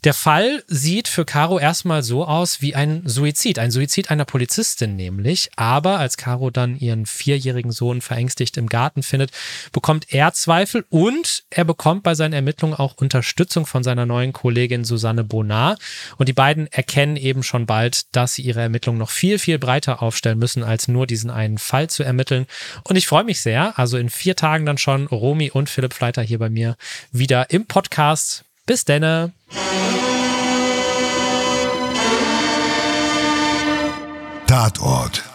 Der 0.05 0.13
Fall 0.13 0.63
sieht 0.67 1.07
für 1.07 1.25
Caro 1.25 1.59
erstmal 1.59 2.01
so 2.01 2.25
aus 2.25 2.61
wie 2.61 2.75
ein 2.75 3.03
Suizid, 3.05 3.59
ein 3.59 3.71
Suizid 3.71 4.09
einer 4.09 4.25
Polizistin 4.25 4.95
nämlich. 4.95 5.49
Aber 5.57 5.99
als 5.99 6.17
Caro 6.17 6.49
dann 6.49 6.77
ihren 6.79 7.05
vierjährigen 7.05 7.71
Sohn 7.71 8.01
verängstigt 8.01 8.57
im 8.57 8.67
Garten 8.67 9.03
findet, 9.03 9.26
bekommt 9.71 10.13
er 10.13 10.33
Zweifel 10.33 10.85
und 10.89 11.43
er 11.49 11.65
bekommt 11.65 12.03
bei 12.03 12.15
seinen 12.15 12.33
Ermittlungen 12.33 12.75
auch 12.75 12.95
Unterstützung 12.97 13.65
von 13.65 13.83
seiner 13.83 14.05
neuen 14.05 14.33
Kollegin 14.33 14.85
Susanne 14.85 15.23
Bonar. 15.23 15.77
Und 16.17 16.29
die 16.29 16.33
beiden 16.33 16.67
erkennen 16.67 17.17
eben 17.17 17.43
schon 17.43 17.65
bald, 17.65 18.15
dass 18.15 18.35
sie 18.35 18.41
ihre 18.41 18.61
Ermittlungen 18.61 18.99
noch 18.99 19.09
viel, 19.09 19.39
viel 19.39 19.59
breiter 19.59 20.01
aufstellen 20.01 20.39
müssen, 20.39 20.63
als 20.63 20.87
nur 20.87 21.07
diesen 21.07 21.29
einen 21.29 21.57
Fall 21.57 21.89
zu 21.89 22.03
ermitteln. 22.03 22.47
Und 22.83 22.95
ich 22.95 23.07
freue 23.07 23.23
mich 23.23 23.41
sehr. 23.41 23.77
Also 23.77 23.97
in 23.97 24.09
vier 24.09 24.35
Tagen 24.35 24.65
dann 24.65 24.77
schon 24.77 25.07
Romy 25.07 25.51
und 25.51 25.69
Philipp 25.69 25.93
Fleiter 25.93 26.21
hier 26.21 26.39
bei 26.39 26.49
mir 26.49 26.77
wieder 27.11 27.49
im 27.49 27.65
Podcast. 27.65 28.43
Bis 28.65 28.83
denne. 28.83 29.31
Tatort. 34.47 35.26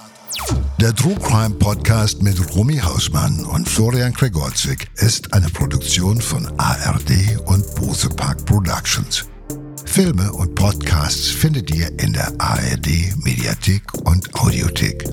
Der 0.82 0.92
True 0.92 1.14
Crime 1.14 1.54
Podcast 1.54 2.24
mit 2.24 2.56
Romy 2.56 2.76
Hausmann 2.76 3.44
und 3.44 3.68
Florian 3.68 4.12
Gregorczyk 4.12 4.88
ist 4.96 5.32
eine 5.32 5.48
Produktion 5.48 6.20
von 6.20 6.44
ARD 6.58 7.38
und 7.46 7.64
Bose 7.76 8.08
Park 8.08 8.44
Productions. 8.46 9.24
Filme 9.84 10.32
und 10.32 10.56
Podcasts 10.56 11.28
findet 11.28 11.72
ihr 11.72 11.86
in 12.00 12.12
der 12.12 12.32
ARD 12.36 13.14
Mediathek 13.22 13.94
und 14.06 14.34
Audiothek. 14.34 15.04